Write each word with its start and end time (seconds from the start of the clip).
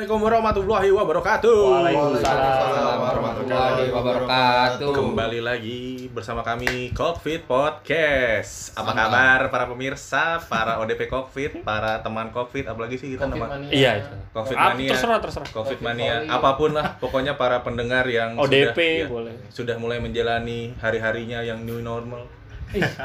Assalamualaikum 0.00 0.32
warahmatullahi 0.32 0.88
wabarakatuh. 0.96 1.60
Waalaikumsalam 1.60 2.96
warahmatullahi 3.04 3.84
wabarakatuh. 3.92 4.92
Kembali 4.96 5.40
lagi 5.44 6.08
bersama 6.08 6.40
kami 6.40 6.88
Cockpit 6.96 7.44
Podcast. 7.44 8.72
Apa 8.80 8.96
kabar 8.96 9.52
para 9.52 9.68
pemirsa, 9.68 10.40
para 10.48 10.80
ODP 10.80 11.04
Cockpit, 11.04 11.60
para 11.68 12.00
teman 12.00 12.32
Cockpit, 12.32 12.64
apalagi 12.64 12.96
sih 12.96 13.12
kita 13.12 13.28
Covid 13.28 13.44
nama. 13.44 13.60
Iya. 13.68 14.08
Covid 14.32 14.56
mania. 14.56 14.90
terserah 14.96 15.20
terserah. 15.20 15.48
Covid 15.52 15.68
Covid 15.68 15.84
mania, 15.84 16.24
apa 16.32 16.56
pun 16.56 16.72
lah, 16.72 16.96
pokoknya 16.96 17.36
para 17.36 17.60
pendengar 17.60 18.08
yang 18.08 18.40
ODP 18.40 18.72
sudah, 18.72 19.04
ya, 19.04 19.04
boleh. 19.04 19.34
sudah 19.52 19.76
mulai 19.76 20.00
menjalani 20.00 20.80
hari-harinya 20.80 21.44
yang 21.44 21.60
new 21.60 21.84
normal, 21.84 22.24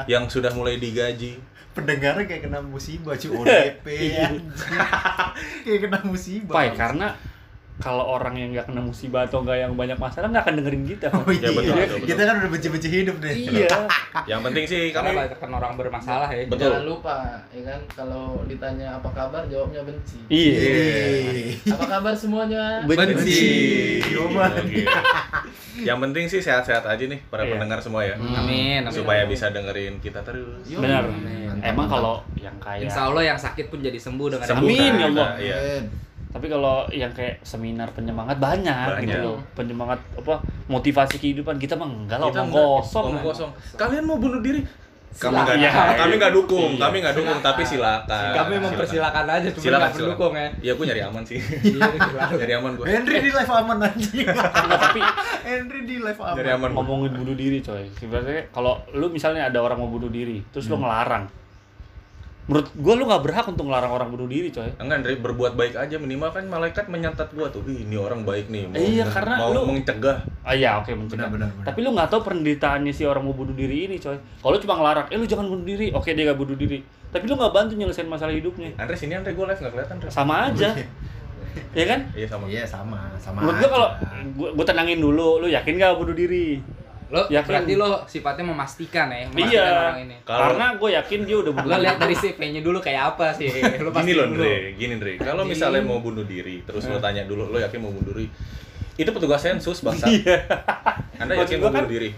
yang 0.08 0.32
sudah 0.32 0.48
mulai 0.56 0.80
digaji. 0.80 1.55
Pendengarnya 1.76 2.24
kayak 2.24 2.42
kena 2.48 2.64
musibah 2.64 3.14
cuy. 3.20 3.36
ODP 3.44 3.86
anjing. 4.16 4.48
kayak 5.68 5.80
kena 5.84 5.98
musibah. 6.08 6.56
Pai, 6.56 6.72
karena 6.72 7.12
kalau 7.76 8.08
orang 8.08 8.32
yang 8.34 8.48
nggak 8.50 8.66
kena 8.66 8.80
musibah 8.80 9.24
atau 9.24 9.44
nggak 9.44 9.58
yang 9.58 9.72
banyak 9.72 9.94
masalah 9.94 10.32
nggak 10.32 10.42
akan 10.42 10.54
dengerin 10.58 10.84
kita. 10.86 11.06
oh 11.10 11.28
Ya, 11.28 11.36
iya 11.36 11.50
betul, 11.52 11.72
betul, 11.72 11.76
betul. 11.76 12.08
kita 12.08 12.22
kan 12.22 12.34
udah 12.38 12.50
benci-benci 12.50 12.88
hidup 12.90 13.16
nih 13.20 13.34
iya. 13.36 13.68
Yang 14.32 14.40
penting 14.42 14.64
sih 14.64 14.82
Karena 14.90 15.10
kami 15.12 15.36
kan 15.36 15.50
orang 15.52 15.72
bermasalah 15.76 16.28
ya. 16.30 16.48
Betul. 16.48 16.72
Jangan 16.72 16.84
lupa, 16.84 17.16
ya 17.52 17.62
kan 17.62 17.80
kalau 17.92 18.24
ditanya 18.48 18.96
apa 18.96 19.08
kabar 19.12 19.42
jawabnya 19.46 19.84
benci. 19.84 20.18
Iya. 20.26 20.56
Ih. 20.56 21.52
Apa 21.68 21.84
kabar 21.86 22.12
semuanya? 22.16 22.80
Benci. 22.82 23.44
Yoman. 24.08 24.50
Oke. 24.56 24.84
Yang 25.78 25.98
penting 26.00 26.24
sih 26.26 26.40
sehat-sehat 26.40 26.88
aja 26.88 27.04
nih 27.04 27.20
para 27.28 27.44
Iya. 27.44 27.52
pendengar 27.52 27.78
semua 27.84 28.00
ya. 28.02 28.16
Amin. 28.16 28.80
amin. 28.80 28.88
Supaya 28.88 29.28
bisa 29.28 29.52
dengerin 29.52 30.00
kita 30.00 30.24
terus. 30.24 30.64
Yo. 30.64 30.80
Benar. 30.80 31.04
Amin. 31.06 31.60
Emang 31.60 31.84
kalau 31.86 32.24
yang 32.34 32.56
kayak 32.56 32.88
Insya 32.88 33.04
Allah 33.04 33.22
yang 33.26 33.36
sakit 33.36 33.68
pun 33.68 33.80
jadi 33.80 33.96
sembuh 33.96 34.28
dengan 34.30 34.46
Sembuh 34.46 34.64
Amin, 34.66 34.80
kan? 34.80 34.96
ya 34.96 35.06
Allah. 35.06 35.30
Iya. 35.36 35.56
Tapi 36.36 36.46
kalau 36.46 36.84
yang 36.90 37.08
kayak 37.10 37.40
seminar 37.40 37.88
penyemangat 37.90 38.36
banyak, 38.36 38.68
Banyak. 38.92 39.00
gitu 39.02 39.16
loh. 39.24 39.38
Penyemangat 39.52 39.96
apa 40.12 40.36
motivasi 40.66 41.16
kehidupan 41.16 41.56
kita 41.56 41.72
mah 41.74 41.88
enggak 41.88 42.18
lah 42.18 42.28
omong 42.28 42.52
kosong. 42.52 43.04
omong 43.08 43.24
kosong. 43.24 43.50
Kalian 43.72 44.04
mau 44.04 44.16
bunuh 44.16 44.38
diri? 44.38 44.60
Kami 45.16 45.32
Silakan. 45.32 45.48
nggak, 45.48 45.56
Iya. 45.56 45.96
kami 45.96 46.14
nggak 46.20 46.32
dukung, 46.34 46.70
Iya. 46.70 46.82
kami 46.82 46.96
nggak 47.00 47.16
dukung, 47.16 47.38
tapi 47.40 47.62
silakan. 47.64 48.32
Kami 48.36 48.54
mempersilakan 48.60 49.24
aja, 49.26 49.48
cuma 49.48 49.64
Silakan, 49.64 49.80
nggak 49.80 49.96
mendukung 49.96 50.32
ya. 50.36 50.48
Iya, 50.60 50.72
gue 50.76 50.84
nyari 50.84 51.02
aman 51.02 51.22
sih. 51.24 51.38
Iya, 51.40 51.88
silakan. 51.88 52.36
nyari 52.36 52.52
aman 52.52 52.72
gue. 52.76 52.84
Henry 52.84 53.16
di 53.16 53.30
live 53.32 53.52
aman 53.54 53.76
anjing 53.80 54.12
Enggak, 54.28 54.50
tapi 54.76 55.00
Henry 55.42 55.80
di 55.82 55.96
live 55.96 56.20
aman 56.20 56.36
Nyari 56.36 56.50
aman. 56.52 56.70
ngomongin 56.70 57.12
bunuh 57.16 57.32
diri 57.34 57.58
coy. 57.58 57.88
Sebenarnya 57.96 58.44
kalau 58.52 58.76
lu 58.92 59.08
misalnya 59.08 59.48
ada 59.48 59.58
orang 59.58 59.80
mau 59.80 59.88
bunuh 59.88 60.12
diri, 60.12 60.44
terus 60.46 60.68
lu 60.68 60.76
ngelarang. 60.76 61.24
Menurut 62.46 62.70
gua 62.78 62.94
lu 62.94 63.10
nggak 63.10 63.22
berhak 63.26 63.46
untuk 63.50 63.66
ngelarang 63.66 63.90
orang 63.90 64.08
bunuh 64.14 64.30
diri 64.30 64.54
coy. 64.54 64.70
Enggak, 64.78 65.02
Andre, 65.02 65.18
berbuat 65.18 65.58
baik 65.58 65.74
aja 65.74 65.98
minimal 65.98 66.30
kan 66.30 66.46
malaikat 66.46 66.86
menyatat 66.86 67.34
gua 67.34 67.50
tuh. 67.50 67.66
Ih, 67.66 67.82
ini 67.82 67.98
orang 67.98 68.22
baik 68.22 68.46
nih. 68.46 68.70
Mau, 68.70 68.78
Iya, 68.78 69.04
karena 69.10 69.34
mau 69.34 69.50
lu- 69.50 69.66
mencegah. 69.66 70.22
Ah 70.46 70.54
iya 70.54 70.78
oke 70.78 70.94
mencegah. 70.94 71.26
Benar, 71.26 71.30
benar, 71.34 71.48
benar. 71.50 71.66
Tapi 71.66 71.78
lu 71.82 71.90
nggak 71.90 72.06
tahu 72.06 72.20
penderitaannya 72.22 72.92
si 72.94 73.02
orang 73.02 73.26
mau 73.26 73.34
bunuh 73.34 73.50
diri 73.50 73.90
ini 73.90 73.98
coy. 73.98 74.14
Kalau 74.14 74.54
lu 74.54 74.62
cuma 74.62 74.78
ngelarang, 74.78 75.06
eh 75.10 75.18
lu 75.18 75.26
jangan 75.26 75.50
bunuh 75.50 75.66
diri. 75.66 75.90
Oke 75.90 76.14
dia 76.14 76.22
gak 76.22 76.38
bunuh 76.38 76.54
diri. 76.54 76.78
Tapi 77.10 77.24
lu 77.26 77.34
nggak 77.34 77.50
bantu 77.50 77.72
nyelesain 77.74 78.06
masalah 78.06 78.30
hidupnya. 78.30 78.70
Andre 78.78 78.94
sini 78.94 79.18
Andre 79.18 79.34
gue 79.34 79.42
live 79.42 79.58
nggak 79.58 79.72
kelihatan 79.74 79.94
Andre. 79.98 80.08
Sama 80.14 80.34
aja. 80.46 80.70
ya 81.74 81.84
kan? 81.88 82.00
Iya 82.14 82.26
sama. 82.30 82.44
iya 82.46 82.62
sama 82.62 83.00
sama 83.18 83.42
Menurut 83.42 83.58
gua 83.58 83.70
kalau 83.74 83.88
gua, 84.38 84.48
gua 84.54 84.64
tenangin 84.64 85.02
dulu, 85.02 85.42
lu 85.42 85.48
yakin 85.48 85.82
gak 85.82 85.98
bunuh 85.98 86.14
diri? 86.14 86.62
Lo 87.06 87.22
Yakin. 87.24 87.46
berarti 87.46 87.72
lo 87.74 88.02
sifatnya 88.04 88.44
memastikan 88.44 89.06
ya, 89.08 89.24
memastikan 89.24 89.62
Iya. 89.62 89.78
orang 89.80 89.98
ini. 90.02 90.16
Kalau- 90.20 90.42
Karena 90.42 90.66
gue 90.74 90.90
yakin 90.92 91.20
dia 91.22 91.36
udah 91.38 91.52
bunuh 91.52 91.64
Lo 91.64 91.74
diri. 91.74 91.84
lihat 91.86 91.96
dari 91.96 92.14
CV-nya 92.14 92.60
dulu 92.60 92.78
kayak 92.80 93.02
apa 93.14 93.26
sih? 93.32 93.46
Lo 93.84 93.90
Gini 93.94 94.12
loh, 94.12 94.26
dulu. 94.26 94.42
Andre, 94.42 94.54
gini 94.74 94.92
Andre. 94.94 95.12
Kalau 95.16 95.42
misalnya 95.42 95.82
mau 95.82 95.98
bunuh 95.98 96.24
diri, 96.24 96.62
terus 96.62 96.82
lo 96.84 96.98
tanya 96.98 97.22
dulu, 97.22 97.46
lo 97.46 97.56
yakin 97.56 97.78
mau 97.78 97.90
bunuh 97.90 98.10
diri? 98.12 98.26
Itu 98.96 99.10
petugas 99.10 99.38
sensus 99.40 99.78
bangsa. 99.80 100.08
Iya. 100.08 100.34
Anda 101.16 101.38
yakin 101.38 101.56
mau 101.58 101.70
kan- 101.70 101.86
bunuh 101.86 101.90
diri? 101.90 102.10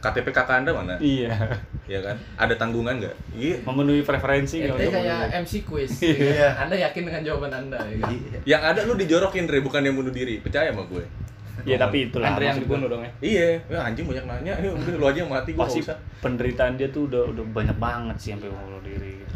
KTP 0.00 0.28
kakak 0.30 0.60
Anda 0.60 0.72
mana? 0.72 0.94
Iya. 0.96 1.32
Iya 1.84 2.00
kan? 2.02 2.16
Ada 2.38 2.54
tanggungan 2.56 3.00
nggak? 3.00 3.16
Iya. 3.34 3.56
Memenuhi 3.64 4.00
preferensi 4.00 4.60
nggak 4.60 4.76
bunuh 4.76 4.92
kayak. 4.92 5.32
MC 5.40 5.52
quiz. 5.62 5.92
Iya. 5.98 6.12
ya 6.12 6.32
kan? 6.32 6.52
Anda 6.64 6.76
yakin 6.82 7.02
dengan 7.04 7.22
jawaban 7.22 7.52
Anda 7.54 7.80
ya 7.82 7.96
kan? 8.00 8.12
Iya. 8.12 8.38
Yang 8.46 8.62
ada 8.64 8.80
lu 8.82 8.94
dijorokin, 8.94 9.44
Andre, 9.44 9.58
bukan 9.60 9.80
yang 9.80 9.92
bunuh 9.94 10.08
diri. 10.10 10.40
Percaya 10.40 10.68
sama 10.70 10.84
gue. 10.86 11.04
Iya 11.62 11.76
tapi 11.78 12.10
itulah. 12.10 12.34
Andre 12.34 12.50
yang 12.50 12.58
gua. 12.58 12.64
dibunuh 12.66 12.88
dong 12.90 13.02
ya. 13.06 13.12
Iya, 13.22 13.46
ya 13.70 13.78
anjing 13.86 14.06
banyak 14.10 14.26
nanya. 14.26 14.52
Ya 14.58 14.70
udah 14.74 14.94
lu 14.98 15.06
aja 15.06 15.18
yang 15.22 15.30
mati, 15.30 15.50
pasti 15.54 15.78
nggak 15.80 15.94
usah. 15.94 15.98
penderitaan 16.18 16.74
dia 16.74 16.88
tuh 16.90 17.06
udah 17.06 17.22
udah 17.30 17.44
banyak 17.54 17.76
banget 17.78 18.16
sih 18.18 18.30
sampai 18.34 18.50
mau 18.50 18.66
bunuh 18.66 18.82
diri 18.82 19.22
gitu. 19.22 19.34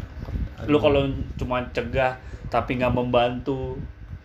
Lu 0.67 0.77
kalau 0.83 1.07
cuma 1.39 1.63
cegah 1.71 2.19
tapi 2.51 2.81
nggak 2.81 2.91
membantu 2.91 3.79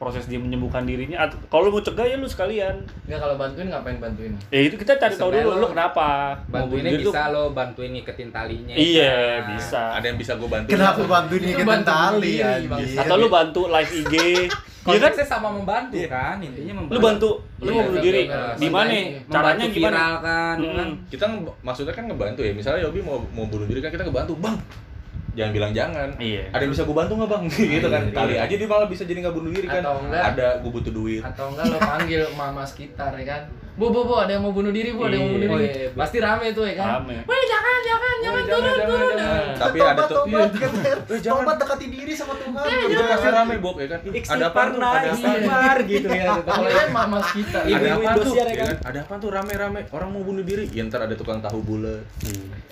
proses 0.05 0.29
dia 0.29 0.37
menyembuhkan 0.37 0.85
dirinya 0.85 1.25
atau 1.25 1.41
kalau 1.49 1.67
lu 1.67 1.71
mau 1.73 1.83
cegah 1.83 2.05
ya 2.05 2.21
lu 2.21 2.29
sekalian. 2.29 2.85
Enggak 3.05 3.19
kalau 3.19 3.35
bantuin 3.35 3.67
ngapain 3.67 3.97
bantuin? 3.97 4.33
Ya 4.49 4.61
itu 4.63 4.77
kita 4.77 4.93
cari 4.95 5.17
tahu 5.17 5.33
dulu 5.33 5.51
lu 5.57 5.67
kenapa 5.73 6.37
mau 6.45 6.69
Bantuinnya 6.69 6.69
bunuh 6.69 6.93
diri 6.93 7.05
bisa 7.07 7.21
tuh- 7.25 7.33
lo 7.33 7.43
bantuin 7.51 7.91
ngiketin 7.91 8.29
talinya. 8.29 8.75
Iya, 8.77 9.17
Nah, 9.17 9.49
bisa. 9.51 9.83
Ada 9.97 10.07
yang 10.07 10.19
bisa 10.21 10.33
gue 10.37 10.49
bantu. 10.49 10.69
kenapa 10.69 11.01
bantuin 11.03 11.41
ngiketin 11.43 11.65
bantu 11.67 11.89
tali 11.89 12.35
Bang. 12.69 12.81
Atau 13.01 13.15
lu 13.17 13.27
bantu 13.27 13.61
live 13.67 13.93
IG. 13.97 14.15
Iya 14.85 15.01
kan? 15.01 15.17
Konteksnya 15.17 15.25
sama 15.25 15.49
membantu 15.49 15.97
kan, 16.13 16.37
intinya 16.45 16.77
membantu. 16.77 16.93
Lu 16.93 17.01
bantu, 17.01 17.31
lu 17.57 17.65
Iya, 17.65 17.73
mau 17.73 17.85
bunuh 17.89 18.03
diri. 18.05 18.23
Di 18.61 18.69
mana? 18.69 18.93
Caranya 19.33 19.65
gimana? 19.65 19.73
viral 19.73 20.13
kan, 20.21 20.55
ya 20.61 20.71
kan? 20.77 20.89
Hmm. 20.93 21.09
Kita 21.09 21.25
maksudnya 21.65 21.95
kan 21.97 22.05
ngebantu 22.05 22.41
ya. 22.45 22.53
Misalnya 22.53 22.85
Yobi 22.85 23.01
mau 23.01 23.17
mau 23.33 23.49
bunuh 23.49 23.65
diri 23.65 23.81
kan 23.81 23.89
kita 23.89 24.05
ngebantu, 24.05 24.37
Bang. 24.37 24.61
Jangan 25.35 25.51
bilang 25.51 25.73
jangan. 25.75 26.09
Iya. 26.17 26.47
Ada 26.55 26.63
yang 26.63 26.73
bisa 26.73 26.83
gue 26.87 26.97
bantu 26.97 27.13
nggak 27.19 27.31
bang? 27.31 27.45
gitu 27.75 27.89
kan. 27.91 28.03
Iya. 28.07 28.15
Kali 28.15 28.35
aja 28.39 28.55
dia 28.55 28.69
malah 28.71 28.89
bisa 28.89 29.03
jadi 29.03 29.19
nggak 29.27 29.35
bunuh 29.35 29.51
diri 29.51 29.67
kan. 29.67 29.83
Atau 29.83 29.95
enggak. 30.07 30.23
Ada 30.35 30.47
gue 30.63 30.71
butuh 30.71 30.93
duit. 30.95 31.23
Atau 31.23 31.47
enggak 31.53 31.65
lo 31.75 31.79
panggil 31.83 32.23
mama 32.39 32.63
sekitar 32.63 33.13
ya 33.19 33.25
kan? 33.27 33.43
Bu, 33.75 33.91
bu, 33.91 34.07
bu, 34.07 34.15
ada 34.15 34.31
yang 34.31 34.43
mau 34.43 34.55
bunuh 34.55 34.71
diri, 34.71 34.95
bu, 34.95 35.03
ada 35.03 35.19
yang 35.19 35.27
mau 35.27 35.35
bunuh 35.35 35.43
Iya. 35.43 35.51
diri. 35.51 35.67
Oh, 35.67 35.67
iya, 35.67 35.83
iya. 35.83 35.99
Pasti 35.99 36.19
rame 36.19 36.47
tuh 36.55 36.63
ya 36.63 36.75
kan? 36.77 36.87
Rame. 36.95 37.15
Weh, 37.21 37.43
jangan, 37.45 37.79
jangan, 37.83 38.15
jangan, 38.17 38.43
turun, 38.45 38.63
turun. 38.87 39.15
jangan. 39.19 39.45
Tapi 39.55 39.77
tobat, 39.77 39.91
ada 39.91 40.03
tuh. 40.05 40.17
tobat, 40.17 40.31
Iya. 40.47 40.61
kan, 40.63 40.73
Eh, 41.11 41.19
jangan. 41.19 41.43
tobat 41.43 41.57
dekati 41.59 41.87
diri 41.89 42.13
sama 42.15 42.35
Tuhan 42.37 42.55
Itu 42.87 43.03
pasti 43.05 43.29
rame 43.29 43.55
Bob 43.59 43.77
ya 43.77 43.87
kan. 43.91 44.01
Ada 44.07 44.45
apa 44.47 44.61
tuh? 44.65 44.81
Ada 44.81 45.09
apa? 45.11 45.59
Gitu 45.85 46.07
ya. 46.09 46.25
Kalau 46.41 46.71
kan 46.71 46.89
mama. 46.93 47.19
Iya. 47.19 47.75
Ada 47.75 47.89
apa 47.91 48.11
tuh? 48.17 48.33
Ya 48.33 48.45
Ya? 48.55 48.71
Ada 48.79 48.99
apa 49.03 49.15
tuh 49.19 49.29
rame-rame? 49.29 49.81
Orang 49.91 50.09
mau 50.11 50.23
bunuh 50.23 50.45
diri. 50.47 50.71
Ya 50.71 50.87
ntar 50.87 51.03
ada 51.03 51.15
tukang 51.19 51.43
tahu 51.43 51.59
bulat. 51.61 52.07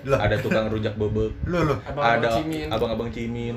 Ada 0.01 0.39
tukang 0.39 0.71
rujak 0.71 0.95
bebek. 0.95 1.35
lo 1.45 1.59
lo 1.61 1.75
Abang-abang 1.83 2.15
Ada 2.15 2.27
cimin. 2.33 2.67
abang-abang 2.69 3.09
cimin. 3.11 3.55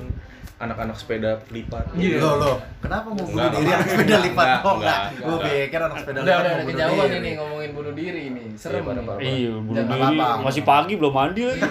Anak-anak 0.57 0.97
sepeda 0.97 1.37
lipat. 1.53 1.85
Iya. 1.93 2.17
lo 2.17 2.41
lo 2.41 2.53
kenapa 2.81 3.13
mau 3.13 3.29
bunuh 3.29 3.49
diri 3.53 3.71
anak 3.77 3.89
sepeda 3.93 4.17
lipat 4.25 4.47
Enggak, 4.47 4.65
oh 4.65 4.75
enggak, 4.81 4.97
enggak 4.97 5.27
gue 5.27 5.39
pikir 5.45 5.81
anak 5.85 5.97
sepeda 6.01 6.19
Udah, 6.19 6.25
lipat 6.25 6.41
udah, 6.41 6.55
bunuh 6.57 6.69
kejauhan 6.73 7.09
ini 7.13 7.31
ngomongin 7.37 7.71
bunuh 7.77 7.93
diri 7.93 8.21
ini. 8.33 8.43
Serem 8.57 8.85
Iya, 8.89 9.03
nih. 9.05 9.29
Iya, 9.37 9.53
bunuh 9.61 9.77
Jangan 9.77 9.99
diri. 10.01 10.19
Masih 10.49 10.63
pagi 10.65 10.93
belum 10.97 11.13
mandi 11.13 11.43
lagi. 11.45 11.63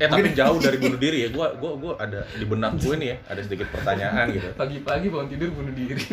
Eh 0.00 0.08
tapi 0.08 0.32
jauh 0.32 0.58
dari 0.58 0.76
bunuh 0.80 0.98
diri 0.98 1.18
ya. 1.26 1.28
Gua 1.30 1.52
gua 1.54 1.72
gua 1.76 1.92
ada 2.00 2.24
di 2.26 2.44
benak 2.48 2.80
gue 2.80 2.94
nih 2.96 3.08
ya, 3.12 3.16
ada 3.28 3.40
sedikit 3.44 3.66
pertanyaan 3.70 4.24
gitu. 4.32 4.48
Pagi-pagi 4.56 5.06
bangun 5.12 5.28
tidur 5.30 5.48
bunuh 5.54 5.72
diri. 5.74 6.00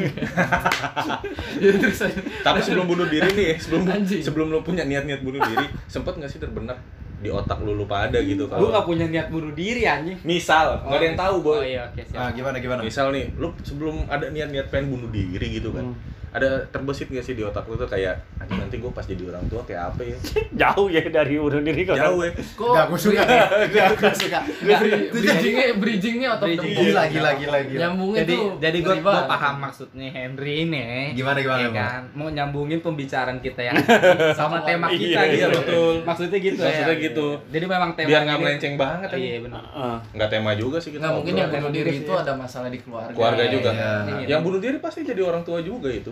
Ya 1.58 1.74
terus. 1.74 2.06
Tapi 2.46 2.60
sebelum 2.62 2.86
bunuh 2.86 3.08
diri 3.10 3.30
nih, 3.34 3.46
ya, 3.50 3.56
sebelum 3.58 3.90
Anjing. 3.90 4.22
sebelum 4.22 4.48
lo 4.54 4.62
punya 4.62 4.86
niat-niat 4.86 5.26
bunuh 5.26 5.42
diri, 5.42 5.66
sempet 5.90 6.14
nggak 6.14 6.30
sih 6.30 6.38
terbenak 6.38 6.78
di 7.18 7.30
otak 7.34 7.58
lu 7.66 7.74
lupa 7.74 8.06
ada 8.06 8.22
gitu 8.22 8.46
kalau 8.46 8.70
gak 8.70 8.86
punya 8.86 9.10
niat 9.10 9.34
bunuh 9.34 9.50
diri 9.58 9.90
anjing. 9.90 10.22
misal 10.22 10.86
nggak 10.86 10.98
ada 11.02 11.06
yang 11.10 11.18
tahu 11.18 11.36
boy. 11.42 11.58
Oh 11.58 11.66
iya, 11.66 11.90
oke 11.90 12.02
nah 12.14 12.30
gimana 12.30 12.56
gimana? 12.62 12.82
Misal 12.86 13.10
nih 13.10 13.26
lu 13.42 13.50
sebelum 13.66 14.06
ada 14.06 14.30
niat-niat 14.30 14.70
pengen 14.70 14.94
bunuh 14.94 15.10
diri 15.10 15.58
gitu 15.58 15.74
kan. 15.74 15.90
Hmm. 15.90 15.98
Ada 16.38 16.50
terbesit 16.68 17.08
gak 17.08 17.22
sih 17.22 17.34
di 17.34 17.42
otak 17.42 17.64
lu 17.64 17.74
tuh 17.74 17.86
kayak 17.86 18.14
anjing 18.38 18.60
nanti 18.60 18.76
gue 18.76 18.90
pas 18.90 19.02
jadi 19.02 19.24
orang 19.26 19.46
tua 19.46 19.62
kayak 19.62 19.82
apa 19.88 20.02
ya 20.04 20.18
Jauh 20.62 20.88
ya 20.88 21.02
dari 21.04 21.36
bunuh 21.36 21.62
diri 21.62 21.82
kok. 21.84 21.96
jauh 21.96 22.22
ya 22.22 22.32
Kok 22.34 22.68
Enggak, 22.68 22.86
gue 22.88 23.00
suka 23.00 23.22
Enggak, 23.22 23.88
gue 23.98 24.14
suka 24.16 24.40
bri- 24.60 25.08
bridgingnya 25.10 25.66
bridgingnya 25.76 26.30
the 26.34 26.46
Bridging. 26.48 26.74
Gila, 26.74 27.04
gila, 27.08 27.32
gila, 27.36 27.58
gila. 27.64 27.80
Nyambungnya 27.82 28.20
Jadi 28.20 28.34
tuh 28.34 28.46
jadi 28.58 28.78
gue 28.80 28.96
bawah. 29.00 29.26
paham 29.28 29.56
maksudnya 29.60 30.08
Henry 30.10 30.54
ini. 30.64 30.86
Gimana, 31.12 31.38
gimana, 31.38 31.58
Iya 31.58 31.68
gimana? 31.68 31.82
kan? 31.84 32.02
Mau 32.14 32.28
nyambungin 32.30 32.80
pembicaraan 32.80 33.38
kita 33.40 33.62
yang 33.64 33.76
sama 34.40 34.62
tema 34.62 34.88
kita 34.90 35.04
Iya, 35.20 35.22
gitu. 35.28 35.36
iya, 35.36 35.48
betul. 35.52 35.94
Maksudnya 36.04 36.40
gitu 36.40 36.60
Maksudnya 36.60 36.94
ya. 36.94 37.04
gitu. 37.04 37.28
Jadi 37.48 37.66
memang 37.66 37.90
tema 37.94 38.08
biar 38.08 38.22
nggak 38.24 38.38
melenceng 38.40 38.76
banget 38.76 39.10
Iya 39.12 39.38
benar. 39.42 39.64
Heeh. 39.64 39.96
nggak 40.14 40.30
tema 40.30 40.52
juga 40.54 40.78
sih 40.78 40.90
kita 40.90 41.02
Nggak 41.02 41.16
mungkin 41.16 41.34
yang 41.36 41.50
bunuh 41.52 41.72
diri 41.72 41.90
Iya. 41.90 42.02
itu 42.02 42.12
ada 42.14 42.34
masalah 42.34 42.68
di 42.68 42.80
keluarga. 42.80 43.14
keluarga 43.14 43.44
juga 43.48 43.70
Iya. 43.72 44.26
yang 44.28 44.42
bunuh 44.42 44.60
diri 44.60 44.78
pasti 44.78 45.02
jadi 45.02 45.22
orang 45.22 45.42
tua 45.42 45.60
juga 45.60 45.90
itu 45.90 46.12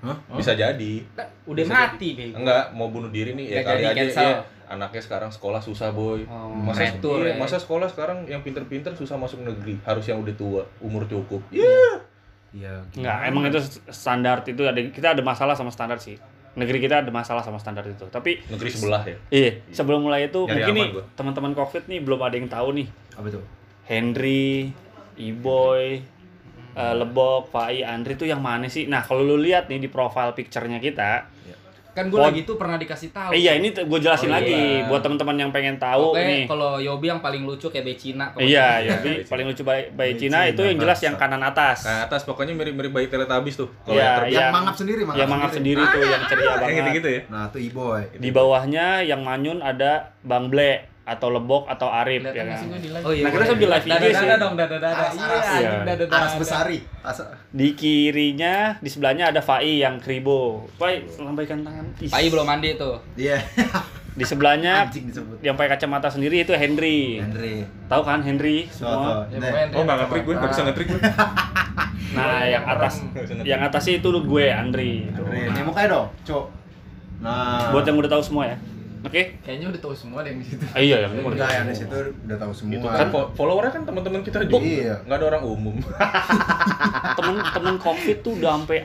Hah? 0.00 0.14
bisa 0.30 0.52
jadi 0.52 0.92
Udah 1.44 1.60
Bisa 1.60 1.74
mati, 1.74 2.08
Bego. 2.12 2.38
enggak 2.38 2.70
mau 2.70 2.86
bunuh 2.86 3.08
diri 3.08 3.32
nih 3.32 3.46
ya 3.50 3.60
kali 3.60 3.80
jadi 3.80 3.86
aja 3.88 3.98
cancel. 3.98 4.22
ya, 4.24 4.38
anaknya 4.68 5.00
sekarang 5.00 5.26
sekolah 5.28 5.58
susah 5.58 5.90
boy 5.90 6.22
Oh, 6.24 6.52
masa 6.52 6.86
pretur 6.86 7.18
iya, 7.20 7.32
ya. 7.32 7.34
masa 7.36 7.56
sekolah 7.56 7.86
sekarang 7.86 8.22
yang 8.24 8.40
pinter-pinter 8.40 8.92
susah 8.92 9.14
masuk 9.14 9.40
negeri 9.40 9.74
harus 9.80 10.04
yang 10.04 10.18
udah 10.18 10.34
tua 10.34 10.62
umur 10.78 11.02
cukup 11.04 11.42
iya 11.50 11.98
Iya. 12.48 12.80
Enggak, 12.94 13.18
emang 13.24 13.44
itu 13.46 13.60
standar 13.86 14.40
itu 14.42 14.62
ada 14.62 14.80
kita 14.80 15.12
ada 15.12 15.20
masalah 15.20 15.52
sama 15.52 15.68
standar 15.68 15.98
sih. 15.98 16.16
Negeri 16.54 16.80
kita 16.80 17.02
ada 17.02 17.10
masalah 17.10 17.44
sama 17.44 17.54
standar 17.54 17.84
itu. 17.84 18.08
Tapi 18.08 18.40
negeri 18.46 18.68
sebelah 18.68 19.04
ya 19.04 19.16
iya, 19.28 19.50
sebelum 19.68 20.00
mulai 20.00 20.26
itu 20.26 20.42
Nyari 20.42 20.56
mungkin 20.56 20.72
aman 20.72 20.80
nih 20.80 20.88
gua. 20.90 21.04
teman-teman 21.12 21.52
Covid 21.52 21.84
nih 21.84 22.00
belum 22.00 22.16
ada 22.18 22.34
yang 22.34 22.48
tahu 22.48 22.68
nih. 22.72 22.88
Apa 23.12 23.28
tuh? 23.30 23.44
Henry, 23.84 24.72
E-boy, 25.14 26.00
eh, 26.78 26.94
Lebok, 26.94 27.50
Fai, 27.50 27.82
Andri 27.82 28.14
tuh 28.14 28.24
yang 28.24 28.38
mana 28.40 28.66
sih? 28.66 28.86
Nah, 28.86 29.02
kalau 29.02 29.20
lu 29.20 29.36
lihat 29.36 29.66
nih 29.66 29.78
di 29.78 29.88
profile 29.88 30.30
picture-nya 30.30 30.78
kita, 30.78 31.34
Kan 31.88 32.06
gue 32.06 32.20
lagi 32.20 32.46
itu 32.46 32.54
pernah 32.54 32.78
dikasih 32.78 33.10
tahu. 33.10 33.34
eh, 33.34 33.42
iya 33.42 33.58
ini 33.58 33.74
gue 33.74 33.98
jelasin 33.98 34.30
Oh, 34.30 34.38
lagi 34.38 34.54
iya. 34.54 34.86
buat 34.86 35.02
teman-teman 35.02 35.34
yang 35.34 35.50
pengen 35.50 35.82
tahu 35.82 36.14
Oke, 36.14 36.22
nih. 36.22 36.46
kalau 36.46 36.78
Yobi 36.78 37.10
yang 37.10 37.18
paling 37.18 37.42
lucu 37.42 37.66
kayak 37.66 37.82
Becina. 37.82 38.30
kalau 38.30 38.46
Iya, 38.46 38.66
Iya, 38.86 38.94
Cina. 39.02 39.26
paling 39.26 39.46
lucu 39.50 39.62
bayi, 39.66 39.82
bayi 39.90 39.90
Bayi 39.90 40.12
Cina 40.14 40.38
Cina, 40.38 40.52
itu 40.54 40.62
yang 40.62 40.78
jelas 40.78 40.98
yang 41.02 41.18
kanan 41.18 41.42
atas. 41.42 41.82
Nah, 41.82 42.06
atas 42.06 42.22
pokoknya 42.22 42.54
mirip-mirip 42.54 42.94
bayi 42.94 43.10
Teletubbies 43.10 43.58
tuh. 43.58 43.66
Kalau 43.82 43.98
Iya, 43.98 44.06
yang 44.06 44.30
iya. 44.30 44.38
Yang 44.38 44.54
mangap 44.54 44.74
sendiri, 44.78 45.00
mangap 45.02 45.18
yang 45.18 45.28
mangap 45.28 45.50
sendiri 45.50 45.82
tuh 45.82 46.02
yang 46.04 46.22
ceria 46.22 46.38
Kayak 46.38 46.54
banget. 46.56 46.76
gitu-gitu 46.78 47.08
ya. 47.08 47.20
Nah, 47.26 47.44
tuh 47.50 47.60
E-boy. 47.60 48.02
Di 48.14 48.30
bawahnya 48.30 48.86
yang 49.02 49.20
manyun 49.20 49.58
ada 49.58 49.92
Bang 50.22 50.46
Ble 50.46 50.70
atau 51.08 51.28
Lebok 51.30 51.64
atau 51.66 51.88
Arif 51.88 52.20
ya 52.22 52.44
kan. 52.44 52.60
Oh 53.00 53.10
iya. 53.10 53.24
Nah, 53.24 53.30
kita 53.30 53.44
kan 53.46 53.56
di 53.56 53.66
live 53.66 53.86
IG 53.86 54.04
sih. 54.06 54.12
dada 54.22 54.36
dong, 54.36 54.54
dada 54.54 54.76
dada. 54.76 54.92
Aras, 54.94 55.12
Iya, 55.12 55.24
aras. 55.24 55.40
anjing, 55.40 55.56
Iya. 55.58 55.70
dada 55.82 55.94
dada. 55.98 56.14
Aras 56.14 56.34
besari. 56.36 56.78
Di 57.50 57.68
kirinya, 57.72 58.54
di 58.76 58.88
sebelahnya 58.88 59.24
ada 59.28 59.40
Fai 59.40 59.80
yang 59.80 59.96
kribo. 59.96 60.68
Fai, 60.76 61.00
lambaikan 61.16 61.64
tangan. 61.64 61.84
Ih. 61.98 62.08
Pai 62.08 62.28
belum 62.28 62.44
mandi 62.44 62.76
tuh. 62.76 63.00
Iya. 63.14 63.40
Di 64.12 64.22
sebelahnya 64.22 64.84
Anjing 64.84 65.06
disebut. 65.06 65.38
yang 65.40 65.54
pakai 65.54 65.74
kacamata 65.74 66.10
sendiri 66.10 66.42
itu 66.42 66.50
Henry. 66.50 67.16
Henry. 67.16 67.62
Tahu 67.86 68.02
kan 68.02 68.18
Henry 68.20 68.66
semua? 68.68 69.22
Ya, 69.28 69.38
Oh, 69.72 69.82
nggak 69.82 69.96
ngetrik 70.04 70.22
gue, 70.24 70.34
nggak 70.34 70.50
bisa 70.50 70.62
ngetrik 70.66 70.86
gue. 70.90 71.00
Nah, 72.10 72.42
yang 72.42 72.64
atas 72.66 73.04
yang 73.44 73.60
atasnya 73.62 73.94
itu 73.96 74.08
gue 74.10 74.46
Andri. 74.48 75.06
Henry. 75.06 75.40
Ini 75.46 75.60
mukanya 75.62 75.88
dong, 75.94 76.06
Cok. 76.24 76.44
Nah. 77.18 77.70
Buat 77.70 77.84
yang 77.84 77.94
udah 77.96 78.10
tahu 78.10 78.22
semua 78.24 78.44
ya. 78.46 78.56
Oke? 78.98 79.22
Kayaknya 79.40 79.66
udah 79.70 79.80
tahu 79.80 79.94
semua 79.94 80.18
deh 80.20 80.30
yang 80.30 80.40
di 80.40 80.46
situ. 80.46 80.64
Ah, 80.68 80.80
iya 80.80 80.96
yang 81.06 81.12
Udah 81.20 81.48
yang 81.48 81.66
di 81.66 81.76
situ 81.76 81.94
udah 82.24 82.36
tahu 82.36 82.52
semua. 82.52 82.74
Itu 82.74 82.86
kan 82.86 83.08
fo- 83.08 83.30
followernya 83.32 83.72
kan 83.72 83.82
teman-teman 83.84 84.20
kita 84.20 84.42
juga. 84.42 84.58
Iya. 84.58 84.94
Nggak 85.04 85.16
ada 85.16 85.26
orang 85.28 85.42
umum. 85.44 85.74
Temen-temen 87.18 87.74
Covid 87.78 88.16
tuh 88.20 88.32
udah 88.36 88.50
sampai 88.56 88.78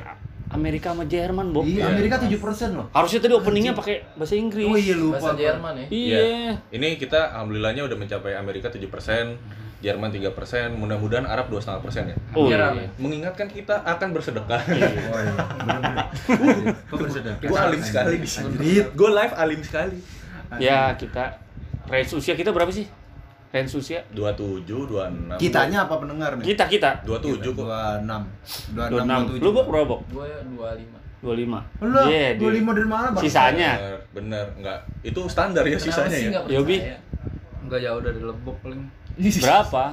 Amerika 0.53 0.93
sama 0.93 1.05
Jerman, 1.05 1.49
Bob. 1.49 1.65
Iya, 1.65 1.89
Amerika 1.89 2.21
7% 2.21 2.29
loh. 2.77 2.85
Harusnya 2.93 3.19
tadi 3.19 3.33
openingnya 3.33 3.73
pakai 3.73 4.05
bahasa 4.13 4.37
Inggris. 4.37 4.69
Oh 4.69 4.77
iya 4.77 4.93
lupa. 4.93 5.17
Bahasa. 5.17 5.33
Jerman 5.33 5.73
ya. 5.75 5.85
Iya. 5.89 6.21
Ini 6.69 6.87
kita 6.95 7.33
alhamdulillahnya 7.33 7.83
udah 7.83 7.97
mencapai 7.97 8.37
Amerika 8.37 8.69
7%, 8.69 9.33
Jerman 9.83 10.09
3%, 10.09 10.31
mudah-mudahan 10.73 11.27
Arab 11.27 11.51
2,5% 11.51 12.07
ya. 12.07 12.15
Oh, 12.31 12.47
iya. 12.47 12.87
Mengingatkan 12.95 13.51
kita 13.51 13.83
akan 13.83 14.15
bersedekah. 14.15 14.55
Oh 14.55 15.19
iya. 15.19 15.35
Bener-bener. 15.59 16.05
Kok 16.87 16.97
bersedekah? 16.97 17.43
Gue 17.43 17.59
alim 17.59 17.81
sekali 17.83 18.15
di 18.17 18.29
sini. 18.29 18.55
Gue 18.95 19.09
live 19.11 19.33
alim 19.35 19.59
sekali. 19.59 19.99
Ya, 20.55 20.95
kita 20.95 21.35
range 21.85 22.15
usia 22.15 22.31
kita 22.33 22.55
berapa 22.55 22.71
sih? 22.71 22.87
Range 23.51 23.69
usia? 23.75 24.07
27, 24.09 24.63
26. 24.65 25.35
Kitanya 25.35 25.83
apa 25.83 25.99
pendengar 25.99 26.39
nih? 26.39 26.55
Kita 26.55 26.63
kita 26.65 27.03
27 27.03 27.51
kok. 27.51 27.67
26. 27.67 28.79
26. 28.87 29.43
Lu 29.43 29.49
Bob 29.51 29.65
berapa, 29.67 29.85
Bob? 29.85 30.01
Gue 30.07 30.25
25. 30.47 30.95
25. 31.19 31.59
Lu 31.83 31.99
Iya, 32.07 32.27
di- 32.33 32.41
25 32.41 32.71
dari 32.71 32.87
mana, 32.87 33.07
Bang? 33.11 33.19
Sisanya. 33.19 33.71
Bener, 33.75 33.99
bener, 34.15 34.45
enggak. 34.55 34.79
Itu 35.03 35.27
standar 35.27 35.63
ya 35.63 35.75
Kenapa 35.75 35.85
sisanya 35.85 36.15
sih 36.15 36.23
ya. 36.23 36.31
nggak 36.33 36.43
Yobi? 36.49 36.77
Enggak 37.63 37.79
jauh 37.81 37.99
dari 37.99 38.19
Lebok 38.21 38.57
paling. 38.59 38.81
Berapa? 39.43 39.83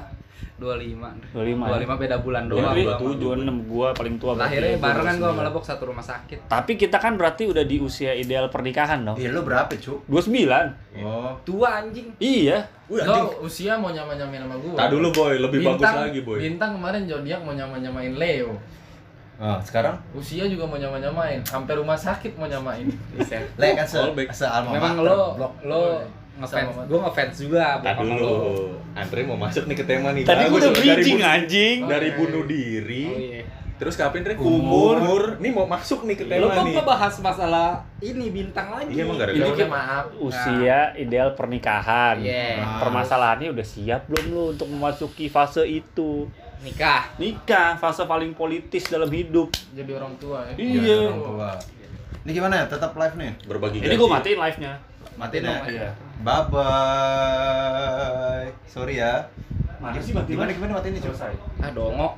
25. 0.61 1.33
25. 1.33 1.89
25 1.89 2.03
beda 2.05 2.17
bulan 2.21 2.45
doang. 2.53 2.69
Gua 2.69 2.77
sama 2.77 3.01
tujuh. 3.01 3.33
26 3.33 3.73
gua 3.73 3.89
paling 3.97 4.15
tua. 4.21 4.33
Lahirnya 4.37 4.77
Gua 4.77 4.85
barengan 4.85 5.15
gua 5.17 5.29
sama 5.33 5.41
29. 5.41 5.49
Lebok 5.49 5.65
satu 5.65 5.83
rumah 5.89 6.05
sakit. 6.05 6.39
Tapi 6.53 6.73
kita 6.77 6.97
kan 7.01 7.17
berarti 7.17 7.43
udah 7.49 7.65
di 7.65 7.77
usia 7.81 8.13
ideal 8.13 8.53
pernikahan 8.53 9.01
dong. 9.01 9.17
Iya, 9.17 9.33
lu 9.33 9.41
berapa, 9.41 9.73
Cuk? 9.73 10.05
29. 10.05 11.01
Oh. 11.01 11.33
Tua 11.49 11.81
anjing. 11.81 12.13
Iya. 12.21 12.69
Wih, 12.93 13.01
anjing. 13.01 13.25
Lo 13.25 13.49
usia 13.49 13.73
mau 13.81 13.89
nyama-nyamain 13.89 14.45
sama 14.45 14.57
gue. 14.61 14.77
Tak 14.77 14.89
dulu 14.93 15.09
boy, 15.17 15.35
lebih 15.41 15.59
bagus 15.65 15.89
lagi 15.89 16.21
boy. 16.21 16.39
Bintang 16.39 16.77
kemarin 16.77 17.09
zodiak 17.09 17.41
mau 17.41 17.57
nyama-nyamain 17.57 18.13
Leo. 18.21 18.53
Ah, 19.41 19.57
sekarang 19.65 19.97
Usia 20.13 20.45
juga 20.45 20.69
mau 20.69 20.77
nyama-nyamain. 20.77 21.41
Sampai 21.49 21.73
rumah 21.81 21.97
sakit 21.97 22.37
mau 22.37 22.45
nyamain. 22.45 22.85
Bisa. 23.17 23.41
Le 23.57 23.73
kan 23.73 23.89
se, 23.89 23.97
se 24.37 24.45
Memang 24.45 25.01
lo 25.01 25.33
blok. 25.41 25.53
lo 25.65 26.05
ngefans, 26.39 26.87
gue 26.87 26.99
ngefans 27.03 27.35
juga 27.37 27.65
bokap 27.83 28.05
dulu. 28.07 28.23
lo. 28.23 28.35
Andre 28.95 29.21
mau 29.27 29.39
masuk 29.39 29.65
nih 29.67 29.77
ke 29.77 29.85
tema 29.85 30.09
nih. 30.15 30.23
Tadi 30.25 30.43
gua 30.47 30.59
Bagus 30.59 30.63
udah 30.63 30.73
bridging 30.79 31.21
anjing. 31.23 31.79
Dari 31.87 32.09
Oke. 32.13 32.17
bunuh 32.19 32.45
diri. 32.47 33.05
Oh 33.07 33.19
iya. 33.19 33.43
Terus 33.81 33.97
kapan 33.97 34.21
Andre? 34.21 34.37
Umur. 34.37 35.01
Umur. 35.01 35.23
Nih 35.41 35.51
mau 35.57 35.65
masuk 35.65 36.05
nih 36.05 36.17
ke 36.21 36.29
Lo 36.29 36.37
tema 36.37 36.53
kok 36.53 36.65
nih. 36.69 36.75
ngebahas 36.77 37.15
masalah 37.25 37.69
ini 38.05 38.29
bintang 38.29 38.69
lagi? 38.77 38.93
Iya, 38.93 39.09
emang 39.09 39.17
gara-gara 39.17 39.57
Ini 39.57 39.65
maaf. 39.73 40.05
Usia 40.21 40.81
ideal 41.01 41.33
pernikahan. 41.33 42.21
Iya. 42.21 42.61
Nah. 42.61 42.77
Permasalahannya 42.85 43.49
udah 43.57 43.65
siap 43.65 44.05
belum 44.05 44.25
lu 44.37 44.45
untuk 44.53 44.69
memasuki 44.69 45.33
fase 45.33 45.65
itu? 45.65 46.29
Nikah. 46.61 47.17
Nikah, 47.17 47.81
fase 47.81 48.05
paling 48.05 48.37
politis 48.37 48.85
dalam 48.93 49.09
hidup. 49.09 49.49
Jadi 49.73 49.91
orang 49.97 50.13
tua 50.21 50.45
ya. 50.45 50.55
Iya. 50.61 50.99
Orang 51.09 51.25
tua. 51.25 51.51
Ini 52.21 52.31
gimana 52.37 52.55
ya? 52.61 52.65
Tetap 52.69 52.93
live 52.93 53.17
nih? 53.17 53.33
Berbagi 53.49 53.81
Ini 53.81 53.97
gua 53.97 54.21
matiin 54.21 54.37
live-nya. 54.37 54.90
Matiin 55.21 55.45
ya? 55.45 55.57
Iya. 55.69 55.89
Bye 56.25 56.43
bye. 56.49 58.47
Sorry 58.65 58.97
ya. 58.97 59.29
Mana 59.81 59.97
sih 59.97 60.13
matiin 60.13 60.37
Gimana 60.37 60.51
gimana 60.53 60.73
matiin 60.81 60.93
nih, 60.97 61.03
Cuk? 61.05 61.13
Selesai. 61.17 61.35
Ah 61.61 61.71
dongok. 61.73 62.13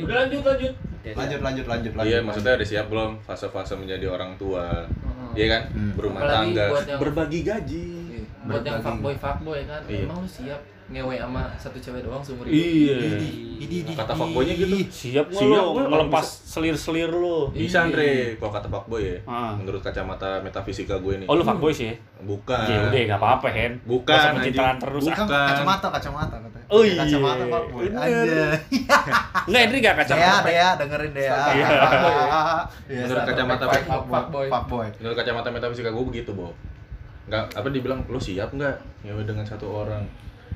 Udah 0.00 0.16
lanjut 0.24 0.42
lanjut. 0.44 0.72
Lanjut 1.00 1.40
lanjut 1.40 1.66
lanjut 1.68 1.92
lanjut. 1.96 2.08
Iya, 2.08 2.18
maksudnya 2.20 2.52
udah 2.60 2.68
siap 2.68 2.86
belum 2.88 3.10
fase-fase 3.24 3.76
menjadi 3.76 4.08
orang 4.08 4.36
tua? 4.36 4.84
Iya 5.32 5.46
kan? 5.46 5.62
Hmm. 5.72 5.92
Berumah 5.96 6.20
Apalagi 6.20 6.56
tangga. 6.56 6.96
Berbagi 7.00 7.40
gaji. 7.44 7.86
Iya. 8.08 8.22
Buat 8.44 8.62
yang 8.64 8.80
Berbagi. 8.80 8.84
fuckboy 8.88 9.14
fuckboy 9.16 9.60
kan. 9.68 9.80
Iya. 9.88 10.04
Emang 10.08 10.18
lu 10.24 10.28
siap 10.28 10.60
ngewe 10.90 11.14
sama 11.16 11.46
satu 11.54 11.78
cewek 11.78 12.02
doang 12.02 12.18
seumur 12.18 12.42
hidup? 12.44 12.58
Iya. 12.58 12.98
Ini 13.60 13.76
di 13.86 13.92
Kata 13.94 14.10
fuckboy-nya 14.10 14.54
gitu. 14.54 14.74
Siap 14.90 15.26
nggak 15.28 15.38
Siap 15.38 15.46
lu 15.46 15.70
gua, 15.70 15.82
ngelepas 15.86 16.26
selir-selir 16.42 17.06
lu? 17.06 17.46
Bisa 17.50 17.80
Iya. 17.80 17.86
Andre, 17.86 18.10
kalau 18.34 18.50
kata 18.50 18.66
fuckboy 18.66 19.02
ya. 19.04 19.16
Ah. 19.22 19.54
Menurut 19.54 19.78
kacamata 19.78 20.42
metafisika 20.42 20.98
gue 20.98 21.22
nih. 21.22 21.26
Oh 21.26 21.38
lu 21.38 21.46
fuckboy 21.46 21.70
sih? 21.70 21.94
Bukan. 22.20 22.66
Ya 22.66 22.90
udah 22.90 23.00
nggak 23.06 23.20
apa-apa 23.20 23.48
Hen. 23.48 23.72
Bukan, 23.86 24.18
anjing. 24.36 24.52
terus. 24.52 25.04
Bukan 25.06 25.24
Bukan. 25.24 25.46
kacamata, 25.46 25.86
kacamata 25.88 26.36
katanya. 26.36 26.66
Oh 26.66 26.82
iya. 26.82 27.00
Kacamata 27.00 27.44
Pak 27.46 27.62
Boy. 27.70 27.82
Bener. 27.86 28.00
Aja. 28.02 28.44
Enggak, 29.46 29.60
Henry 29.62 29.78
nggak 29.78 29.96
kacamata. 30.02 30.42
Dea, 30.44 30.68
dengerin 30.74 31.12
Dea. 31.14 31.38
Iya. 31.54 31.68
Iya, 32.90 33.06
Menurut 33.06 33.22
kacamata 33.24 33.64
Fuck- 33.68 33.86
fuckboy. 33.86 34.10
fuckboy. 34.10 34.46
Fuckboy. 34.50 34.86
Menurut 34.98 35.16
kacamata 35.16 35.48
metafisika 35.48 35.88
gue 35.88 36.04
begitu, 36.04 36.30
Bob. 36.34 36.54
Enggak, 37.30 37.46
apa 37.54 37.68
dibilang 37.70 38.02
lo 38.04 38.18
siap 38.18 38.50
nggak 38.50 39.06
ngewe 39.06 39.22
dengan 39.22 39.46
satu 39.46 39.86
orang? 39.86 40.02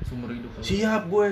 Seumur 0.03 0.31
hidup. 0.35 0.51
Siap 0.59 1.07
gue. 1.07 1.29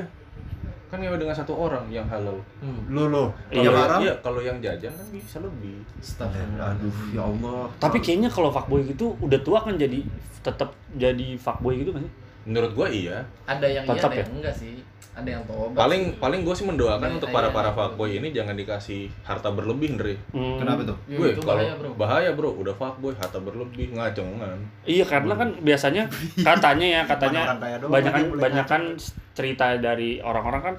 Kan 0.92 1.00
ngewe 1.00 1.16
dengan 1.16 1.32
satu 1.32 1.56
orang 1.56 1.88
yang 1.88 2.04
halal. 2.04 2.36
Hmm. 2.60 2.84
Lu 2.86 3.08
lu. 3.08 3.32
Iya, 3.48 3.72
haram? 3.72 4.00
iya, 4.04 4.12
kalau 4.20 4.44
yang 4.44 4.60
jajan 4.60 4.92
kan 4.92 5.08
bisa 5.08 5.40
lebih. 5.40 5.80
Astagfirullah. 5.98 6.76
Aduh, 6.76 6.96
ya 7.16 7.22
Allah. 7.24 7.64
Tapi 7.80 7.98
kayaknya 8.04 8.28
kalau 8.28 8.52
fuckboy 8.52 8.84
gitu 8.84 9.16
udah 9.24 9.40
tua 9.40 9.64
kan 9.64 9.80
jadi 9.80 10.04
tetap 10.44 10.76
jadi 10.94 11.40
fuckboy 11.40 11.80
gitu 11.80 11.96
kan? 11.96 12.04
Menurut 12.44 12.76
gue 12.76 13.08
iya. 13.08 13.24
Ada 13.48 13.66
yang 13.66 13.84
iya, 13.88 13.94
Tetap 13.96 14.10
ada 14.12 14.20
ya? 14.20 14.22
yang 14.26 14.30
enggak 14.36 14.54
sih. 14.54 14.84
Ada 15.12 15.28
yang 15.28 15.44
tobat. 15.44 15.76
Paling 15.76 16.02
paling 16.16 16.40
gue 16.40 16.54
sih 16.56 16.64
mendoakan 16.64 17.04
Iya, 17.04 17.16
untuk 17.20 17.28
iya. 17.28 17.36
para 17.36 17.48
para 17.52 17.70
fuckboy 17.70 18.16
ini 18.16 18.32
jangan 18.32 18.56
dikasih 18.56 19.12
harta 19.20 19.52
berlebih, 19.52 19.92
Andre. 19.92 20.16
Hmm. 20.32 20.56
Kenapa 20.56 20.80
tuh? 20.88 20.96
Ya, 21.04 21.16
gue 21.20 21.26
itu 21.36 21.40
kalau 21.44 21.60
bahaya, 21.60 21.74
Bro. 21.76 21.90
bahaya 22.00 22.30
bro, 22.32 22.50
udah 22.56 22.74
fuckboy 22.74 23.12
harta 23.12 23.36
berlebih 23.36 23.92
ngacengan. 23.92 24.56
Iya 24.82 25.04
karena 25.04 25.34
kan 25.36 25.48
biasanya 25.60 26.02
katanya 26.48 26.86
ya 26.88 27.00
katanya 27.04 27.42
banyak 27.84 28.12
kan 28.12 28.24
banyak 28.34 28.66
kan 28.66 28.82
cerita 29.32 29.76
dari 29.76 30.16
orang-orang 30.18 30.62
kan 30.64 30.74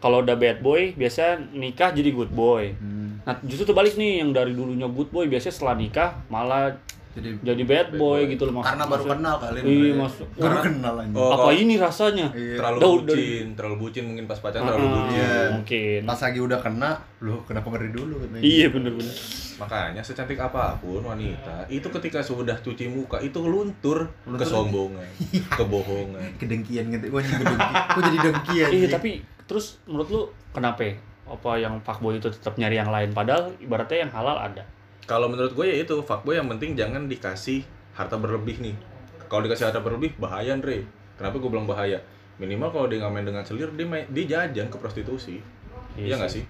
kalau 0.00 0.24
udah 0.24 0.34
bad 0.34 0.58
boy 0.60 0.90
biasa 0.92 1.38
nikah 1.52 1.94
jadi 1.94 2.10
good 2.10 2.32
boy. 2.32 2.74
Hmm, 2.74 3.22
Nah 3.22 3.36
justru 3.44 3.68
terbalik 3.68 3.94
nih 3.94 4.24
yang 4.24 4.32
dari 4.32 4.50
dulunya 4.50 4.88
good 4.88 5.12
boy 5.12 5.28
biasanya 5.28 5.54
setelah 5.54 5.76
nikah 5.76 6.10
malah 6.26 6.72
jadi 7.10 7.28
jadi 7.42 7.62
bad 7.64 7.86
Bad 7.88 7.98
boy, 7.98 8.20
boy. 8.20 8.20
gitu 8.28 8.42
loh 8.44 8.54
maksud- 8.54 8.68
karena 8.70 8.84
baru 8.84 8.94
maksud- 8.96 9.12
kenal 9.12 9.34
kali 9.36 9.58
Iya, 9.60 9.92
maksud- 9.96 10.28
baru 10.30 10.40
karena- 10.40 10.62
kenal 10.64 10.94
aja. 10.96 11.14
Oh, 11.14 11.30
apa 11.32 11.50
ini 11.52 11.74
rasanya? 11.74 12.26
Iya. 12.30 12.54
Terlalu 12.54 12.78
Daud 12.78 13.00
bucin, 13.00 13.10
dari- 13.10 13.54
terlalu 13.54 13.76
bucin 13.78 14.02
mungkin 14.04 14.24
pas 14.24 14.38
pacaran 14.38 14.62
terlalu 14.64 14.80
Ah, 14.80 14.94
bucin. 14.94 15.10
Iya. 15.12 15.34
Mungkin. 15.52 16.00
Pas 16.04 16.20
lagi 16.20 16.38
udah 16.40 16.58
kena, 16.58 16.90
lu 17.18 17.34
kenapa 17.42 17.66
ngeri 17.68 17.90
dulu 17.90 18.14
katanya. 18.16 18.40
Iya 18.40 18.66
bener-bener. 18.68 19.16
Makanya 19.56 20.00
secantik 20.00 20.36
apa 20.36 20.72
pun 20.76 21.02
wanita, 21.02 21.56
itu 21.68 21.84
ketika 21.90 22.20
sudah 22.20 22.56
cuci 22.56 22.86
muka 22.86 23.18
itu 23.18 23.36
luntur, 23.38 24.08
Luntur. 24.24 24.40
kesombongan, 24.40 25.04
kebohongan. 25.52 26.30
Kedengkian 26.36 26.88
gitu. 26.88 27.04
Gua 27.08 27.20
jadi 27.20 27.42
dengki. 27.42 27.74
Gua 27.90 28.02
jadi 28.02 28.18
dengki 28.22 28.56
aja. 28.56 28.72
Iya 28.72 28.88
tapi 28.88 29.10
terus 29.44 29.66
menurut 29.84 30.08
lu 30.08 30.22
kenapa? 30.50 30.80
ya? 30.82 30.94
Apa 31.26 31.54
yang 31.56 31.78
fuckboy 31.80 32.16
itu 32.16 32.26
tetap 32.26 32.54
nyari 32.54 32.74
yang 32.74 32.88
lain 32.88 33.10
padahal 33.10 33.50
ibaratnya 33.58 34.02
yang 34.02 34.12
halal 34.12 34.34
ada. 34.36 34.62
Kalau 35.04 35.26
menurut 35.28 35.52
gue 35.52 35.66
ya 35.66 35.76
itu 35.82 36.00
fuckboy 36.02 36.36
yang 36.36 36.48
penting 36.48 36.76
jangan 36.76 37.06
dikasih 37.06 37.64
harta 37.94 38.16
berlebih 38.16 38.60
nih. 38.60 38.76
Kalau 39.30 39.44
dikasih 39.46 39.70
harta 39.70 39.80
berlebih 39.80 40.16
bahaya 40.18 40.56
Andre. 40.56 40.86
Kenapa 41.16 41.36
gue 41.36 41.50
bilang 41.50 41.68
bahaya? 41.68 42.00
Minimal 42.40 42.72
kalau 42.72 42.86
dia 42.88 43.04
nggak 43.04 43.12
main 43.12 43.26
dengan 43.28 43.44
selir, 43.44 43.68
dia, 43.76 43.84
main, 43.84 44.08
dia 44.08 44.24
jajan 44.24 44.72
ke 44.72 44.76
prostitusi. 44.80 45.44
Iya 45.98 46.16
nggak 46.16 46.32
sih? 46.32 46.44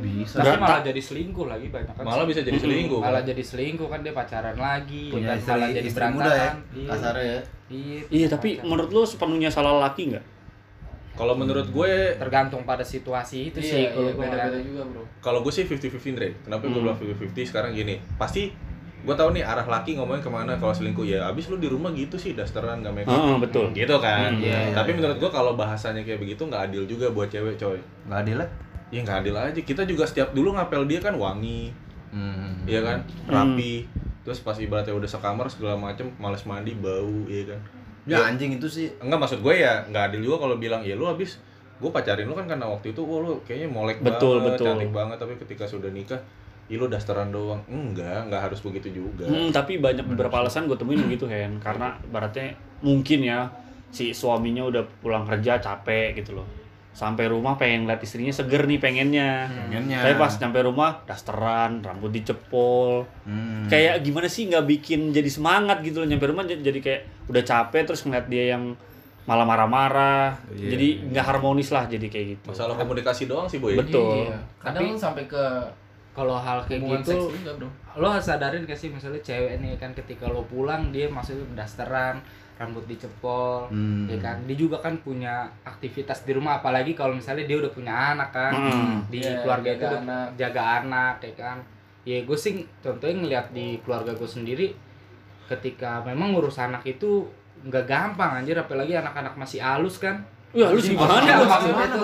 bisa. 0.00 0.40
Tapi 0.42 0.58
malah 0.58 0.80
jadi 0.82 1.00
selingkuh 1.00 1.46
lagi 1.46 1.66
banyak 1.70 1.94
kan. 1.94 2.04
Malah 2.04 2.26
bisa 2.26 2.40
jadi 2.42 2.58
selingkuh. 2.58 3.00
malah 3.00 3.22
kan? 3.22 3.30
jadi 3.30 3.42
selingkuh 3.44 3.88
kan 3.88 4.00
dia 4.02 4.14
pacaran 4.16 4.56
lagi 4.56 5.12
Punya 5.12 5.36
istri, 5.38 5.52
malah 5.52 5.68
jadi 5.70 5.88
istri 5.88 6.04
muda 6.10 6.32
ya. 6.32 6.50
Iya. 6.74 6.88
Kasarnya 6.88 7.24
ya. 7.24 7.40
Iya. 7.70 8.00
Iya 8.10 8.26
tapi 8.32 8.48
pacaran. 8.58 8.68
menurut 8.70 8.90
lu 8.90 9.02
sepenuhnya 9.06 9.50
salah 9.52 9.74
laki 9.84 10.02
nggak? 10.14 10.24
Kalau 11.14 11.34
menurut 11.34 11.66
gue 11.66 11.92
tergantung 12.16 12.62
pada 12.62 12.82
situasi 12.82 13.48
itu 13.48 13.58
Iya, 13.58 13.68
sih 13.68 13.80
iya, 13.80 13.90
kalau 13.92 14.10
beda-beda 14.12 14.50
ngeliat. 14.50 14.66
juga 14.66 14.82
bro. 14.84 15.02
kalau 15.18 15.38
gue 15.40 15.50
sih 15.50 15.62
50-50 15.62 16.12
Dre. 16.12 16.28
Kenapa 16.40 16.62
gue 16.62 16.72
Hmm. 16.72 16.84
bilang 16.84 16.96
50-50 16.96 17.46
sekarang 17.46 17.70
gini? 17.70 17.94
Pasti 18.14 18.50
gue 19.00 19.14
tahu 19.14 19.30
nih 19.30 19.42
arah 19.42 19.62
laki 19.64 19.94
ngomongin 19.94 20.18
ke 20.18 20.28
mana 20.28 20.56
kalau 20.56 20.72
selingkuh 20.72 21.04
ya 21.04 21.28
abis 21.28 21.46
lu 21.46 21.56
di 21.56 21.68
rumah 21.68 21.92
gitu 21.92 22.16
sih 22.16 22.32
dasteran 22.32 22.80
gak 22.80 22.90
make 22.90 23.04
up 23.04 23.14
Heeh, 23.14 23.36
betul. 23.38 23.68
gitu 23.70 23.96
kan 23.98 24.32
Hmm, 24.32 24.40
iya, 24.40 24.72
tapi 24.72 24.90
menurut 24.92 25.14
gue 25.14 25.28
kalau 25.28 25.52
bahasanya 25.54 26.00
kayak 26.00 26.18
begitu 26.18 26.40
nggak 26.42 26.72
adil 26.72 26.82
juga 26.84 27.06
buat 27.08 27.28
cewek 27.28 27.54
coy 27.54 27.76
Nggak 28.02 28.18
adil 28.18 28.36
lah. 28.38 28.48
ya 28.88 29.00
nggak 29.00 29.18
adil 29.20 29.34
aja 29.36 29.60
kita 29.60 29.82
juga 29.84 30.04
setiap 30.04 30.32
dulu 30.32 30.52
ngapel 30.52 30.82
dia 30.84 30.98
kan 30.98 31.14
wangi 31.14 31.68
Hmm. 32.08 32.62
Iya 32.64 32.80
kan, 32.80 32.98
rapi. 33.26 33.90
Terus 34.22 34.38
pas 34.38 34.54
ibaratnya 34.56 34.94
udah 34.94 35.10
sekamar 35.10 35.46
segala 35.46 35.74
macem, 35.74 36.08
males 36.16 36.40
mandi, 36.44 36.72
bau, 36.72 37.26
iya 37.26 37.42
kan. 37.44 37.60
Ya 38.04 38.28
anjing 38.28 38.60
itu 38.60 38.68
sih. 38.68 38.92
Enggak 39.00 39.24
maksud 39.24 39.40
gue 39.40 39.54
ya, 39.64 39.84
nggak 39.88 40.12
adil 40.12 40.20
juga 40.28 40.44
kalau 40.48 40.56
bilang 40.60 40.84
ya 40.84 40.96
lu 40.96 41.08
habis 41.08 41.40
gue 41.80 41.90
pacarin 41.90 42.24
lu 42.30 42.36
kan 42.38 42.46
karena 42.46 42.70
waktu 42.70 42.94
itu 42.94 43.02
wah 43.02 43.18
lu 43.20 43.42
kayaknya 43.44 43.68
molek 43.68 43.98
Betul, 44.00 44.40
banget, 44.40 44.50
betul. 44.56 44.66
cantik 44.70 44.92
banget 44.94 45.16
tapi 45.18 45.34
ketika 45.42 45.64
sudah 45.66 45.90
nikah 45.90 46.20
ya 46.68 46.76
lu 46.80 46.86
dasteran 46.88 47.28
doang. 47.32 47.60
Enggak, 47.68 48.30
nggak 48.30 48.42
harus 48.50 48.60
begitu 48.64 49.04
juga. 49.04 49.28
Hmm, 49.28 49.50
tapi 49.52 49.80
banyak 49.80 50.04
beberapa 50.04 50.40
alasan 50.40 50.68
gue 50.70 50.76
temuin 50.76 51.00
begitu 51.02 51.28
Hen 51.28 51.60
karena 51.60 51.96
baratnya 52.08 52.56
mungkin 52.84 53.24
ya 53.24 53.48
si 53.94 54.10
suaminya 54.10 54.66
udah 54.66 54.82
pulang 54.98 55.22
kerja 55.22 55.62
capek 55.62 56.18
gitu 56.18 56.34
loh 56.42 56.63
sampai 56.94 57.26
rumah 57.26 57.54
pengen 57.54 57.84
lihat 57.84 57.98
istrinya 57.98 58.30
seger 58.30 58.64
nih 58.64 58.78
pengennya 58.78 59.50
Pengennya. 59.50 59.98
tapi 59.98 60.14
pas 60.14 60.30
nyampe 60.32 60.62
rumah 60.62 61.02
dasteran 61.02 61.82
rambut 61.82 62.08
dicepol 62.08 63.02
Hmm. 63.22 63.66
kayak 63.66 63.98
gimana 64.00 64.24
sih 64.26 64.46
nggak 64.46 64.62
bikin 64.64 65.10
jadi 65.10 65.26
semangat 65.26 65.82
gitu 65.82 65.98
loh 65.98 66.06
nyampe 66.06 66.22
rumah 66.24 66.44
jadi 66.44 66.78
kayak 66.78 67.00
udah 67.26 67.42
capek 67.42 67.82
terus 67.84 68.00
ngeliat 68.00 68.26
dia 68.26 68.54
yang 68.54 68.78
malah 69.24 69.42
marah-marah 69.42 70.36
Iya, 70.50 70.70
jadi 70.70 70.88
iya. 70.94 71.08
nggak 71.10 71.24
harmonis 71.26 71.68
lah 71.68 71.84
jadi 71.84 72.06
kayak 72.06 72.26
gitu 72.30 72.46
Masalah 72.46 72.76
komunikasi 72.76 73.24
doang 73.24 73.48
sih, 73.48 73.56
Boy. 73.56 73.72
Betul. 73.74 74.28
Iya. 74.28 74.36
Kadang 74.58 74.84
Tapi- 74.86 75.00
sampai 75.00 75.24
ke 75.24 75.44
kalau 76.12 76.36
hal 76.36 76.62
kayak 76.62 76.78
hubungan 76.78 77.00
gitu 77.00 77.10
seks 77.10 77.34
juga 77.34 77.52
bro. 77.56 77.68
lo 77.96 78.06
harus 78.06 78.22
sadarin 78.22 78.62
gak 78.62 78.76
sih 78.76 78.86
misalnya 78.86 79.18
cewek 79.18 79.58
nih 79.58 79.74
kan 79.74 79.90
ketika 79.92 80.26
lo 80.26 80.44
pulang 80.44 80.92
dia 80.92 81.08
maksudnya 81.08 81.42
dasteran 81.56 82.22
rambut 82.54 82.84
dicepol 82.84 83.66
Hmm. 83.66 84.06
ya 84.06 84.16
kan 84.16 84.38
dia 84.44 84.54
juga 84.54 84.78
kan 84.78 84.94
punya 84.98 85.42
aktivitas 85.62 86.22
di 86.22 86.32
rumah 86.32 86.58
apalagi 86.58 86.92
kalau 86.92 87.12
misalnya 87.12 87.42
dia 87.42 87.58
udah 87.58 87.68
punya 87.68 87.90
anak 88.12 88.30
kan 88.30 88.52
Hmm. 88.52 88.96
di 89.08 89.18
Iya, 89.18 89.42
keluarga 89.42 89.70
jaga 89.70 89.82
itu 89.84 89.96
anak. 90.00 90.26
jaga 90.36 90.62
anak 90.80 91.14
ya 91.20 91.32
kan 91.34 91.58
ya 92.02 92.18
gue 92.20 92.36
sih 92.36 92.54
contohnya 92.78 93.16
ngeliat 93.18 93.46
di 93.50 93.80
keluarga 93.80 94.12
gue 94.12 94.28
sendiri 94.28 94.66
ketika 95.44 96.00
memang 96.02 96.32
ngurus 96.32 96.56
anak 96.58 96.84
itu 96.84 97.26
nggak 97.62 97.84
gampang 97.84 98.38
anjir 98.38 98.54
apalagi 98.54 98.92
anak-anak 98.92 99.34
masih 99.34 99.58
halus 99.58 99.96
kan 99.96 100.20
Wih, 100.54 100.64
lu 100.64 100.78
sih 100.78 100.90
gimana 100.90 101.10
Maksudnya- 101.10 101.34
lu? 101.34 101.44
maksudnya 101.44 101.86
tuh 101.88 102.00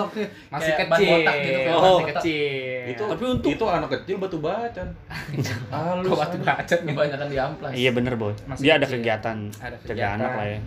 masih 0.49 0.71
Kayak 0.71 0.79
kecil 0.85 1.07
botak 1.09 1.35
gitu, 1.37 1.59
ban 1.63 1.79
masih 1.81 2.05
kecil 2.11 2.83
Itu 2.85 3.03
Tapi 3.07 3.23
untuk- 3.25 3.49
itu 3.49 3.65
anak 3.65 3.89
kecil 3.89 4.15
batu 4.17 4.37
bacan. 4.37 4.87
Halus. 5.73 6.05
Kok 6.05 6.17
batu 6.17 6.37
bacot 6.41 6.79
nih 6.81 6.91
Kebanyakan 6.91 7.27
di 7.27 7.37
amplas. 7.39 7.71
iya 7.73 7.89
bener 7.89 8.13
boy 8.13 8.33
Masih 8.43 8.61
dia 8.61 8.73
ada 8.73 8.83
kecil. 8.83 8.95
kegiatan 8.97 9.37
ada 9.55 9.75
jaga 9.77 9.87
kegiatan. 9.87 10.15
anak 10.17 10.31
lah 10.33 10.47
ya 10.47 10.59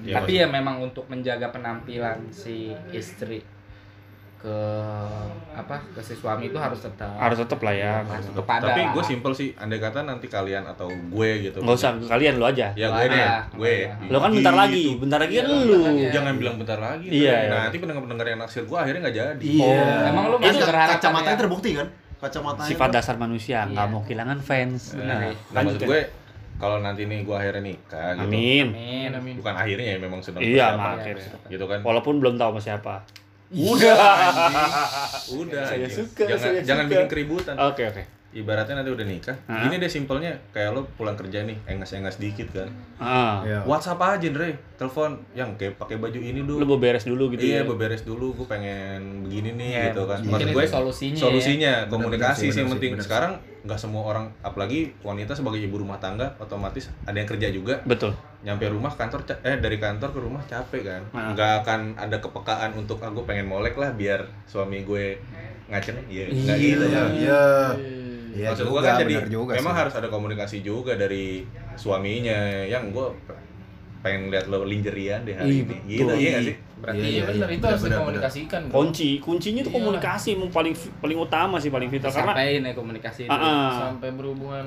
Iya, 0.00 0.14
Tapi 0.14 0.32
ya 0.34 0.46
memang 0.46 0.76
untuk 0.80 1.02
menjaga 1.06 1.50
penampilan 1.50 2.30
si 2.30 2.70
istri 2.90 3.40
ke 4.40 4.56
apa 5.52 5.76
ke 5.92 6.00
si 6.00 6.14
suami 6.14 6.48
itu 6.48 6.56
harus 6.56 6.80
tetap 6.80 7.12
harus 7.12 7.36
tetep 7.36 7.60
lah 7.60 7.70
ya 7.70 8.00
harus 8.00 8.24
Tetep. 8.24 8.40
tetap 8.40 8.48
ada. 8.50 8.64
Tapi 8.66 8.80
gue 8.88 9.04
simpel 9.04 9.32
sih, 9.32 9.52
andai 9.54 9.76
kata 9.76 10.00
nanti 10.02 10.26
kalian 10.26 10.64
atau 10.64 10.88
gue 10.88 11.28
gitu. 11.42 11.60
nggak 11.60 11.76
usah 11.76 11.92
kalian 12.02 12.36
lu 12.36 12.46
aja 12.46 12.72
Ya 12.72 12.88
gue 12.88 13.04
deh, 13.04 13.14
aja, 13.14 13.44
gue. 13.46 13.74
lu 14.02 14.08
lo 14.08 14.18
kan 14.18 14.30
bentar 14.30 14.48
Gitu. 14.50 14.62
lagi 14.64 14.84
bentar 14.96 15.18
lagi 15.18 15.34
kan 15.34 15.44
Iya, 15.44 15.60
lu 15.62 15.80
ya. 15.94 16.10
Jangan 16.10 16.34
bilang 16.34 16.56
bentar 16.56 16.78
lagi. 16.78 17.06
Iya, 17.06 17.28
Nah, 17.30 17.36
iya. 17.38 17.58
nanti 17.62 17.76
pendengar-pendengar 17.78 18.26
yang 18.26 18.40
naksir 18.40 18.64
gue 18.64 18.78
akhirnya 18.78 19.00
nggak 19.02 19.16
jadi. 19.18 19.44
Iya. 19.46 19.84
Emang 20.08 20.24
lu 20.26 20.36
itu 20.36 20.46
masih 20.46 20.62
berharap 20.64 20.94
kacamatanya 20.94 21.28
ya? 21.28 21.38
terbukti 21.38 21.70
kan? 21.74 21.88
Kacamatanya. 22.18 22.68
sifat 22.68 22.88
dasar 22.90 23.16
manusia 23.16 23.58
nggak 23.66 23.80
Iya. 23.82 23.92
mau 23.92 24.00
kehilangan 24.02 24.38
fans 24.38 24.82
Nah, 24.90 24.98
benar 24.98 25.16
nah, 25.20 25.32
maksud 25.58 25.80
gue 25.82 26.00
kalau 26.56 26.76
nanti 26.78 27.02
nih 27.04 27.20
gue 27.22 27.32
akhirnya 27.34 27.62
nikah 27.66 28.08
gitu. 28.14 28.24
amin 28.26 28.66
Amin. 28.70 29.10
Amin. 29.14 29.34
Bukan 29.36 29.54
akhirnya 29.54 29.86
ya 29.86 29.98
memang 29.98 30.20
sedang 30.20 30.40
Iya, 30.40 30.66
mak. 30.74 31.04
gitu 31.46 31.64
kan. 31.64 31.80
walaupun 31.80 32.16
belum 32.16 32.36
tahu 32.36 32.50
sama 32.50 32.60
siapa 32.62 32.94
Udah 33.50 33.94
anjing. 33.94 35.38
Udah. 35.40 35.64
Saya 35.64 35.78
anjing. 35.82 35.96
suka, 36.00 36.22
Jangan 36.24 36.40
saya 36.40 36.60
jangan 36.62 36.84
suka. 36.84 36.92
bikin 36.92 37.08
keributan. 37.08 37.54
oke 37.56 37.82
oke 37.84 38.04
Ibaratnya 38.30 38.78
nanti 38.78 38.94
udah 38.94 39.02
nikah, 39.02 39.34
Hah? 39.44 39.66
gini 39.66 39.82
deh 39.82 39.90
simpelnya 39.90 40.30
kayak 40.54 40.70
lo 40.70 40.86
pulang 40.94 41.18
kerja 41.18 41.42
nih, 41.42 41.58
engas-engas 41.66 42.14
dikit 42.16 42.46
kan. 42.54 42.70
ah 42.96 43.42
Iya. 43.42 43.66
WhatsApp 43.66 43.98
aja, 43.98 44.30
Dre. 44.30 44.54
Telepon 44.76 45.18
yang 45.34 45.58
kayak 45.58 45.74
pakai 45.74 45.98
baju 45.98 46.14
ini 46.14 46.38
lu 46.38 46.62
dulu. 46.62 46.62
mau 46.64 46.78
beres 46.78 47.02
dulu 47.02 47.26
gitu 47.34 47.42
iya, 47.42 47.56
ya 47.56 47.62
beberes 47.66 48.06
dulu, 48.06 48.30
gue 48.32 48.46
pengen 48.46 49.26
begini 49.26 49.58
nih 49.58 49.68
Iya, 49.68 49.82
gitu 49.90 50.06
kan. 50.06 50.22
mungkin 50.22 50.30
Maksud 50.30 50.46
itu 50.46 50.54
gue 50.54 50.66
solusinya 50.70 51.10
ya. 51.12 51.24
solusinya 51.26 51.72
Bener-bener 51.82 51.90
komunikasi 51.90 52.38
sih, 52.38 52.48
sih 52.48 52.54
yang 52.54 52.68
bener 52.68 52.74
penting. 52.78 52.90
bener 52.94 53.04
Sekarang 53.04 53.32
nggak 53.60 53.80
semua 53.82 54.02
orang, 54.06 54.24
apalagi 54.40 54.80
wanita 55.00 55.34
sebagai 55.34 55.58
ibu 55.58 55.76
rumah 55.76 55.98
tangga, 55.98 56.38
otomatis 56.38 56.86
ada 57.02 57.18
yang 57.18 57.26
kerja 57.26 57.50
juga. 57.50 57.82
betul 57.82 58.14
Nyampe 58.40 58.64
rumah 58.66 58.88
kantor, 58.90 59.20
eh 59.38 59.56
dari 59.56 59.76
kantor 59.76 60.08
ke 60.10 60.18
rumah 60.18 60.42
capek 60.42 60.82
kan. 60.82 61.02
Nah. 61.10 61.32
Nggak 61.32 61.52
akan 61.60 61.80
ada 61.94 62.16
kepekaan 62.16 62.70
untuk 62.72 62.96
aku 62.98 63.22
pengen 63.22 63.44
molek 63.44 63.76
lah 63.76 63.92
biar 63.92 64.24
suami 64.44 64.80
gue 64.80 65.20
ngaceng. 65.66 66.00
Iya, 66.06 66.24
nggak 66.26 66.56
Iya, 66.56 66.72
gitu. 66.72 66.84
iya. 66.84 67.02
Iya. 67.06 67.44
Iya 68.30 68.46
Maksud 68.48 68.62
juga, 68.64 68.72
gua 68.72 68.82
kan 68.86 68.94
jadi 68.96 69.14
bener 69.16 69.26
juga 69.28 69.52
memang 69.52 69.74
sih. 69.74 69.80
harus 69.82 69.94
ada 69.96 70.08
komunikasi 70.08 70.58
juga 70.60 70.94
dari 70.94 71.42
suaminya 71.74 72.38
yang 72.64 72.88
gue 72.88 73.06
pengen 74.00 74.30
lihat 74.30 74.46
lo 74.46 74.62
linjerian 74.62 75.20
deh 75.20 75.34
hari 75.34 75.50
Ih, 75.50 75.58
ini. 75.60 75.66
betul. 75.66 75.84
Gitu 75.84 76.12
iya 76.16 76.30
gak 76.30 76.42
sih? 76.46 76.56
Berarti 76.80 76.96
Iya, 76.96 77.04
iya, 77.04 77.12
iya, 77.12 77.24
benar 77.26 77.48
iya. 77.50 77.56
itu 77.58 77.64
harus 77.66 77.82
dikomunikasikan. 77.84 78.60
bro. 78.62 78.72
kunci 78.72 79.08
kuncinya 79.18 79.60
tuh 79.60 79.68
Iya. 79.68 79.76
komunikasi 79.76 80.30
paling 80.48 80.74
paling 80.96 81.18
utama 81.18 81.56
sih 81.58 81.68
paling 81.68 81.88
vital 81.88 82.08
karena 82.08 82.32
Sampaiin 82.32 82.62
ya 82.62 82.72
komunikasi 82.72 83.20
itu. 83.26 83.30
Ah, 83.30 83.36
ah. 83.36 83.70
Sampai 83.82 84.08
berhubungan 84.10 84.66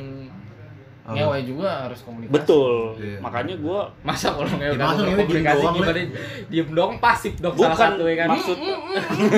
Apa? 1.04 1.14
ngewe 1.14 1.40
juga 1.44 1.68
harus 1.84 2.00
komunikasi. 2.00 2.32
betul 2.34 2.72
Iya. 2.96 3.18
makanya 3.20 3.56
gua 3.58 3.80
Masa 4.02 4.28
kalau 4.32 4.48
nggak 4.48 4.64
Ya, 4.64 4.72
udah 4.72 4.86
masa 4.86 4.94
ngomong 4.94 5.04
ngewe 5.04 5.14
diem 5.14 5.28
komunikasi 5.28 5.60
doang, 5.60 5.76
gimana? 5.76 6.00
Diem 6.48 6.68
dong 6.72 6.92
pasif 6.98 7.34
dong 7.38 7.54
salah 7.54 7.68
bukan 7.70 7.76
satu 7.92 8.04
ya 8.04 8.16
kan. 8.16 8.28
maksud 8.30 8.58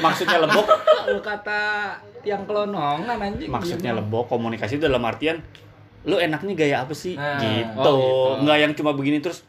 maksudnya 0.00 0.38
lebok 0.40 0.66
Lu 1.08 1.20
kata 1.20 1.60
yang 2.22 2.42
kelonongan 2.44 3.16
anjing. 3.16 3.48
maksudnya 3.48 3.92
lebok 3.92 4.28
komunikasi 4.28 4.76
itu 4.76 4.84
dalam 4.84 5.02
artian 5.02 5.40
lu 6.00 6.16
enaknya 6.16 6.54
gaya 6.54 6.76
apa 6.80 6.94
sih 6.94 7.12
Nah, 7.12 7.36
gitu. 7.36 7.76
oh 7.76 7.96
gitu. 8.32 8.42
nggak 8.42 8.58
yang 8.58 8.72
cuma 8.72 8.90
begini 8.92 9.18
terus 9.18 9.44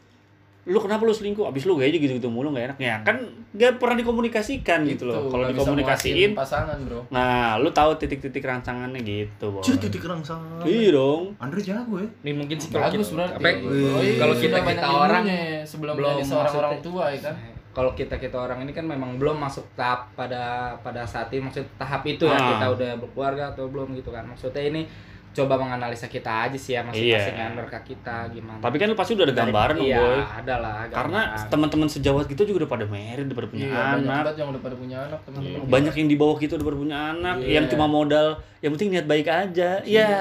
lu 0.62 0.78
kenapa 0.78 1.02
lu 1.02 1.10
selingkuh 1.10 1.42
abis 1.44 1.66
lu 1.66 1.74
gayanya 1.74 1.98
gitu 1.98 2.14
gitu 2.16 2.30
mulu 2.30 2.50
nggak 2.50 2.66
enak 2.68 2.78
ya 2.78 2.94
kan 3.02 3.18
nggak 3.50 3.76
pernah 3.76 3.98
dikomunikasikan 3.98 4.86
gitu 4.86 5.04
loh 5.04 5.26
kalau 5.26 5.50
dikomunikasiin 5.50 6.32
pasangan, 6.32 6.78
Bro. 6.80 7.02
nah 7.08 7.58
lu 7.58 7.66
tahu 7.68 7.92
titik-titik 7.96 8.40
rancangannya 8.40 9.02
gitu. 9.02 9.58
Cuy, 9.58 9.74
titik 9.76 10.00
rangsang. 10.02 10.38
iya 10.62 10.88
dong 10.88 11.34
Andre 11.36 11.58
jago 11.60 11.98
ya. 11.98 12.06
Nih 12.22 12.30
mungkin 12.32 12.54
sih 12.56 12.70
kalau 12.70 12.86
Bagus 12.86 13.10
kita- 13.10 13.26
berarti. 13.34 14.14
kalau 14.16 14.34
kita 14.36 14.56
kita 14.62 14.86
orang 14.86 15.24
sebelum 15.64 15.94
belum 15.94 16.10
jadi 16.16 16.24
seorang 16.24 16.54
orang 16.56 16.74
tua 16.78 17.04
ya 17.08 17.20
kan. 17.20 17.34
kalau 17.72 17.90
kita 17.92 18.14
kita 18.16 18.36
orang 18.38 18.62
ini 18.62 18.70
kan 18.70 18.84
memang 18.84 19.16
belum 19.16 19.34
masuk 19.34 19.64
tahap 19.74 20.06
pada 20.12 20.76
pada 20.78 21.02
saat 21.02 21.26
ini 21.28 21.42
maksud 21.42 21.64
tahap 21.74 22.04
itu 22.04 22.22
ya 22.22 22.32
Ah. 22.32 22.48
kita 22.54 22.66
udah 22.70 22.90
berkeluarga 22.98 23.48
atau 23.48 23.66
belum 23.66 23.96
gitu 23.96 24.08
kan 24.08 24.22
maksudnya 24.22 24.62
ini 24.62 24.84
coba 25.32 25.56
menganalisa 25.56 26.06
kita 26.06 26.28
aja 26.44 26.54
sih 26.54 26.72
ya 26.72 26.80
masing-masing 26.82 27.08
Iya. 27.32 27.42
yang 27.42 27.54
mereka 27.54 27.80
kita 27.80 28.28
gimana 28.28 28.60
tapi 28.60 28.76
kan 28.76 28.86
lu 28.86 28.94
pasti 28.94 29.12
udah 29.12 29.24
ada 29.24 29.34
gambaran 29.34 29.74
dong 29.74 29.86
iya, 29.86 29.98
boy 29.98 30.18
ada 30.20 30.54
lah 30.58 30.74
karena 30.86 31.20
teman-teman 31.46 31.88
sejawat 31.88 32.24
kita 32.26 32.44
juga 32.44 32.58
udah 32.62 32.70
pada 32.70 32.84
married 32.84 33.26
udah 33.26 33.38
pada 33.38 33.48
punya 33.48 33.64
Iya, 33.64 33.72
banyak 33.72 33.88
anak 33.98 34.04
banget 34.06 34.34
yang 34.36 34.48
udah 34.48 34.62
pada 34.62 34.76
punya 34.76 34.96
anak 35.02 35.20
teman-teman. 35.24 35.60
banyak 35.66 35.94
yang 35.94 36.08
di 36.08 36.16
bawah 36.16 36.36
kita 36.36 36.52
udah 36.54 36.66
pada 36.66 36.78
punya 36.78 36.96
anak 37.10 37.36
Iya. 37.38 37.52
yang 37.54 37.64
cuma 37.66 37.86
modal 37.86 38.26
yang 38.58 38.70
penting 38.72 38.88
niat 38.90 39.06
baik 39.06 39.26
aja 39.26 39.70
iya 39.82 40.12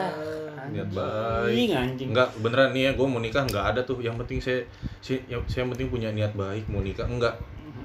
Niat 0.61 0.87
baik. 0.87 1.51
Anjing, 1.51 1.71
anjing. 1.73 2.09
Enggak, 2.13 2.29
beneran 2.37 2.69
nih 2.71 2.81
ya, 2.85 2.91
gue 2.93 3.03
mau 3.03 3.17
nikah 3.17 3.43
nggak 3.43 3.65
ada 3.65 3.81
tuh. 3.81 3.97
Yang 3.97 4.23
penting 4.23 4.39
saya, 4.39 4.59
saya, 5.01 5.19
yang, 5.25 5.41
saya 5.43 5.65
yang 5.65 5.73
penting 5.73 5.89
punya 5.89 6.09
niat 6.09 6.31
baik 6.31 6.69
mau 6.69 6.79
nikah. 6.79 7.03
Enggak, 7.03 7.33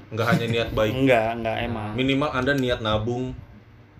enggak 0.07 0.27
hanya 0.29 0.45
niat 0.47 0.69
baik. 0.71 0.93
enggak 0.95 1.29
enggak 1.35 1.57
emang 1.63 1.91
Minimal 1.91 2.29
anda 2.31 2.53
niat 2.53 2.79
nabung, 2.79 3.33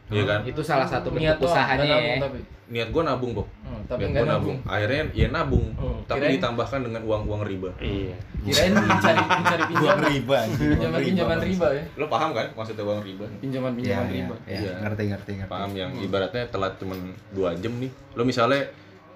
Iya 0.10 0.24
kan? 0.26 0.40
itu 0.42 0.62
salah 0.62 0.84
satu 0.84 1.08
bentuk 1.10 1.20
Niat 1.22 1.38
usahanya 1.38 1.84
ya. 1.84 1.92
nabung 1.94 2.20
tapi. 2.22 2.40
Niat 2.68 2.90
gue 2.90 3.00
nabung 3.02 3.32
kok. 3.34 3.48
Hmm, 3.62 3.82
tapi 3.86 4.00
Niat 4.00 4.10
enggak 4.10 4.24
gua 4.24 4.32
nabung. 4.34 4.58
Akhirnya 4.66 5.02
ya 5.12 5.28
nabung, 5.30 5.66
Hmm, 5.74 6.00
tapi 6.04 6.20
kirain- 6.22 6.34
ditambahkan 6.36 6.80
dengan 6.82 7.02
uang-uang 7.04 7.42
riba. 7.44 7.70
iya 7.78 8.16
Kirain 8.42 8.72
mencari 8.74 9.20
mencari 9.22 9.64
pinjaman. 9.66 10.04
riba. 10.06 10.36
anjing. 10.38 10.70
Pinjaman 10.70 11.00
pinjaman 11.02 11.38
riba 11.42 11.68
ya. 11.70 11.84
Lo 11.94 12.06
paham 12.06 12.30
kan 12.32 12.48
maksudnya 12.52 12.84
uang 12.84 13.02
riba? 13.02 13.26
Pinjaman 13.38 13.72
Iya, 13.72 13.78
pinjaman 13.78 14.06
iya, 14.06 14.14
riba. 14.14 14.36
iya. 14.46 14.58
Iya. 14.58 14.72
Ngerti, 14.82 15.04
ngerti, 15.06 15.32
ngerti. 15.38 15.52
Paham 15.52 15.72
yang 15.74 15.92
ibaratnya 15.94 16.44
telat 16.48 16.74
cuman 16.78 17.00
2 17.32 17.52
jam 17.58 17.74
nih. 17.74 17.92
Lo 18.14 18.24
misalnya 18.24 18.62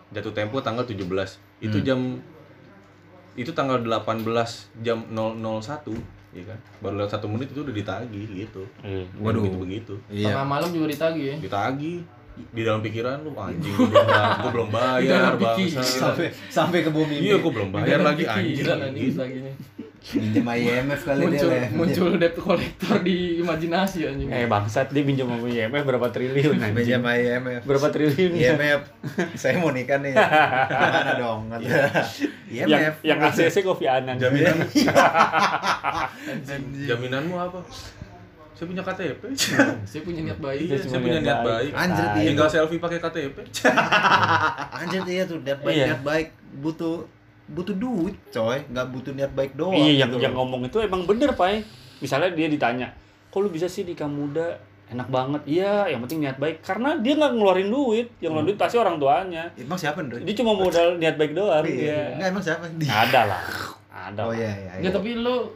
jatuh 0.10 0.34
tempo 0.34 0.60
tanggal 0.60 0.84
17. 0.84 1.40
Itu 1.58 1.78
Hmm. 1.78 1.86
jam 1.86 2.00
itu 3.34 3.48
tanggal 3.50 3.80
18 3.80 4.28
jam 4.78 5.08
001 5.08 5.96
ya 6.32 6.44
kan. 6.48 6.58
Baru 6.80 6.94
lewat 7.00 7.12
satu 7.12 7.28
menit 7.28 7.52
itu 7.52 7.62
udah 7.64 7.76
ditagih 7.76 8.26
gitu. 8.28 8.64
Iya. 8.84 9.06
Waduh. 9.20 9.44
begitu 9.44 9.58
begitu. 9.60 9.94
Iya. 10.08 10.32
Tengah 10.32 10.48
malam 10.48 10.70
juga 10.72 10.88
ditagih 10.92 11.26
ya. 11.26 11.36
Ditagih 11.44 11.98
di 12.32 12.62
dalam 12.64 12.80
pikiran 12.80 13.22
lu 13.28 13.36
anjing 13.36 13.76
gua 13.76 13.92
belum, 13.92 14.08
gua 14.40 14.52
belum 14.56 14.70
bayar 14.72 15.32
pikiran. 15.36 15.84
Sampai 15.84 16.28
sampai 16.48 16.80
ke 16.82 16.90
bumi. 16.90 17.16
Iya, 17.20 17.44
gua 17.44 17.52
belum 17.52 17.70
bayar 17.76 18.00
lagi 18.02 18.24
anjing 18.24 18.64
Gitu. 18.64 19.52
Minjem 20.02 20.42
IMF 20.44 21.02
kali 21.04 21.22
muncul 21.24 21.48
dia. 21.48 21.70
Muncul 21.70 22.10
debt 22.18 22.34
collector 22.34 22.98
di 23.00 23.38
imajinasi 23.38 24.02
anjing. 24.04 24.28
Eh 24.28 24.44
bangsat 24.44 24.90
dia 24.90 25.02
pinjam 25.02 25.30
sama 25.30 25.46
IMF 25.46 25.84
berapa 25.84 26.10
triliun 26.10 26.58
anjing. 26.58 26.74
Minjem 26.74 27.04
IMF. 27.06 27.62
Berapa 27.64 27.88
triliun? 27.88 28.34
IMF. 28.34 28.82
Saya 29.38 29.58
mau 29.58 29.70
nikah 29.70 30.02
nih. 30.02 30.18
Mana 30.18 31.14
dong? 31.16 31.40
Kata. 31.48 31.70
Yang 32.50 32.68
IMF. 32.68 32.96
yang 33.04 33.20
ACC 33.22 33.56
Kofi 33.62 33.86
Annan. 33.86 34.18
Jaminan 34.18 34.58
Jaminanmu 36.82 37.36
apa? 37.38 37.62
Saya 38.52 38.66
punya 38.68 38.84
KTP. 38.84 39.22
Saya 39.84 40.02
punya 40.02 40.22
niat 40.24 40.38
baik. 40.38 40.60
Iya, 40.64 40.78
saya 40.80 40.98
punya 40.98 41.18
niat 41.20 41.42
baik. 41.42 41.72
Anjir, 41.74 42.06
Tai. 42.06 42.18
iya. 42.18 42.30
Tinggal 42.30 42.48
selfie 42.48 42.78
pakai 42.78 42.98
KTP. 43.00 43.38
Anjir 44.72 45.02
iya 45.08 45.24
tuh 45.26 45.42
niat 45.42 45.60
baik 45.62 45.76
Iya. 45.76 45.86
niat 45.88 46.02
baik 46.02 46.28
butuh 46.58 47.06
butuh 47.52 47.74
duit 47.74 48.16
coy 48.30 48.64
nggak 48.64 48.88
butuh 48.90 49.12
niat 49.12 49.32
baik 49.32 49.54
doang 49.54 49.76
Iya, 49.76 50.02
yang 50.02 50.10
gitu 50.10 50.18
yang 50.22 50.32
loh. 50.32 50.44
ngomong 50.44 50.66
itu 50.66 50.80
emang 50.80 51.04
bener, 51.04 51.32
Pai. 51.34 51.62
Misalnya 52.00 52.32
dia 52.32 52.48
ditanya, 52.48 52.88
"Kok 53.28 53.40
lu 53.40 53.50
bisa 53.50 53.68
sih 53.68 53.84
nikah 53.84 54.08
muda?" 54.08 54.56
Enak 54.88 55.08
banget. 55.08 55.42
Iya, 55.46 55.88
yang 55.88 56.00
penting 56.02 56.20
niat 56.20 56.36
baik. 56.36 56.60
Karena 56.62 56.96
dia 56.98 57.14
nggak 57.14 57.32
ngeluarin 57.34 57.68
duit. 57.68 58.12
Yang 58.18 58.28
ngeluarin 58.30 58.48
duit 58.50 58.58
pasti 58.58 58.76
orang 58.76 58.96
tuanya. 58.98 59.48
emang 59.56 59.76
siapa 59.76 60.00
Ndre? 60.00 60.20
Dia 60.22 60.36
cuma 60.36 60.52
modal 60.54 60.96
niat 60.96 61.16
baik 61.16 61.32
doang. 61.32 61.64
Iya. 61.64 61.80
Iya. 61.80 62.02
Nggak 62.18 62.28
emang 62.30 62.44
siapa? 62.44 62.64
Ada 63.04 63.22
lah. 63.26 63.42
Ada. 63.90 64.22
Oh 64.22 64.34
iya 64.34 64.52
iya. 64.52 64.72
Iya. 64.80 64.90
tapi 64.90 65.16
lu 65.16 65.48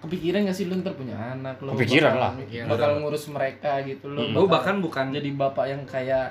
kepikiran 0.00 0.42
gak 0.42 0.56
sih 0.56 0.66
lu 0.66 0.74
ntar 0.76 0.90
punya 0.92 1.14
anak 1.14 1.58
lu 1.58 1.70
Kepikiran 1.72 2.10
bakal- 2.10 2.18
lah. 2.20 2.32
Kepikiran. 2.36 2.66
bakal 2.68 2.90
ngurus 2.98 3.24
mereka 3.28 3.72
gitu 3.82 4.06
lu 4.08 4.20
Hmm. 4.20 4.46
Bahkan 4.48 4.74
bukan 4.80 5.04
jadi 5.12 5.28
bapak 5.32 5.64
yang 5.68 5.82
kayak 5.84 6.26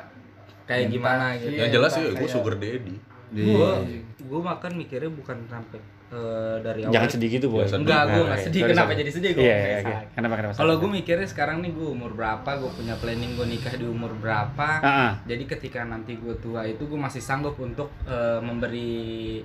kayak 0.65 0.81
Yang 0.81 0.91
gimana 0.93 1.25
gitu. 1.37 1.47
Iya, 1.49 1.59
Yang 1.61 1.71
jelas 1.73 1.91
sih 1.93 2.03
gue 2.09 2.27
sugar 2.29 2.55
daddy. 2.57 2.95
Gue 3.31 3.47
Iya. 3.47 4.03
Gue 4.31 4.39
makan 4.41 4.71
mikirnya 4.73 5.11
bukan 5.11 5.35
sampai 5.45 5.75
eh, 6.07 6.55
dari 6.59 6.81
awal. 6.81 6.93
Jangan 6.93 7.09
sedih 7.09 7.29
gitu. 7.29 7.47
Jangan 7.51 7.77
Enggak, 7.77 8.01
gue 8.05 8.11
Nah, 8.13 8.23
nggak 8.25 8.37
iya. 8.37 8.45
sedih. 8.45 8.61
Sorry, 8.61 8.71
Kenapa 8.71 8.87
sorry. 8.87 8.99
jadi 8.99 9.11
sedih 9.11 9.31
gue? 9.31 9.43
Iya, 9.43 9.57
iya, 9.57 9.77
iya. 9.81 9.99
Kenapa 10.09 10.33
kenapa? 10.35 10.53
Kalau 10.55 10.73
gue 10.77 10.89
mikirnya 10.93 11.23
sekarang 11.25 11.57
nih 11.59 11.71
gue 11.71 11.87
umur 11.89 12.11
berapa, 12.13 12.49
gue 12.55 12.71
punya 12.71 12.95
planning 12.95 13.31
gue 13.33 13.47
nikah 13.49 13.73
di 13.73 13.85
umur 13.85 14.11
berapa. 14.15 14.69
Ah, 14.79 14.87
ah. 14.87 15.11
Jadi 15.25 15.43
ketika 15.45 15.83
nanti 15.83 16.15
gue 16.15 16.35
tua 16.37 16.63
itu 16.63 16.79
gue 16.81 16.95
masih 16.97 17.19
sanggup 17.19 17.55
untuk 17.57 17.91
eh, 18.05 18.39
memberi 18.39 19.43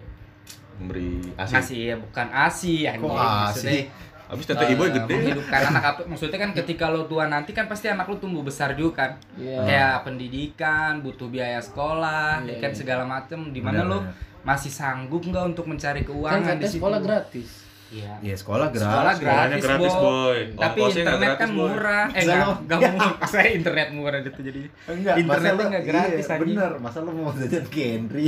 Memberi 0.76 1.32
asih. 1.34 1.56
asi 1.56 1.76
ya 1.84 1.96
bukan 1.96 2.26
asi 2.30 2.84
anjing. 2.84 3.00
Kok 3.02 3.16
Maksudnya, 3.16 3.72
asih? 3.72 3.82
Habis 4.26 4.44
tete 4.44 4.64
ibu 4.68 4.82
eh, 4.82 4.90
gede. 4.92 5.14
menghidupkan 5.14 5.60
anak 5.66 5.84
apa 5.86 6.00
maksudnya 6.10 6.36
kan 6.36 6.50
ketika 6.52 6.90
lo 6.90 7.06
tua 7.06 7.24
nanti 7.26 7.50
kan 7.50 7.64
pasti 7.64 7.86
anak 7.86 8.04
lo 8.04 8.18
tumbuh 8.18 8.42
besar 8.42 8.74
juga 8.74 8.92
kan 9.00 9.10
Iya. 9.38 9.62
kayak 9.62 9.94
pendidikan 10.02 10.98
butuh 10.98 11.26
biaya 11.26 11.56
sekolah 11.58 12.42
Iya, 12.42 12.50
ya 12.50 12.56
kan 12.60 12.70
iya. 12.70 12.76
segala 12.76 13.04
macem 13.06 13.38
di 13.48 13.60
mana 13.60 13.80
Benar, 13.80 13.88
lo. 13.88 13.98
Masih 14.46 14.70
sanggup 14.70 15.20
nggak 15.20 15.44
untuk 15.48 15.66
mencari 15.66 16.00
kan 16.00 16.08
keuangan 16.08 16.38
di 16.38 16.46
katanya 16.56 16.68
situ 16.68 16.78
sekolah 16.78 17.00
gratis 17.00 17.50
iya 17.86 18.18
Iya 18.18 18.34
sekolah 18.34 18.66
gratis. 18.68 18.82
Sekolah 18.84 19.14
gratis, 19.16 19.60
gratis, 19.60 19.92
Bo. 19.92 20.02
boy. 20.02 20.38
tapi 20.56 20.78
Ongkosnya 20.80 21.02
internet 21.02 21.22
gratis, 21.24 21.38
kan 21.38 21.48
Boy. 21.48 21.58
murah 21.60 22.04
eh 22.04 22.14
Masa 22.16 22.26
nggak 22.26 22.42
lo- 22.42 22.60
nggak 22.60 22.80
murah 22.88 23.12
saya 23.24 23.48
internet 23.52 23.88
murah 23.92 24.18
itu 24.20 24.30
jadi 24.40 24.60
Enggak, 24.86 25.14
Internetnya 25.16 25.24
masa 25.46 25.54
lu- 25.56 25.70
nggak 25.70 25.84
gratis, 25.84 26.10
iya, 26.20 26.26
anjing. 26.28 26.50
bener, 26.50 26.72
masa 26.76 26.98
lu 27.00 27.10
mau 27.12 27.30
jajan 27.32 27.64
ke 27.64 27.82
Henry 27.88 28.26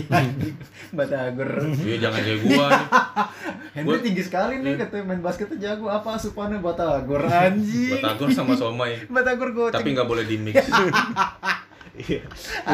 Batagor 0.96 1.50
Iya 1.76 1.96
jangan 2.00 2.20
kayak 2.20 2.38
gua. 2.44 2.68
Henry 3.74 3.86
Gua- 3.88 3.98
tinggi 4.00 4.22
sekali 4.24 4.54
nih 4.58 4.74
katanya 4.76 5.04
main 5.04 5.20
basketnya 5.20 5.56
jago 5.60 5.86
apa 5.88 6.08
asupannya 6.12 6.58
Batagor 6.58 7.22
anjing 7.26 7.94
Batagor 7.94 8.28
sama 8.30 8.54
somai. 8.54 8.94
Batagor 9.10 9.50
goceng 9.52 9.74
Tapi 9.76 9.88
nggak 9.90 10.06
boleh 10.06 10.22
di 10.22 10.36
mix. 10.36 10.54
Iya. 11.98 12.22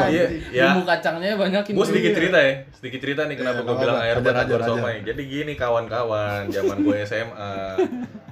Iya, 0.05 0.23
ya. 0.53 0.63
bumbu 0.69 0.85
kacangnya 0.85 1.33
banyakin 1.33 1.73
Gue 1.73 1.85
sedikit 1.85 2.13
cerita 2.13 2.37
ya, 2.37 2.53
sedikit 2.71 2.99
cerita 3.01 3.21
nih 3.25 3.35
kenapa 3.35 3.57
Iya, 3.57 3.65
gue 3.65 3.75
bilang 3.75 3.97
air 3.97 4.15
ajar, 4.21 4.59
somai. 4.61 4.95
Jadi 5.01 5.21
gini 5.25 5.53
kawan-kawan, 5.55 6.45
zaman 6.47 6.77
gue 6.79 6.95
SMA, 7.01 7.53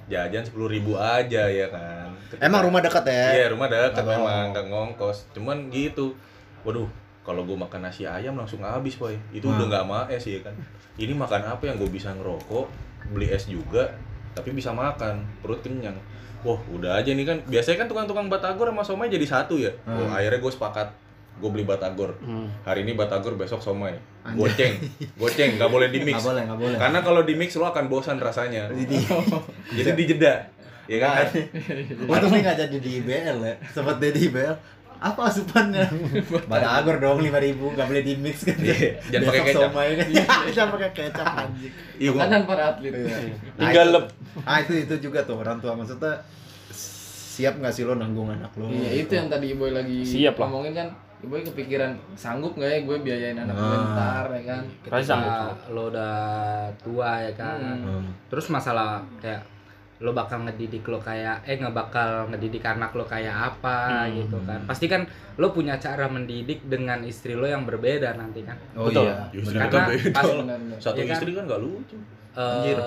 jajan 0.06 0.44
sepuluh 0.44 0.70
ribu 0.70 0.94
aja 0.94 1.44
ya 1.46 1.68
kan. 1.68 2.14
Ketika- 2.28 2.46
Emang 2.46 2.62
rumah 2.64 2.80
dekat 2.80 3.04
ya? 3.06 3.26
Iya 3.34 3.46
rumah 3.50 3.68
dekat 3.68 4.00
Oh. 4.00 4.10
memang 4.12 4.54
nggak 4.54 4.66
ngongkos. 4.70 5.18
Cuman 5.34 5.70
gitu, 5.70 6.14
waduh 6.62 6.86
kalau 7.22 7.42
gue 7.42 7.56
makan 7.56 7.82
nasi 7.84 8.04
ayam 8.04 8.36
langsung 8.36 8.62
habis 8.62 8.94
boy. 8.94 9.18
Itu 9.32 9.48
Hmm. 9.48 9.58
udah 9.58 9.66
nggak 9.68 9.84
sama 9.84 10.00
es 10.10 10.24
ya 10.24 10.40
kan. 10.42 10.56
Ini 10.94 11.10
makan 11.12 11.42
apa 11.48 11.64
yang 11.66 11.78
gue 11.78 11.90
bisa 11.90 12.14
ngerokok, 12.14 12.68
beli 13.10 13.28
es 13.28 13.50
juga, 13.50 13.90
tapi 14.34 14.50
bisa 14.54 14.74
makan, 14.74 15.24
perut 15.40 15.62
kenyang. 15.62 15.96
Wah 16.44 16.60
udah 16.70 17.00
aja 17.00 17.16
nih 17.16 17.24
kan, 17.24 17.38
biasanya 17.48 17.86
kan 17.86 17.88
tukang-tukang 17.88 18.28
batagor 18.28 18.68
sama 18.70 18.84
somai 18.84 19.08
jadi 19.08 19.24
satu 19.24 19.56
ya. 19.56 19.72
Hmm. 19.88 19.96
Wah, 19.96 20.20
akhirnya 20.20 20.44
gue 20.44 20.52
sepakat, 20.52 20.88
gue 21.40 21.50
beli 21.50 21.64
batagor. 21.64 22.20
Hmm. 22.20 22.52
Hari 22.68 22.84
ini 22.84 22.94
batagor, 23.00 23.40
besok 23.40 23.64
somai. 23.64 23.96
Anjay. 24.28 24.40
Goceng, 24.40 24.74
goceng, 25.16 25.52
nggak 25.56 25.72
boleh 25.72 25.88
di 25.88 26.00
mix. 26.04 26.20
Nggak 26.20 26.28
boleh, 26.28 26.42
nggak 26.44 26.60
boleh. 26.60 26.78
Karena 26.80 27.00
kalau 27.00 27.22
di 27.24 27.34
mix 27.40 27.56
lo 27.56 27.72
akan 27.72 27.86
bosan 27.88 28.20
rasanya. 28.20 28.68
Jadi, 28.80 28.98
Jadi 29.72 29.92
dijeda, 29.96 30.34
ya 30.88 30.98
kan? 31.00 31.26
untung 32.12 32.32
nih 32.36 32.42
nggak 32.44 32.58
jadi 32.68 32.78
di 32.84 32.92
IBL 33.00 33.38
ya 33.40 33.56
Sempat 33.72 34.04
dia 34.04 34.12
di 34.12 34.28
IBL 34.28 34.56
apa 35.04 35.22
asupannya? 35.26 35.84
Batagor 36.52 36.96
dong 36.98 37.20
5000 37.20 37.30
nggak 37.60 37.86
boleh 37.86 38.02
di 38.02 38.14
mix 38.16 38.42
kan. 38.42 38.56
Iya, 38.56 39.04
jangan 39.10 39.28
pakai 39.28 39.42
kecap. 39.44 39.62
somai 39.68 39.88
kan. 39.94 40.08
Jangan 40.48 40.70
pakai 40.72 40.90
kecap 40.94 41.28
anjing. 41.38 41.74
Iya, 41.98 42.10
para 42.42 42.64
atlet 42.70 42.92
Iya. 42.94 43.18
Tinggal 43.54 43.86
itu- 43.86 43.94
lep. 43.94 44.06
Ah 44.42 44.58
itu 44.58 44.74
itu 44.80 44.96
juga 45.02 45.20
tuh 45.22 45.36
orang 45.38 45.60
tua 45.60 45.74
maksudnya 45.74 46.24
siap 47.34 47.54
nggak 47.56 47.70
sih 47.70 47.84
lo 47.84 47.94
nanggung 47.94 48.30
anak 48.30 48.54
lo? 48.54 48.70
iya 48.70 48.94
itu 49.00 49.12
yang 49.12 49.26
tadi 49.26 49.52
Iboy 49.52 49.72
lagi 49.72 50.06
Siap 50.06 50.38
lah. 50.38 50.46
ngomongin 50.48 50.74
kan 50.76 50.88
Iboy 51.20 51.42
kepikiran 51.42 51.90
sanggup 52.14 52.54
nggak 52.54 52.68
ya 52.68 52.80
gue 52.84 52.98
biayain 53.00 53.34
anak 53.36 53.56
gue 53.56 53.74
Ah. 53.74 53.86
ntar 53.90 54.26
ya 54.32 54.42
kan 54.48 54.62
ketika 54.80 55.18
lo 55.68 55.90
udah 55.90 56.14
tua 56.78 57.10
ya 57.20 57.34
kan 57.34 57.58
Hmm. 57.58 57.82
Hmm. 57.82 58.06
terus 58.28 58.46
masalah 58.48 59.02
kayak 59.18 59.42
lo 59.96 60.12
bakal 60.12 60.42
ngedidik 60.42 60.82
lo 60.84 60.98
kayak 60.98 61.44
eh 61.44 61.56
nggak 61.56 61.72
bakal 61.72 62.10
ngedidik 62.28 62.62
anak 62.62 62.92
lo 62.92 63.04
kayak 63.04 63.32
apa 63.32 64.04
Hmm. 64.04 64.18
gitu 64.18 64.38
kan 64.42 64.60
pasti 64.64 64.86
kan 64.86 65.06
lo 65.36 65.50
punya 65.50 65.78
cara 65.78 66.06
mendidik 66.06 66.64
dengan 66.64 67.00
istri 67.02 67.34
lo 67.34 67.46
yang 67.46 67.64
berbeda 67.64 68.14
nanti 68.14 68.42
kan 68.42 68.58
Oh 68.74 68.86
Betul. 68.86 69.06
iya. 69.06 69.16
Justru 69.32 69.56
Karena 69.56 69.70
beda. 69.86 70.10
pas- 70.12 70.26
benar-benar 70.26 70.78
Satu 70.78 71.00
kan? 71.00 71.14
istri 71.14 71.30
kan 71.32 71.44
nggak 71.44 71.62
lucu. 71.62 71.98
Eh, 72.34 72.42
Anjir. 72.42 72.78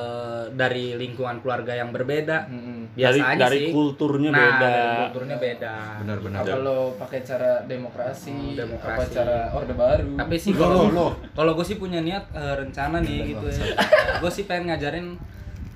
dari 0.53 0.87
lingkungan 0.97 1.39
keluarga 1.39 1.71
yang 1.73 1.89
berbeda 1.89 2.51
Mm-mm. 2.51 2.91
Dari 2.91 3.15
biasanya 3.15 3.39
dari 3.41 3.59
sih 3.61 3.71
kulturnya 3.71 4.29
nah, 4.29 4.43
beda. 4.43 4.67
dari 4.67 4.91
kulturnya 5.01 5.37
beda 5.39 5.75
Benar 6.03 6.19
benar. 6.19 6.41
apa 6.43 6.57
lo 6.59 6.79
pakai 6.97 7.21
cara 7.23 7.53
demokrasi, 7.63 8.35
Hmm, 8.35 8.59
demokrasi. 8.59 8.99
apa 8.99 9.03
cara 9.09 9.37
orde 9.53 9.71
baru 9.73 10.09
tapi 10.17 10.35
sih 10.37 10.51
kalau 10.53 10.91
lo. 10.91 11.09
kalau 11.31 11.55
gue 11.55 11.63
sih 11.65 11.79
punya 11.79 12.01
niat 12.01 12.27
eh, 12.29 12.55
rencana 12.57 12.99
nih 12.99 13.19
gitu 13.31 13.47
ya 13.49 13.65
gue 14.19 14.31
sih 14.33 14.45
pengen 14.45 14.67
ngajarin 14.69 15.15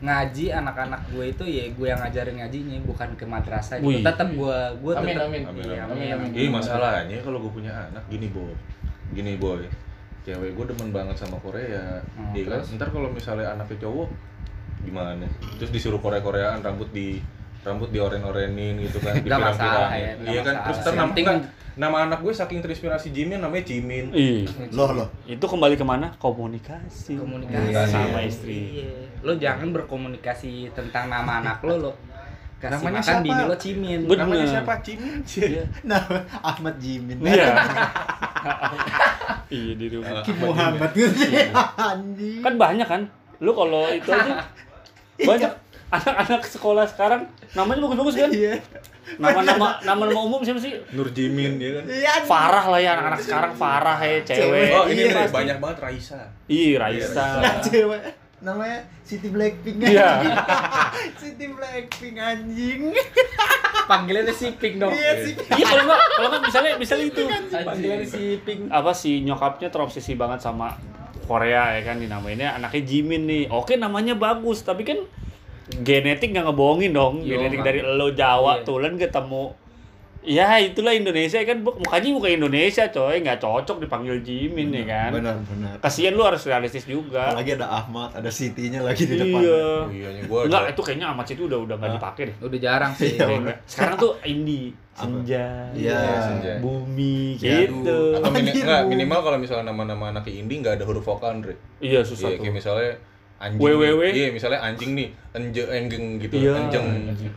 ngaji 0.01 0.49
anak-anak 0.51 1.13
gue 1.13 1.25
itu 1.29 1.45
ya 1.45 1.65
gue 1.69 1.87
yang 1.87 2.01
ngajarin 2.01 2.41
ngajinya 2.41 2.77
bukan 2.85 3.13
ke 3.15 3.25
madrasah 3.25 3.77
Wih. 3.79 4.01
gitu 4.01 4.09
tetap 4.09 4.29
gue 4.29 4.59
gue 4.81 4.93
Amin, 4.97 5.13
tetap 5.13 5.29
amin. 5.29 5.43
Amin, 5.45 5.65
Iya, 5.67 5.83
amin. 5.85 6.09
amin. 6.17 6.31
Ih 6.33 6.49
masalahnya 6.49 7.17
kalau 7.21 7.39
gue 7.39 7.53
punya 7.53 7.69
anak 7.69 8.05
gini 8.09 8.33
boy, 8.33 8.49
gini 9.13 9.37
boy, 9.37 9.61
cewek 10.23 10.57
gue 10.57 10.65
demen 10.67 10.89
banget 10.89 11.17
sama 11.17 11.37
Korea, 11.39 12.01
Hmm, 12.17 12.33
iya 12.33 12.45
kan? 12.49 12.61
Ntar 12.75 12.89
kalau 12.89 13.13
misalnya 13.13 13.53
anaknya 13.53 13.77
cowok 13.79 14.09
gimana? 14.81 15.29
Terus 15.61 15.69
disuruh 15.69 16.01
Korea-Koreaan 16.01 16.65
rambut 16.65 16.89
di 16.91 17.21
rambut 17.61 17.89
dioren-orenin 17.89 18.81
gitu 18.81 18.99
kan, 18.99 19.15
masalah 19.15 19.21
dipirang-pirangin. 19.21 20.01
ya, 20.01 20.13
nggak 20.15 20.27
Iya 20.27 20.41
kan? 20.41 20.55
masalah. 20.55 20.65
Terus 20.65 20.79
ntar 20.81 20.95
Yang 20.95 21.39
nama, 21.77 21.97
anak 22.03 22.19
gue 22.21 22.33
saking 22.33 22.61
terinspirasi 22.61 23.09
Jimin 23.11 23.39
namanya 23.39 23.65
Jimin. 23.65 24.07
Ih, 24.11 24.45
Lo 24.71 24.85
lo. 24.91 25.07
itu 25.25 25.41
kembali 25.41 25.75
ke 25.75 25.83
mana? 25.83 26.13
Komunikasi. 26.17 27.15
komunikasi 27.15 27.71
Iya, 27.71 27.85
sama 27.87 28.19
iya. 28.19 28.27
istri. 28.27 28.59
Iya. 28.81 28.93
lo 29.21 29.33
jangan 29.35 29.69
berkomunikasi 29.71 30.53
tentang 30.71 31.07
nama 31.07 31.41
anak 31.41 31.61
lo 31.61 31.77
lo 31.79 31.93
kasih 32.59 32.77
Namanya 32.77 32.93
makan 32.95 33.05
siapa? 33.07 33.25
bini 33.25 33.43
lo 33.43 33.57
cimin 33.57 34.01
Bener. 34.03 34.21
Namanya 34.23 34.47
siapa? 34.47 34.73
Jimin. 34.81 35.21
Iya. 35.25 35.65
Nah, 35.83 36.01
Ahmad 36.43 36.75
Jimin. 36.77 37.17
Iya. 37.23 37.49
iya 39.51 39.73
di 39.75 39.87
rumah. 39.91 40.21
Ki 40.23 40.33
Muhammad 40.35 40.91
gitu. 40.93 41.13
Kan 42.41 42.55
banyak 42.57 42.87
kan? 42.87 43.03
Lu 43.39 43.53
kalau 43.53 43.89
itu 43.89 44.09
aja 44.09 44.33
banyak 45.19 45.51
anak-anak 45.91 46.43
sekolah 46.45 46.87
sekarang 46.87 47.27
namanya 47.53 47.83
bagus-bagus 47.83 48.15
kan? 48.17 48.31
Iya. 48.31 48.55
Nama-nama 49.17 49.83
nama-nama 49.83 50.21
umum 50.23 50.39
siapa 50.41 50.59
sih? 50.59 50.79
Nur 50.91 51.11
Jimin 51.11 51.59
ya 51.59 51.71
kan? 51.77 51.85
Iya. 51.85 52.13
Farah 52.25 52.67
lah 52.67 52.79
ya 52.79 52.91
anak-anak 52.95 53.21
sekarang 53.21 53.53
Farah 53.55 53.99
ya 53.99 54.19
cewek. 54.23 54.71
Oh 54.71 54.87
ini 54.87 55.03
Iya, 55.05 55.27
banyak 55.27 55.59
banget 55.59 55.79
Raisa. 55.81 56.21
Ih, 56.47 56.75
Raisa. 56.75 57.27
Nah, 57.39 57.59
cewek 57.61 58.01
namanya 58.41 58.81
Siti 59.03 59.29
Blackpink 59.29 59.85
Iya. 59.85 60.09
anjing. 60.17 60.33
Siti 61.21 61.47
Blackpink 61.47 62.17
anjing. 62.17 62.81
panggilannya 63.83 64.31
si 64.31 64.55
pink 64.55 64.79
dong 64.79 64.95
Iya 64.95 65.13
sih. 65.21 65.35
Iya 65.35 65.65
kalau 65.67 65.83
enggak 65.83 66.01
kalau 66.09 66.29
enggak 66.31 66.43
misalnya 66.47 66.73
misalnya 66.79 67.07
itu 67.11 67.23
panggilannya 67.51 68.07
si 68.07 68.23
pink 68.41 68.61
apa 68.71 68.93
sih 68.95 69.19
nyokapnya 69.21 69.69
terobsesi 69.69 70.15
banget 70.15 70.39
sama 70.41 70.79
Korea 71.27 71.75
ya 71.75 71.83
kan 71.85 71.99
dinamainnya 71.99 72.55
anaknya 72.55 72.83
Jimin 72.83 73.23
nih. 73.27 73.45
Oke 73.51 73.75
namanya 73.75 74.15
bagus 74.15 74.63
tapi 74.63 74.87
kan 74.87 75.03
genetik 75.81 76.31
nggak 76.31 76.45
ngebohongin 76.45 76.91
dong. 76.91 77.15
Iya, 77.21 77.37
genetik 77.37 77.59
Bang. 77.59 77.67
dari 77.69 77.81
lo 77.81 78.09
Jawa 78.11 78.53
Iya. 78.57 78.65
tulen 78.65 78.95
ketemu 78.97 79.45
Ya 80.21 80.61
itulah 80.61 80.93
Indonesia 80.93 81.41
kan 81.41 81.65
mukanya 81.65 82.13
muka 82.13 82.29
Indonesia 82.29 82.85
coy 82.87 83.25
nggak 83.25 83.41
cocok 83.41 83.81
dipanggil 83.81 84.21
Jimin 84.21 84.69
ya 84.71 84.85
kan. 84.85 85.17
Benar, 85.17 85.33
benar. 85.41 85.81
Kasian 85.81 86.13
lu 86.13 86.21
harus 86.21 86.45
realistis 86.45 86.85
juga. 86.85 87.33
Apalagi 87.33 87.57
ada 87.57 87.73
Ahmad, 87.73 88.13
ada 88.13 88.29
Siti-nya 88.29 88.85
lagi 88.85 89.09
di 89.09 89.17
depan. 89.17 89.41
Iya. 89.41 89.65
Oh, 89.81 89.89
iya 89.89 90.09
gua 90.29 90.45
Enggak, 90.45 90.61
ada- 90.61 90.71
itu 90.71 90.83
kayaknya 90.85 91.07
amat 91.09 91.25
itu 91.27 91.49
udah 91.49 91.59
udah 91.59 91.73
nggak 91.75 91.93
dipakai 91.97 92.23
deh. 92.29 92.37
Udah 92.37 92.59
jarang 92.61 92.93
sih. 92.93 93.17
Iya. 93.17 93.57
Sekarang 93.73 93.97
tuh 93.97 94.13
indie, 94.21 94.77
senja, 94.93 95.73
Iya. 95.73 96.01
senja. 96.21 96.53
bumi 96.61 97.41
Ya, 97.41 97.65
gitu. 97.65 98.01
Atau 98.21 98.29
mini- 98.31 98.53
enggak, 98.53 98.81
Bu. 98.85 98.89
minimal 98.93 99.21
kalau 99.25 99.39
misalnya 99.41 99.73
nama-nama 99.73 100.13
anak 100.13 100.29
indie 100.29 100.61
nggak 100.61 100.77
ada 100.77 100.85
huruf 100.85 101.01
vokal, 101.03 101.41
Andre. 101.41 101.57
Iya 101.81 102.05
susah 102.05 102.29
Iya, 102.29 102.37
tuh. 102.37 102.45
kayak 102.45 102.55
misalnya 102.55 102.91
anjing. 103.41 103.57
WWW. 103.59 104.03
Iya, 104.07 104.29
misalnya 104.31 104.61
anjing 104.61 104.93
nih, 104.93 105.09
enje 105.33 105.63
enggeng 105.65 106.21
gitu, 106.21 106.37
Iya. 106.37 106.53
enjeng. 106.61 106.87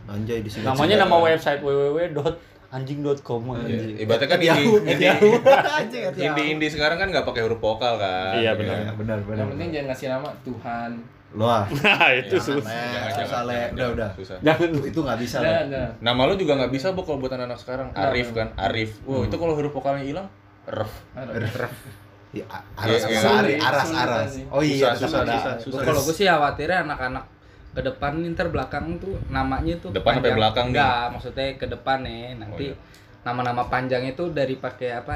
Anjay 0.04 0.38
di 0.38 0.50
sini. 0.52 0.62
Namanya 0.62 1.00
nama 1.00 1.16
website 1.18 1.60
www.anjing.com 1.60 3.40
Iya, 3.64 3.80
Ibaratnya 3.98 4.28
kan 4.28 4.40
Yahoo, 4.40 4.76
indie, 4.80 5.08
Yahoo. 5.08 5.32
Anjing, 5.80 6.02
at 6.02 6.12
Yahoo. 6.12 6.26
indie, 6.30 6.44
indie 6.52 6.68
sekarang 6.68 6.96
kan 6.96 7.08
nggak 7.08 7.24
pakai 7.24 7.42
huruf 7.42 7.58
vokal 7.58 7.96
kan. 7.96 8.36
Iya, 8.36 8.52
Ya 8.52 8.52
benar. 8.54 8.76
kan? 8.84 8.94
Benar, 8.96 9.18
benar. 9.22 9.38
Yang 9.40 9.48
penting 9.52 9.68
jangan 9.70 9.86
ngasih 9.88 10.06
nama 10.10 10.28
Tuhan. 10.42 10.90
Lo 11.34 11.50
ah. 11.50 11.64
Nah, 11.82 12.08
itu 12.12 12.36
Jangan, 12.36 12.62
susah. 12.62 12.70
Eh, 12.70 13.10
susah, 13.16 13.40
Le. 13.42 13.62
Udah, 13.74 13.88
udah. 13.90 14.10
Susah. 14.14 14.36
Jangan 14.38 14.70
Itu, 14.84 14.98
nggak 15.02 15.18
bisa, 15.18 15.36
Nah, 15.40 15.66
nah. 15.66 15.88
Nama 15.98 16.20
lu 16.28 16.34
juga 16.36 16.52
nggak 16.54 16.70
bisa, 16.70 16.94
Bu, 16.94 17.02
kalau 17.02 17.18
buat 17.18 17.32
anak-anak 17.32 17.58
sekarang. 17.58 17.88
Arif 17.90 18.30
kan, 18.30 18.54
Arif. 18.54 19.02
Wow, 19.02 19.24
itu 19.24 19.34
kalau 19.34 19.54
huruf 19.54 19.72
vokalnya 19.72 20.04
hilang, 20.04 20.28
ref. 20.68 20.92
Ya, 22.34 22.46
aras, 22.74 23.02
Iya, 23.04 23.18
aras, 23.22 23.46
iya. 23.46 23.58
aras, 23.62 23.88
aras. 23.88 24.30
Oh 24.50 24.58
iya, 24.58 24.90
Susah, 24.90 24.92
tetap 24.92 25.06
susah, 25.06 25.20
ada. 25.22 25.34
susah, 25.34 25.54
susah. 25.62 25.82
Kalau 25.82 26.00
gue 26.02 26.14
sih 26.14 26.26
khawatirnya 26.26 26.78
anak-anak 26.82 27.24
ke 27.70 27.80
depan 27.80 28.12
nih 28.16 28.28
ntar 28.30 28.46
belakang 28.48 28.86
tuh 28.98 29.14
namanya 29.28 29.74
tuh 29.78 29.90
Depan 29.90 30.12
sampai 30.16 30.32
belakang 30.32 30.66
nih? 30.66 30.74
Enggak, 30.74 31.04
maksudnya 31.10 31.46
ke 31.54 31.66
depan 31.68 31.98
nih 32.02 32.22
nanti 32.36 32.66
Oh, 32.66 32.70
iya. 32.70 32.74
nama-nama 33.22 33.62
panjang 33.64 34.02
itu 34.04 34.30
dari 34.30 34.54
pakai 34.56 34.90
apa 34.96 35.14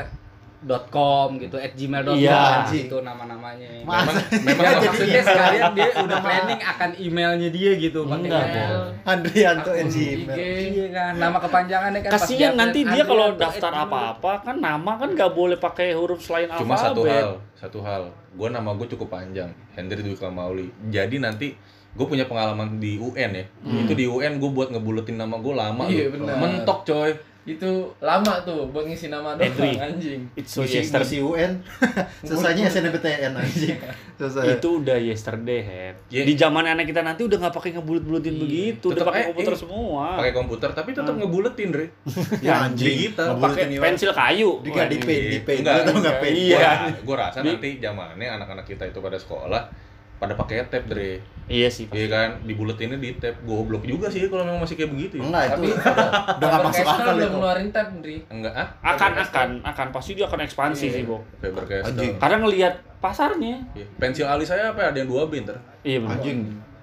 .com 0.61 1.39
gitu 1.39 1.55
at 1.55 1.73
gmail.com 1.73 2.15
Iya. 2.15 2.67
gitu 2.67 2.99
nama-namanya 2.99 3.69
Masa? 3.83 4.19
Memang 4.37 4.59
Ya, 4.61 4.71
jadi 4.75 4.87
maksudnya 4.89 5.23
sekalian 5.23 5.71
dia 5.73 5.89
udah 5.95 6.19
planning 6.19 6.61
akan 6.61 6.91
emailnya 6.97 7.49
dia 7.49 7.71
gitu 7.75 7.99
pakai 8.05 8.19
Enggak, 8.21 8.45
email. 8.45 8.81
Andrianto 9.05 9.71
NG. 9.73 9.97
IG. 10.19 10.41
Iya 10.69 10.87
kan, 10.91 11.13
nama 11.17 11.39
kepanjangannya 11.39 12.01
kan 12.01 12.11
Kasian 12.13 12.53
nanti 12.55 12.81
dia 12.83 13.03
kalau 13.03 13.27
daftar 13.33 13.71
at 13.71 13.83
apa-apa 13.85 14.33
kan 14.43 14.57
nama 14.59 14.93
kan 14.97 15.09
nggak 15.11 15.31
boleh 15.31 15.57
pakai 15.57 15.93
huruf 15.93 16.21
selain 16.21 16.51
Cuma 16.53 16.75
satu 16.75 17.03
alfabet. 17.03 17.15
hal, 17.15 17.31
satu 17.57 17.79
hal. 17.81 18.03
Gue 18.31 18.49
nama 18.49 18.71
gue 18.73 18.87
cukup 18.89 19.09
panjang, 19.09 19.49
Hendri 19.73 20.01
Dwi 20.01 20.15
Kamauli. 20.15 20.69
Jadi 20.85 21.19
nanti 21.19 21.55
gue 21.89 22.05
punya 22.05 22.25
pengalaman 22.25 22.77
di 22.77 22.95
UN 22.97 23.31
ya. 23.33 23.45
Itu 23.65 23.93
di 23.93 24.05
UN 24.05 24.37
gue 24.37 24.49
buat 24.49 24.69
ngebuletin 24.69 25.17
nama 25.17 25.35
gue 25.37 25.51
lama 25.53 25.87
Iya. 25.87 26.11
Mentok 26.13 26.83
coy. 26.85 27.15
Itu 27.49 27.71
lama 27.99 28.45
tuh 28.45 28.69
buat 28.69 28.85
ngisi 28.85 29.09
nama 29.09 29.33
doang 29.33 29.49
Edri. 29.49 29.73
anjing. 29.75 30.21
It's 30.37 30.53
so 30.53 30.61
Ngisi, 30.61 30.85
yesterday. 30.85 31.17
ngisi 31.17 31.19
UN. 31.19 31.53
Selesainya 32.29 32.69
SNMPTN 32.69 33.33
anjing. 33.35 33.77
Selesai. 34.15 34.45
Itu 34.55 34.69
udah 34.79 34.99
yesterday, 34.99 35.61
Head. 35.61 35.95
Iya. 36.09 36.23
Di 36.23 36.35
zaman 36.35 36.65
anak 36.67 36.85
kita 36.85 37.01
nanti 37.01 37.25
udah 37.25 37.41
nggak 37.41 37.55
pakai 37.57 37.71
ngebulut-bulutin 37.73 38.31
Iya. 38.31 38.43
begitu, 38.45 38.85
udah 38.87 38.95
Tetep 38.95 39.07
pakai 39.09 39.21
aja, 39.21 39.29
komputer 39.29 39.53
iya. 39.53 39.61
semua. 39.61 40.05
Pakai 40.15 40.33
komputer 40.37 40.71
tapi 40.77 40.91
tetap 40.93 41.15
ngebuletin, 41.15 41.71
Re. 41.73 41.87
Ya 42.47 42.55
anjing. 42.63 42.97
kita, 43.09 43.25
pakai 43.35 43.63
pensil 43.75 44.11
kayu. 44.13 44.51
Di 44.61 44.69
di 44.69 44.99
paint, 45.01 45.25
di 45.33 45.41
paint. 45.41 45.61
Enggak, 45.65 45.75
Lu 45.75 45.89
tau 45.89 45.97
nggak 46.05 46.17
paint? 46.21 46.37
Iya. 46.37 46.71
Gue 47.01 47.17
rasa 47.17 47.39
nanti 47.41 47.81
zamannya 47.81 48.29
anak-anak 48.29 48.69
kita 48.69 48.85
itu 48.85 49.01
pada 49.01 49.17
sekolah 49.17 49.88
pada 50.19 50.35
pakai 50.35 50.67
tab, 50.67 50.83
Dre. 50.85 51.23
Iya 51.47 51.67
sih. 51.67 51.87
Iya 51.89 52.07
kan, 52.07 52.29
dibuletinnya 52.43 52.95
di 52.95 53.15
tab. 53.15 53.39
Goblok 53.41 53.83
juga 53.83 54.07
sih 54.07 54.27
kalau 54.27 54.43
memang 54.43 54.61
masih 54.61 54.75
kayak 54.75 54.91
begitu. 54.91 55.15
ya. 55.17 55.25
Enggak, 55.25 55.43
itu 55.43 55.53
Tapi 55.55 55.67
udah 55.71 56.11
udah 56.35 56.47
nggak 56.47 56.63
masuk 56.69 56.85
akal 56.85 57.07
belum 57.09 57.17
itu. 57.19 57.33
ngeluarin 57.33 57.69
tab, 57.71 57.87
Ndri. 57.95 58.17
Enggak 58.29 58.55
ah? 58.55 58.69
Akan 58.85 59.13
akan 59.15 59.49
akan 59.63 59.87
pasti 59.89 60.11
dia 60.13 60.27
akan 60.27 60.41
ekspansi 60.43 60.85
Iya. 60.85 60.93
sih, 60.93 61.03
Bok. 61.05 61.23
Faber. 61.39 61.65
Castell. 61.65 62.13
Karena 62.17 62.37
ngelihat 62.39 62.75
pasarnya. 62.99 63.57
Iya. 63.73 63.87
Pensil 63.97 64.27
alis 64.27 64.47
saya 64.47 64.71
apa 64.71 64.81
ya? 64.81 64.87
Ada 64.91 64.99
yang 64.99 65.09
2 65.09 65.31
B 65.31 65.33
ntar. 65.41 65.57
Iya 65.81 65.99
benar. 66.01 66.15
Anjing. 66.15 66.39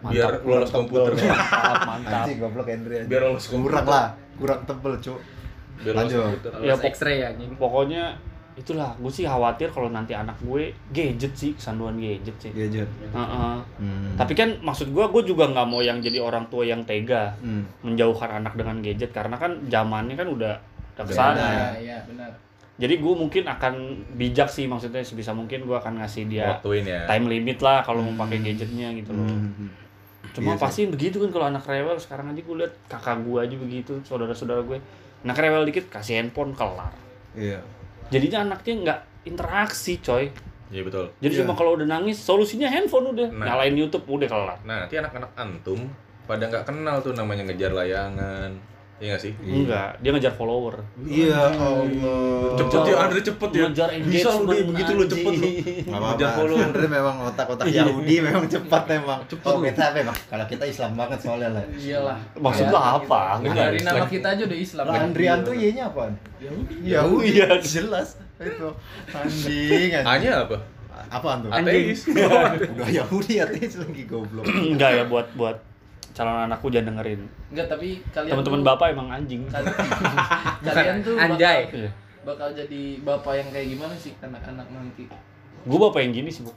Biar 0.05 0.33
lolos 0.39 0.69
komputer. 0.69 1.11
Mantap, 1.17 1.81
mantap. 1.83 2.19
Anjing 2.23 2.37
goblok 2.37 2.67
anjing. 2.67 3.05
Biar 3.05 3.21
lolos 3.23 3.45
komputer. 3.45 3.73
kurang 3.73 3.87
lah, 3.87 4.05
kurang 4.35 4.59
tebel, 4.63 4.93
Cuk. 4.99 5.19
Biar 5.77 5.93
lolos 5.93 6.01
Lanjut. 6.07 6.21
komputer. 6.23 6.51
Ya, 6.61 6.73
X-ray 6.79 7.17
anjing. 7.21 7.51
Pokoknya 7.55 8.03
itulah 8.55 8.95
gue 8.95 9.07
sih 9.09 9.23
khawatir 9.23 9.67
kalau 9.67 9.87
nanti 9.87 10.11
anak 10.11 10.39
gue 10.39 10.71
gadget 10.89 11.33
sih 11.33 11.51
kesanduan 11.51 11.95
gadget 11.95 12.31
sih 12.39 12.51
Gadget. 12.51 12.87
Heeh. 13.05 13.55
Hmm. 13.75 14.15
tapi 14.15 14.31
kan 14.31 14.55
maksud 14.59 14.89
gue 14.89 15.03
gue 15.05 15.23
juga 15.25 15.43
nggak 15.45 15.65
mau 15.65 15.79
yang 15.79 15.99
jadi 15.99 16.17
orang 16.17 16.47
tua 16.47 16.63
yang 16.63 16.79
tega 16.81 17.35
Hmm. 17.37 17.67
menjauhkan 17.81 18.39
anak 18.39 18.53
dengan 18.53 18.79
gadget 18.79 19.11
karena 19.11 19.35
kan 19.35 19.59
zamannya 19.65 20.15
kan 20.15 20.25
udah 20.25 20.55
udah 20.95 21.03
ke 21.03 21.11
sana 21.11 21.35
Iya, 21.35 21.67
iya, 21.77 21.97
benar. 22.01 22.31
jadi 22.75 22.95
gue 22.95 23.13
mungkin 23.13 23.43
akan 23.45 23.73
bijak 24.15 24.47
sih 24.47 24.63
maksudnya 24.63 24.99
sebisa 24.99 25.31
mungkin 25.31 25.63
gue 25.63 25.75
akan 25.75 25.99
ngasih 25.99 26.23
dia 26.25 26.55
Waktuin 26.55 26.83
ya. 26.83 27.03
time 27.05 27.27
limit 27.27 27.59
lah 27.59 27.79
kalau 27.81 27.99
mau 28.01 28.15
pakai 28.17 28.39
gadgetnya 28.41 28.87
gitu 28.93 29.11
loh 29.11 29.27
Hmm. 29.27 29.67
cuma 30.31 30.51
Iya 30.51 30.55
sih. 30.57 30.63
pasti 30.63 30.81
begitu 30.87 31.15
kan 31.17 31.29
kalau 31.29 31.47
anak 31.49 31.63
rewel 31.63 31.95
sekarang 31.97 32.27
aja 32.29 32.39
gue 32.39 32.55
liat 32.57 32.73
kakak 32.87 33.19
gue 33.21 33.37
aja 33.37 33.55
begitu 33.57 33.93
saudara-saudara 34.01 34.63
gue 34.63 34.79
anak 35.21 35.37
rewel 35.37 35.63
dikit 35.65 35.87
kasih 35.89 36.17
handphone 36.17 36.51
kelar 36.51 36.95
Iya. 37.33 37.59
Jadinya 38.07 38.37
anaknya 38.43 38.73
nggak 38.81 38.99
interaksi 39.25 39.97
coy 39.99 40.29
Iya 40.65 40.81
betul. 40.81 41.05
jadi 41.19 41.29
Iya. 41.31 41.39
cuma 41.45 41.53
kalau 41.53 41.77
udah 41.77 41.87
nangis 41.87 42.17
solusinya 42.17 42.65
handphone 42.65 43.13
udah 43.13 43.29
Nah. 43.29 43.45
nyalain 43.47 43.75
YouTube 43.75 44.01
udah 44.07 44.25
kelar 44.25 44.57
Nah, 44.61 44.83
nanti 44.83 44.97
anak-anak 44.97 45.31
antum 45.35 45.79
pada 46.25 46.41
nggak 46.43 46.65
kenal 46.65 46.97
tuh 46.99 47.13
namanya 47.13 47.45
ngejar 47.45 47.69
layangan. 47.71 48.49
Iya 48.95 49.11
nggak 49.11 49.23
sih? 49.27 49.33
enggak 49.43 49.89
dia 49.99 50.09
ngejar 50.15 50.33
follower 50.39 50.79
Iya, 51.03 51.51
Allah. 51.51 52.55
Cepet 52.55 52.79
ya, 52.87 52.95
Andre 52.95 53.19
cepet 53.19 53.49
ya. 53.51 53.65
Ngejar 53.67 53.89
Bisa 54.07 54.29
lu 54.39 54.47
deh, 54.47 54.63
begitu 54.63 54.91
lu 54.95 55.03
cepet 55.03 55.33
lu. 55.35 55.47
Ngejar 55.83 55.91
apa-apa. 55.99 56.39
follow. 56.39 56.57
Andre 56.63 56.85
memang 56.87 57.15
otak-otak 57.27 57.65
Yahudi 57.67 58.15
memang 58.23 58.47
cepat 58.47 58.83
memang. 58.87 59.19
oh, 59.27 59.59
kita 59.59 59.91
memang 59.91 60.15
kalau 60.31 60.45
kita 60.47 60.63
Islam 60.63 60.95
banget 60.95 61.19
soalnya 61.19 61.49
lah. 61.59 61.63
Iyalah. 61.75 62.17
Maksud 62.39 62.65
lu 62.71 62.79
apa? 62.79 63.21
Enggak, 63.43 63.55
Dari 63.67 63.79
nama 63.83 64.05
kita 64.07 64.27
aja 64.31 64.43
udah 64.47 64.59
Islam. 64.63 64.83
Lah 64.87 64.95
Andrian 65.03 65.39
tuh 65.43 65.53
Y-nya 65.59 65.83
apaan? 65.91 66.13
Yahudi. 66.39 66.75
Yahudi. 66.87 67.27
Iya. 67.35 67.47
Jelas 67.59 68.15
itu. 68.39 68.69
Anjing. 69.11 69.91
anjing. 69.91 70.07
A-nya 70.07 70.31
apa? 70.47 70.57
Apaan 71.11 71.43
tuh? 71.43 71.51
Ateis. 71.51 72.07
Udah 72.79 72.89
Yahudi 72.89 73.43
ateis 73.43 73.75
lagi 73.75 74.03
goblok. 74.07 74.47
enggak 74.47 74.91
ya 74.95 75.03
buat 75.03 75.27
buat 75.35 75.59
calon 76.15 76.37
anakku 76.41 76.67
jangan 76.67 76.95
dengerin 76.95 77.21
Enggak, 77.51 77.67
tapi 77.67 77.99
kalian 78.09 78.31
teman-teman 78.31 78.59
tuh- 78.59 78.67
bapak 78.67 78.87
emang 78.89 79.07
anjing 79.11 79.41
kal- 79.53 79.67
kalian 80.63 80.97
tuh 81.01 81.15
Anjay. 81.15 81.59
bakal, 81.61 81.75
Iya. 81.77 81.91
bakal 82.23 82.47
jadi 82.55 82.81
bapak 83.01 83.33
yang 83.35 83.49
kayak 83.51 83.67
gimana 83.69 83.93
sih 83.93 84.11
anak-anak 84.17 84.67
nanti? 84.67 85.03
gue 85.61 85.79
bapak 85.81 85.99
yang 85.99 86.13
gini 86.13 86.29
sih 86.29 86.41
bu 86.41 86.53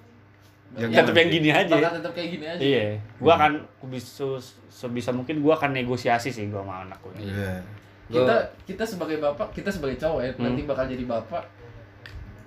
Yang 0.71 1.01
tetep 1.01 1.17
yang 1.17 1.31
gini 1.33 1.49
aja 1.51 1.75
Bakal 1.75 1.93
tetap 1.97 2.13
kayak 2.13 2.29
gini 2.31 2.45
aja. 2.47 2.61
iya 2.61 2.85
gue 2.97 3.33
akan 3.35 3.53
bisa 3.89 4.37
sebisa 4.69 5.11
mungkin 5.11 5.41
gue 5.41 5.51
akan 5.51 5.75
negosiasi 5.75 6.29
sih 6.29 6.47
gue 6.47 6.57
sama 6.57 6.85
anakku 6.85 7.09
Iya. 7.17 7.59
Kita 8.07 8.37
kita 8.65 8.85
sebagai 8.85 9.19
bapak, 9.19 9.53
kita 9.53 9.69
sebagai 9.69 9.97
cowok 9.97 10.21
ya, 10.23 10.33
nanti 10.39 10.65
bakal 10.65 10.87
jadi 10.87 11.05
bapak. 11.05 11.45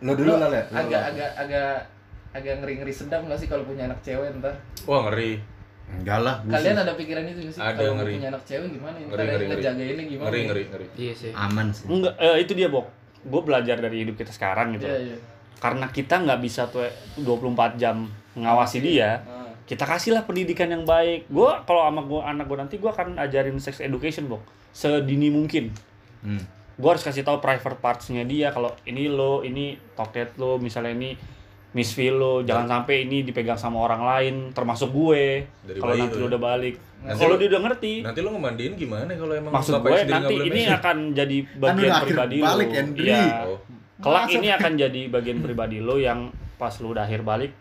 Lo 0.01 0.13
dulu 0.15 0.33
lah. 0.33 0.49
Lo- 0.49 0.57
agak 0.71 1.13
agak 1.13 1.29
agak 1.37 1.73
agak 2.31 2.53
ngeri-ngeri 2.57 2.89
sedap 2.89 3.21
nggak 3.21 3.37
sih 3.37 3.45
kalau 3.45 3.61
punya 3.61 3.85
anak 3.85 4.01
cewek 4.01 4.33
ntar? 4.35 4.57
Wah, 4.83 5.05
ngeri. 5.05 5.37
Enggak 5.93 6.19
lah. 6.19 6.35
Kalian 6.41 6.77
ada 6.77 6.93
pikiran 6.93 7.23
itu 7.25 7.39
nggak 7.41 7.53
sih? 7.53 7.61
Ada, 7.61 7.75
kalau 7.75 7.93
ngeri. 7.95 8.13
punya 8.15 8.27
anak 8.29 8.43
cewek 8.43 8.67
gimana? 8.71 8.95
Ntar 8.97 9.07
Ngeri, 9.11 9.27
ngeri, 9.27 9.45
ngejagainnya 9.49 10.05
gimana? 10.07 10.27
Ngeri, 10.27 10.41
ngeri, 10.43 10.63
ngeri. 10.65 10.85
Iya 10.95 11.13
sih. 11.13 11.31
aman 11.31 11.67
sih. 11.69 11.85
enggak 11.85 12.13
eh, 12.17 12.37
itu 12.39 12.53
dia 12.53 12.67
bok 12.67 12.87
gue 13.21 13.41
belajar 13.43 13.77
dari 13.77 13.97
hidup 13.99 14.15
kita 14.15 14.29
sekarang 14.29 14.73
gitu 14.73 14.83
Iya 14.83 14.97
iya. 15.05 15.17
karena 15.57 15.85
kita 15.87 16.15
nggak 16.17 16.39
bisa 16.39 16.65
tuh 16.65 16.89
24 17.17 17.37
jam 17.75 18.09
ngawasi 18.33 18.79
dia 18.79 19.21
Ah. 19.21 19.45
kita 19.63 19.83
kasihlah 19.83 20.23
pendidikan 20.23 20.65
yang 20.67 20.83
baik 20.83 21.27
gue 21.27 21.49
kalau 21.61 21.85
sama 21.85 22.01
gue 22.01 22.17
anak 22.19 22.45
gue 22.45 22.57
nanti 22.57 22.75
gue 22.75 22.87
akan 22.87 23.15
ajarin 23.17 23.55
sex 23.55 23.77
education 23.79 24.25
bok 24.25 24.41
sedini 24.71 25.29
mungkin 25.29 25.69
Hmm. 26.21 26.41
gue 26.73 26.85
harus 26.87 27.01
kasih 27.01 27.21
tahu 27.21 27.37
private 27.37 27.77
partsnya 27.77 28.21
dia 28.23 28.49
kalau 28.49 28.73
ini 28.83 29.05
lo 29.05 29.41
ini 29.41 29.73
toket 29.91 30.33
lo 30.35 30.57
misalnya 30.57 30.93
ini 30.95 31.13
misfeel 31.71 32.13
lo 32.13 32.33
jangan 32.41 32.67
sampai 32.79 33.05
ini 33.05 33.23
dipegang 33.23 33.55
sama 33.55 33.79
orang 33.81 34.03
lain 34.03 34.35
termasuk 34.51 34.91
gue 34.91 35.47
kalau 35.73 35.95
nanti 35.95 36.15
lo 36.15 36.25
ya. 36.25 36.29
udah 36.29 36.41
balik 36.41 36.75
kalau 37.11 37.35
dia 37.35 37.47
udah 37.47 37.61
ngerti 37.63 37.93
Nanti 38.01 38.19
lo 38.19 38.29
ngemandiin 38.29 38.73
gimana 38.75 39.09
kalau 39.11 39.33
emang 39.33 39.51
maksud 39.51 39.73
gue 39.77 39.99
nanti 40.05 40.35
ini 40.37 40.61
main? 40.61 40.77
akan 40.77 40.97
jadi 41.11 41.37
bagian 41.55 41.79
udah 41.81 41.95
akhir 41.95 42.05
pribadi 42.05 42.35
balik, 42.37 42.67
lo 42.67 42.83
iya 42.99 43.23
Oh. 43.41 43.59
kelak 43.99 44.23
Masa- 44.23 44.35
ini 44.35 44.47
akan 44.49 44.71
jadi 44.75 45.01
bagian 45.07 45.39
pribadi 45.39 45.77
lo 45.79 45.95
yang 45.95 46.19
pas 46.55 46.75
lo 46.77 46.91
udah 46.91 47.03
akhir 47.03 47.23
balik 47.23 47.51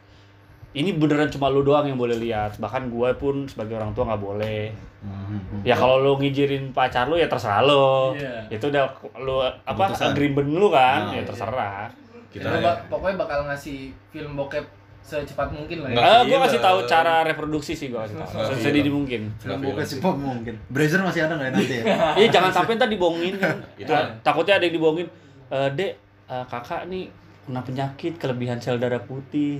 ini 0.70 0.90
beneran 0.92 1.26
cuma 1.26 1.46
lo 1.46 1.60
doang 1.60 1.82
yang 1.84 1.96
boleh 1.96 2.14
lihat 2.16 2.54
bahkan 2.56 2.86
gue 2.86 3.10
pun 3.14 3.46
sebagai 3.46 3.74
orang 3.74 3.90
tua 3.90 4.06
nggak 4.06 4.22
boleh 4.22 4.62
Hmm. 5.00 5.64
ya 5.64 5.72
kalau 5.72 5.96
lo 5.96 6.12
ngijirin 6.14 6.70
pacar 6.70 7.06
lo 7.06 7.16
ya 7.16 7.24
terserah 7.24 7.62
lo 7.62 8.12
Iya. 8.12 8.52
itu 8.52 8.68
udah 8.68 8.84
lo 9.16 9.40
apa 9.40 9.84
agreement 9.96 10.50
lo 10.52 10.68
kan 10.68 11.08
Nah, 11.08 11.12
ya 11.12 11.16
iya. 11.16 11.24
terserah 11.24 11.88
Kita 11.88 12.09
Kita 12.30 12.46
ya. 12.48 12.62
bak- 12.62 12.86
pokoknya 12.86 13.16
bakal 13.18 13.38
ngasih 13.44 13.78
film 14.08 14.32
bokep 14.34 14.62
secepat 15.00 15.50
mungkin 15.50 15.82
lah 15.82 15.90
ya. 15.90 15.96
Ah, 15.96 16.20
gua 16.22 16.38
film. 16.38 16.42
kasih 16.46 16.60
tahu 16.60 16.78
cara 16.84 17.26
reproduksi 17.26 17.72
sih 17.74 17.90
gua 17.90 18.06
kasih 18.06 18.16
tahu. 18.16 18.54
Sedini 18.54 18.86
mungkin. 18.86 19.26
Film 19.36 19.58
bokep 19.60 20.14
mungkin. 20.14 20.54
Brazer 20.68 21.00
masih 21.00 21.26
ada 21.26 21.34
nggak 21.34 21.48
ya 21.48 21.52
nanti 21.52 21.74
ya? 21.74 21.84
Iya 22.20 22.28
jangan 22.30 22.50
sampai 22.52 22.76
ntar 22.76 22.86
dibohongin 22.86 23.34
kan. 23.36 23.58
Itu 23.74 23.90
takutnya 24.22 24.56
ada 24.56 24.64
yang 24.64 24.76
dibohongin. 24.76 25.08
Eh, 25.50 25.68
Dek, 25.74 25.92
eh, 26.26 26.44
kakak 26.46 26.86
nih 26.86 27.10
kena 27.40 27.66
penyakit 27.66 28.14
kelebihan 28.14 28.62
sel 28.62 28.78
darah 28.78 29.00
putih. 29.00 29.58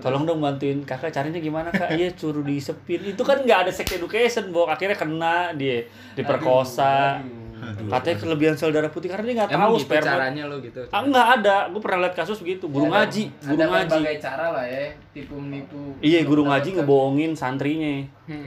Tolong 0.00 0.26
dong 0.26 0.42
bantuin 0.42 0.82
kakak 0.82 1.14
carinya 1.14 1.38
gimana 1.38 1.70
kak? 1.70 1.94
Iya 1.94 2.10
suruh 2.10 2.42
disepin. 2.42 2.98
Itu 3.06 3.22
kan 3.22 3.38
nggak 3.38 3.68
ada 3.68 3.70
sex 3.70 3.86
education, 3.92 4.50
Bok. 4.50 4.66
Akhirnya 4.66 4.98
kena 4.98 5.54
dia 5.54 5.86
diperkosa. 6.16 7.22
Katanya 7.72 8.16
kelebihan 8.18 8.54
sel 8.54 8.70
darah 8.70 8.86
putih 8.86 9.06
karena 9.06 9.24
dia 9.24 9.34
nggak 9.36 9.50
Emang 9.50 9.62
tahu 9.66 9.76
gitu 9.76 9.86
sperma. 9.86 10.06
caranya 10.06 10.42
lo 10.44 10.56
gitu. 10.58 10.80
Ah 10.88 11.02
nggak 11.02 11.28
ada. 11.36 11.56
Gue 11.66 11.80
pernah 11.80 11.98
lihat 12.02 12.14
kasus 12.14 12.38
begitu. 12.38 12.64
Guru 12.64 12.84
Ya, 12.84 12.88
ada- 12.88 12.96
ngaji, 13.04 13.24
guru 13.40 13.52
ada 13.52 13.64
ngaji. 13.66 13.90
berbagai 13.92 14.16
cara 14.18 14.46
lah 14.50 14.64
ya 14.64 14.84
tipu 15.10 15.34
menipu 15.36 15.80
Iya 15.98 16.20
guru 16.22 16.42
ngaji 16.44 16.68
ngebohongin 16.74 17.30
santrinya. 17.32 17.94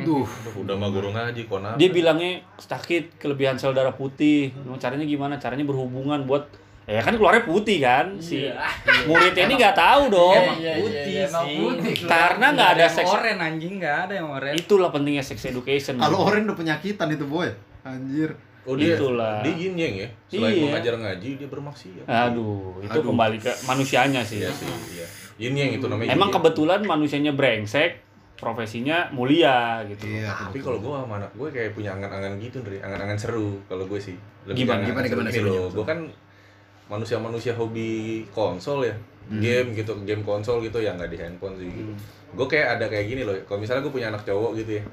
Duh. 0.02 0.28
Udah 0.56 0.74
mah 0.74 0.90
guru 0.90 1.10
ngaji 1.10 1.42
konap. 1.44 1.76
Dia 1.76 1.90
bilangnya 1.90 2.32
sakit 2.58 3.18
kelebihan 3.18 3.56
sel 3.56 3.72
darah 3.72 3.92
putih. 3.92 4.54
Mau 4.62 4.76
caranya 4.76 5.04
gimana? 5.04 5.36
Caranya 5.36 5.64
berhubungan 5.64 6.24
buat 6.24 6.48
ya 6.84 7.00
kan 7.00 7.16
keluarnya 7.16 7.44
putih 7.44 7.80
kan 7.80 8.20
si 8.20 8.44
Iya. 8.44 8.60
muridnya 9.06 9.44
ini 9.46 9.56
nggak 9.56 9.72
tahu 9.74 10.04
dong. 10.10 10.36
Iya, 10.36 10.52
iya, 10.54 10.74
putih 10.76 11.00
iya, 11.10 11.24
emang 11.26 11.46
sih. 11.46 11.58
putih. 11.58 11.94
Karena 12.04 12.46
nggak 12.52 12.70
ada 12.70 12.82
yang 12.82 12.92
seks. 12.94 13.08
oren 13.10 13.38
anjing 13.38 13.74
nggak 13.78 13.98
ada 14.02 14.14
yang 14.14 14.28
oren. 14.30 14.54
Itulah 14.54 14.90
pentingnya 14.90 15.22
sex 15.22 15.40
education. 15.46 15.96
Kalau 15.96 16.24
Oren 16.24 16.44
udah 16.44 16.58
penyakitan 16.58 17.08
itu 17.10 17.24
boy. 17.24 17.48
Anjir. 17.84 18.36
Oh 18.64 18.80
dia, 18.80 18.96
Itulah. 18.96 19.44
dia 19.44 19.52
yin 19.60 19.76
yang 19.76 19.94
ya. 20.04 20.10
Selain 20.32 20.56
Iya. 20.56 20.64
mengajar 20.72 20.94
ngaji, 20.96 21.30
dia 21.36 21.48
bermaksiat. 21.52 22.06
Aduh, 22.08 22.80
itu 22.80 22.96
Aduh. 22.96 23.12
kembali 23.12 23.36
ke 23.36 23.52
manusianya 23.68 24.24
sih. 24.24 24.40
Iya 24.40 24.52
sih, 24.56 24.72
iya. 24.96 25.08
Yin 25.36 25.52
yang 25.52 25.72
itu 25.76 25.86
namanya. 25.92 26.16
Emang 26.16 26.32
yang. 26.32 26.40
kebetulan 26.40 26.80
manusianya 26.88 27.36
brengsek, 27.36 28.00
profesinya 28.40 29.12
mulia 29.12 29.84
gitu. 29.92 30.08
Iya. 30.08 30.32
Tapi 30.32 30.64
kalau 30.64 30.80
gue 30.80 30.92
sama 30.96 31.20
anak 31.20 31.32
gue 31.36 31.50
kayak 31.52 31.76
punya 31.76 31.92
angan-angan 31.92 32.40
gitu, 32.40 32.64
Ndri. 32.64 32.80
Angan-angan 32.80 33.20
seru 33.20 33.60
kalau 33.68 33.84
gue 33.84 34.00
sih. 34.00 34.16
Gimana, 34.48 34.84
ke 34.84 34.96
gimana, 34.96 35.06
gimana 35.12 35.30
seru. 35.32 35.48
Nih 35.52 35.60
loh, 35.60 35.68
Gue 35.72 35.84
kan 35.84 36.00
manusia-manusia 36.88 37.54
hobi 37.56 38.24
konsol 38.32 38.88
ya. 38.88 38.96
Game 39.24 39.72
gitu, 39.72 39.96
game 40.04 40.20
konsol 40.20 40.60
gitu 40.60 40.80
ya 40.80 40.92
nggak 40.96 41.08
di 41.08 41.18
handphone 41.20 41.56
sih 41.56 41.68
gitu. 41.68 41.92
Gue 42.36 42.48
kayak 42.48 42.80
ada 42.80 42.86
kayak 42.88 43.08
gini 43.08 43.24
loh. 43.24 43.36
Kalau 43.44 43.60
misalnya 43.60 43.84
gue 43.84 43.92
punya 43.92 44.08
anak 44.12 44.24
cowok 44.24 44.56
gitu 44.60 44.80
ya. 44.80 44.84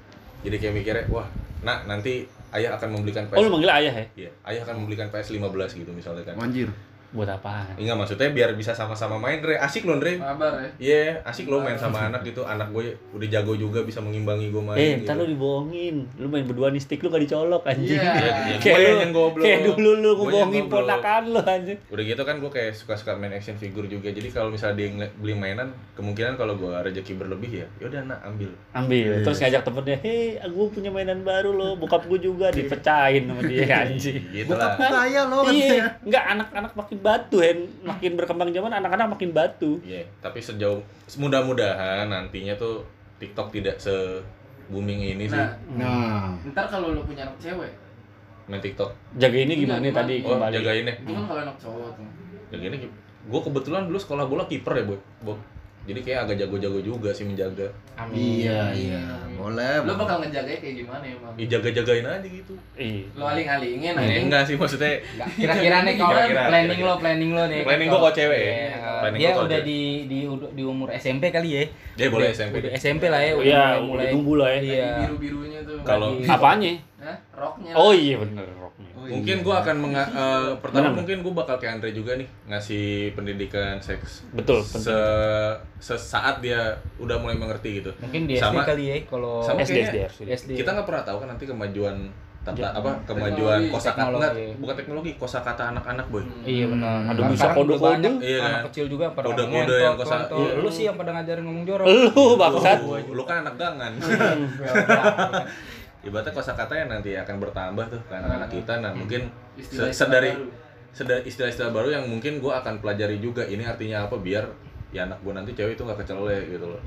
Jadi 0.41 0.57
kayak 0.57 0.75
mikirnya, 0.77 1.05
wah, 1.13 1.29
nak 1.61 1.85
nanti 1.85 2.25
ayah 2.57 2.75
akan 2.77 2.89
membelikan 2.97 3.29
PS. 3.29 3.37
Oh 3.37 3.43
lu 3.47 3.51
manggil 3.53 3.71
ayah 3.71 3.95
ya? 3.95 4.07
Iya, 4.17 4.31
ayah 4.49 4.61
akan 4.65 4.85
membelikan 4.85 5.09
PS 5.13 5.37
15 5.37 5.81
gitu 5.81 5.91
misalnya 5.93 6.25
kan. 6.25 6.35
Anjir. 6.41 6.69
Buat 7.11 7.43
apaan? 7.43 7.75
Enggak 7.75 7.97
maksudnya 7.99 8.31
biar 8.31 8.55
bisa 8.55 8.71
sama-sama 8.71 9.19
main, 9.19 9.43
Dre. 9.43 9.59
Asik 9.59 9.83
loh, 9.83 9.99
Dre. 9.99 10.15
Mabar 10.15 10.63
ya 10.63 10.71
Iya, 10.79 11.03
asik 11.27 11.51
lo 11.51 11.59
main 11.59 11.75
sama 11.75 12.07
anak 12.07 12.23
gitu. 12.23 12.47
Anak 12.47 12.71
gue 12.71 12.95
udah 13.11 13.27
jago 13.27 13.59
juga 13.59 13.83
bisa 13.83 13.99
mengimbangi 13.99 14.49
gue 14.49 14.63
main. 14.63 14.79
Eh, 14.79 14.91
gitu. 14.95 15.11
ntar 15.11 15.19
lu 15.19 15.27
dibohongin. 15.27 16.07
Lu 16.17 16.31
main 16.31 16.47
berdua 16.47 16.71
nih 16.71 16.79
stick 16.79 17.03
lu 17.03 17.11
gak 17.11 17.27
dicolok 17.27 17.67
anjing. 17.67 17.99
Iya. 17.99 18.13
Iya, 18.15 18.31
iya. 18.47 18.57
kayak 18.63 18.79
Gue 18.79 18.87
lu, 18.87 19.01
yang 19.03 19.13
goblok. 19.13 19.43
kayak 19.43 19.61
dulu 19.67 19.91
lu 19.99 20.11
ngebohongin 20.23 20.65
ponakan 20.71 21.23
lu 21.35 21.41
anjing. 21.43 21.79
Udah 21.91 22.05
gitu 22.07 22.23
kan 22.23 22.35
gue 22.39 22.51
kayak 22.51 22.73
suka-suka 22.79 23.19
main 23.19 23.35
action 23.35 23.59
figure 23.59 23.91
juga. 23.91 24.15
Jadi 24.15 24.29
kalau 24.31 24.55
misalnya 24.55 24.79
dia 24.79 25.11
beli 25.19 25.35
mainan, 25.35 25.75
kemungkinan 25.99 26.39
kalau 26.39 26.55
gue 26.55 26.71
rezeki 26.71 27.19
berlebih 27.19 27.51
ya, 27.63 27.67
yaudah 27.83 28.07
nak 28.07 28.23
ambil. 28.23 28.55
Ambil, 28.71 29.27
terus 29.27 29.43
ngajak 29.43 29.67
temennya, 29.67 29.99
hei, 29.99 30.39
aku 30.39 30.71
punya 30.71 30.95
mainan 30.95 31.27
baru 31.27 31.51
loh, 31.51 31.75
bokap 31.75 32.07
gue 32.07 32.23
juga 32.23 32.55
dipecahin 32.55 33.27
sama 33.27 33.43
dia 33.43 33.67
anjing. 33.83 34.23
Gitu 34.31 34.47
Bokap 34.47 34.79
kaya 34.79 35.27
lo 35.27 35.43
kan 35.43 35.53
Iya, 35.53 35.85
enggak 36.07 36.25
anak-anak 36.39 36.73
makin 36.79 36.99
batu, 37.01 37.37
Hen. 37.39 37.69
Makin 37.81 38.15
berkembang 38.15 38.49
zaman 38.49 38.73
anak-anak 38.73 39.07
makin 39.11 39.31
batu. 39.31 39.81
Iya, 39.81 40.05
tapi 40.21 40.39
sejauh 40.39 40.81
mudah-mudahan 41.17 42.07
nantinya 42.07 42.55
tuh 42.55 42.85
TikTok 43.17 43.51
tidak 43.51 43.77
se 43.77 43.93
booming 44.67 45.03
ini 45.03 45.27
sih 45.27 45.35
nah 45.35 45.51
Nah. 45.75 46.31
ntar 46.47 46.65
kalau 46.65 46.95
lu 46.95 47.03
punya 47.03 47.27
anak 47.27 47.35
cewek 47.37 47.69
main 48.47 48.59
TikTok. 48.59 48.91
Jaga 49.15 49.37
ini 49.37 49.59
gimana 49.59 49.83
Enggak, 49.83 50.07
tadi 50.07 50.15
Oh, 50.23 50.35
kembali? 50.35 50.55
ya. 50.57 50.95
itu 50.95 51.11
kan 51.11 51.25
kalau 51.27 51.41
anak 51.43 51.57
cowok 51.57 51.89
tuh 51.95 52.07
Jagainnya 52.51 52.79
gue 53.21 53.41
kebetulan 53.45 53.83
dulu 53.85 53.95
sekolah 53.95 54.25
bola 54.25 54.45
kiper 54.45 54.73
ya, 54.73 54.85
Boy. 54.87 54.99
Bob. 55.21 55.39
Jadi 55.91 56.01
kayak 56.01 56.19
agak 56.23 56.37
jago-jago 56.39 56.79
juga 56.81 57.11
sih 57.11 57.25
menjaga. 57.25 57.67
Amin. 57.95 58.15
Iya, 58.41 58.61
iya. 58.73 59.03
Boleh. 59.33 59.73
lu 59.79 59.89
boleh. 59.89 59.99
bakal 59.99 60.17
ngejaganya 60.21 60.59
kayak 60.59 60.75
gimana 60.79 61.03
emang 61.03 61.33
Ya 61.35 61.47
jaga-jagain 61.51 62.05
aja 62.05 62.23
gitu. 62.23 62.55
Iya. 62.75 63.03
lu 63.11 63.25
aling-alingin 63.25 63.93
Eh, 63.93 64.01
aja 64.01 64.21
enggak 64.21 64.43
sih 64.45 64.55
maksudnya 64.55 65.01
Kira-kira 65.33 65.77
nih 65.83 65.95
kalau 65.97 66.13
Kira-kira, 66.15 66.43
planning 66.47 66.71
kira-kira. 66.77 66.87
lo, 66.87 67.01
planning 67.01 67.31
lo 67.33 67.45
nih. 67.47 67.63
Planning 67.63 67.89
gua 67.89 67.99
kalau 68.01 68.15
cewek 68.15 68.39
ya. 68.39 68.53
Iya, 68.53 68.77
Planning 69.01 69.19
dia 69.19 69.27
gua 69.27 69.35
kalau 69.35 69.47
udah 69.47 69.59
cewek. 69.59 69.67
di 69.67 69.81
di 70.07 70.19
di 70.53 70.63
umur 70.63 70.89
SMP 70.93 71.25
kali 71.29 71.49
ya. 71.51 71.65
dia 71.97 72.07
boleh 72.09 72.27
Udah- 72.27 72.37
SMP. 72.39 72.55
Udah 72.61 72.73
SMP 72.75 73.03
lah 73.07 73.21
ya. 73.21 73.33
Iya, 73.33 73.35
udah 73.35 73.67
mulai 73.83 74.07
tumbuh 74.09 74.37
lah 74.37 74.49
ya. 74.49 74.61
Iya. 74.61 74.89
biru 75.01 75.17
birunya 75.19 75.61
tuh 75.61 75.77
Kalau- 75.83 76.15
Lagi- 76.15 76.31
Apanya? 76.31 76.73
Hah? 77.01 77.17
roknya 77.33 77.73
Oh 77.75 77.91
iya 77.91 78.15
bener 78.15 78.45
Mungkin 79.13 79.37
iya. 79.37 79.43
gua 79.43 79.55
akan 79.59 79.77
menga 79.77 80.05
eh, 80.05 80.51
pertama 80.57 80.87
Benar. 80.87 80.97
mungkin 80.97 81.17
gua 81.21 81.35
bakal 81.37 81.57
kayak 81.57 81.73
Andre 81.77 81.91
juga 81.91 82.13
nih 82.15 82.29
ngasih 82.47 82.87
pendidikan 83.13 83.77
seks. 83.79 84.25
Betul, 84.31 84.63
Se 84.63 84.97
sesaat 85.77 86.39
dia 86.39 86.61
udah 86.97 87.17
mulai 87.17 87.35
mengerti 87.35 87.79
gitu. 87.79 87.91
Mungkin 87.99 88.25
di 88.25 88.35
SD 88.35 88.45
Sama- 88.47 88.63
kali 88.63 88.85
ya 88.85 88.97
kalau 89.05 89.41
sama 89.41 89.61
SD, 89.61 89.79
SD, 89.83 89.97
SD. 90.27 90.51
Kita 90.55 90.73
nggak 90.73 90.85
pernah 90.85 91.03
tahu 91.03 91.17
kan 91.19 91.29
nanti 91.29 91.45
kemajuan 91.45 91.97
tata 92.41 92.57
Ya. 92.57 92.73
apa 92.73 92.97
kemajuan 93.05 93.69
kosakata 93.69 94.09
enggak 94.11 94.33
bukan 94.57 94.73
teknologi 94.75 95.13
kosakata 95.15 95.63
anak-anak 95.71 96.09
boy. 96.09 96.25
Hmm. 96.25 96.41
Iya 96.43 96.65
benar. 96.67 97.05
Ada 97.07 97.21
Kan 97.21 97.29
bisa 97.31 97.45
udah 97.45 97.53
kode-kode. 97.55 97.85
banyak 97.87 98.13
Iya 98.19 98.39
anak 98.39 98.49
kan? 98.51 98.63
kecil 98.67 98.85
juga 98.89 99.03
yang 99.03 99.15
pada 99.15 99.27
Kode-kode 99.27 99.45
ngomong, 99.45 99.69
yang 99.77 99.93
"Entot, 99.93 100.01
kosa- 100.01 100.17
kontol." 100.25 100.39
iya. 100.41 100.53
Lu 100.57 100.69
sih 100.71 100.85
yang 100.89 100.97
pada 100.97 101.11
ngajarin 101.13 101.45
ngomong 101.45 101.65
jorok. 101.65 101.85
Lu 101.87 102.25
bangsat. 102.37 102.79
Lu 103.11 103.23
kan 103.25 103.37
anak 103.45 103.55
gangan. 103.57 103.93
Ibaratnya 106.01 106.33
kosakata 106.33 106.73
yang 106.73 106.89
nanti 106.89 107.13
akan 107.13 107.37
bertambah 107.37 107.85
tuh 107.93 108.01
ke 108.09 108.13
anak-anak 108.17 108.49
kita. 108.49 108.81
Nah, 108.81 108.93
mungkin 108.97 109.29
sedari 109.93 110.33
baru. 110.33 110.49
seda- 110.97 111.25
istilah-istilah 111.25 111.71
baru 111.71 111.93
yang 111.93 112.05
mungkin 112.09 112.41
gua 112.41 112.65
akan 112.65 112.81
pelajari 112.81 113.21
juga 113.21 113.45
ini 113.45 113.63
artinya 113.69 114.09
apa 114.09 114.17
biar 114.17 114.49
ya 114.91 115.05
anak 115.05 115.21
gua 115.21 115.37
nanti 115.37 115.53
cewek 115.53 115.77
itu 115.77 115.83
nggak 115.85 116.01
kecelek 116.01 116.57
gitu 116.57 116.67
loh. 116.73 116.81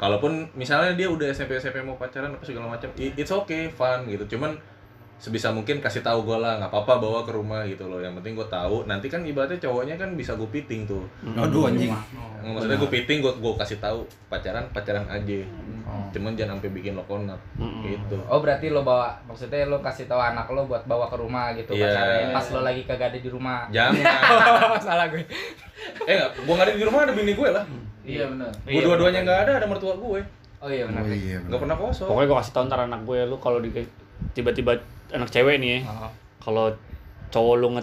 Kalaupun 0.00 0.48
misalnya 0.56 0.96
dia 0.96 1.12
udah 1.12 1.28
SMP 1.28 1.60
SMP 1.60 1.84
mau 1.84 2.00
pacaran 2.00 2.32
apa 2.32 2.40
segala 2.40 2.72
macam, 2.72 2.88
it's 2.96 3.28
okay, 3.28 3.68
fun 3.68 4.08
gitu. 4.08 4.24
Cuman 4.36 4.56
sebisa 5.20 5.52
mungkin 5.52 5.78
kasih 5.78 6.00
tahu 6.00 6.24
gua 6.24 6.40
lah, 6.40 6.52
nggak 6.56 6.72
apa-apa 6.72 6.96
bawa 6.96 7.20
ke 7.22 7.30
rumah 7.30 7.60
gitu 7.62 7.84
loh. 7.84 8.00
Yang 8.00 8.18
penting 8.18 8.32
gua 8.34 8.48
tahu. 8.48 8.88
Nanti 8.88 9.06
kan 9.06 9.20
ibaratnya 9.20 9.60
cowoknya 9.60 9.94
kan 9.94 10.16
bisa 10.16 10.32
gue 10.32 10.48
piting 10.48 10.88
tuh. 10.88 11.04
Aduh 11.36 11.68
anjing. 11.68 11.92
Maksudnya 12.40 12.74
gue 12.74 12.88
piting, 12.90 13.20
gue 13.20 13.28
gue 13.30 13.52
kasih 13.54 13.76
tahu 13.76 14.00
pacaran 14.26 14.64
pacaran 14.72 15.04
aja. 15.06 15.44
Oh. 15.84 16.08
Cuman 16.08 16.32
jangan 16.32 16.56
sampai 16.56 16.72
bikin 16.72 16.94
lo 16.94 17.04
konat 17.04 17.36
Mm-mm. 17.54 17.82
gitu. 17.84 18.16
Oh 18.24 18.38
berarti 18.38 18.70
lo 18.70 18.80
bawa 18.80 19.12
maksudnya 19.26 19.66
lo 19.66 19.78
kasih 19.78 20.06
tahu 20.06 20.16
anak 20.16 20.48
lo 20.48 20.64
buat 20.64 20.86
bawa 20.86 21.04
ke 21.06 21.18
rumah 21.18 21.52
gitu 21.52 21.74
Iya. 21.74 21.90
pacarnya 21.90 22.26
pas 22.32 22.46
lo 22.48 22.60
lagi 22.62 22.82
kagak 22.88 23.12
ada 23.12 23.18
di 23.18 23.28
rumah. 23.28 23.66
Jangan. 23.68 24.00
Salah 24.88 25.06
gue. 25.06 25.20
eh 26.06 26.14
nggak, 26.16 26.30
gue 26.40 26.54
nggak 26.54 26.66
ada 26.66 26.74
di 26.74 26.84
rumah 26.86 27.00
ada 27.04 27.12
bini 27.12 27.32
gue 27.34 27.48
lah. 27.50 27.64
iya 28.00 28.24
benar 28.24 28.48
Gue 28.64 28.72
Iya, 28.72 28.84
dua-duanya 28.86 29.20
benar. 29.20 29.26
nggak 29.28 29.38
ada, 29.44 29.52
ada 29.60 29.66
mertua 29.68 29.94
gue. 29.98 30.20
Oh 30.62 30.70
iya 30.70 30.84
benar. 30.88 31.02
Oh 31.02 31.10
iya. 31.10 31.38
Nggak 31.42 31.60
pernah 31.60 31.76
kosong. 31.76 32.08
Pokoknya 32.08 32.26
gue 32.26 32.38
kasih 32.40 32.52
tau 32.54 32.64
ntar 32.64 32.80
anak 32.80 33.00
gue 33.04 33.18
lu 33.26 33.36
kalau 33.36 33.58
di 33.58 33.68
tiba-tiba 34.32 34.72
anak 35.10 35.28
cewek 35.28 35.56
nih 35.56 35.70
ya. 35.76 35.78
Oh. 35.86 36.10
Kalau 36.40 36.66
cowok 37.28 37.54
lu 37.56 37.68
nge 37.74 37.82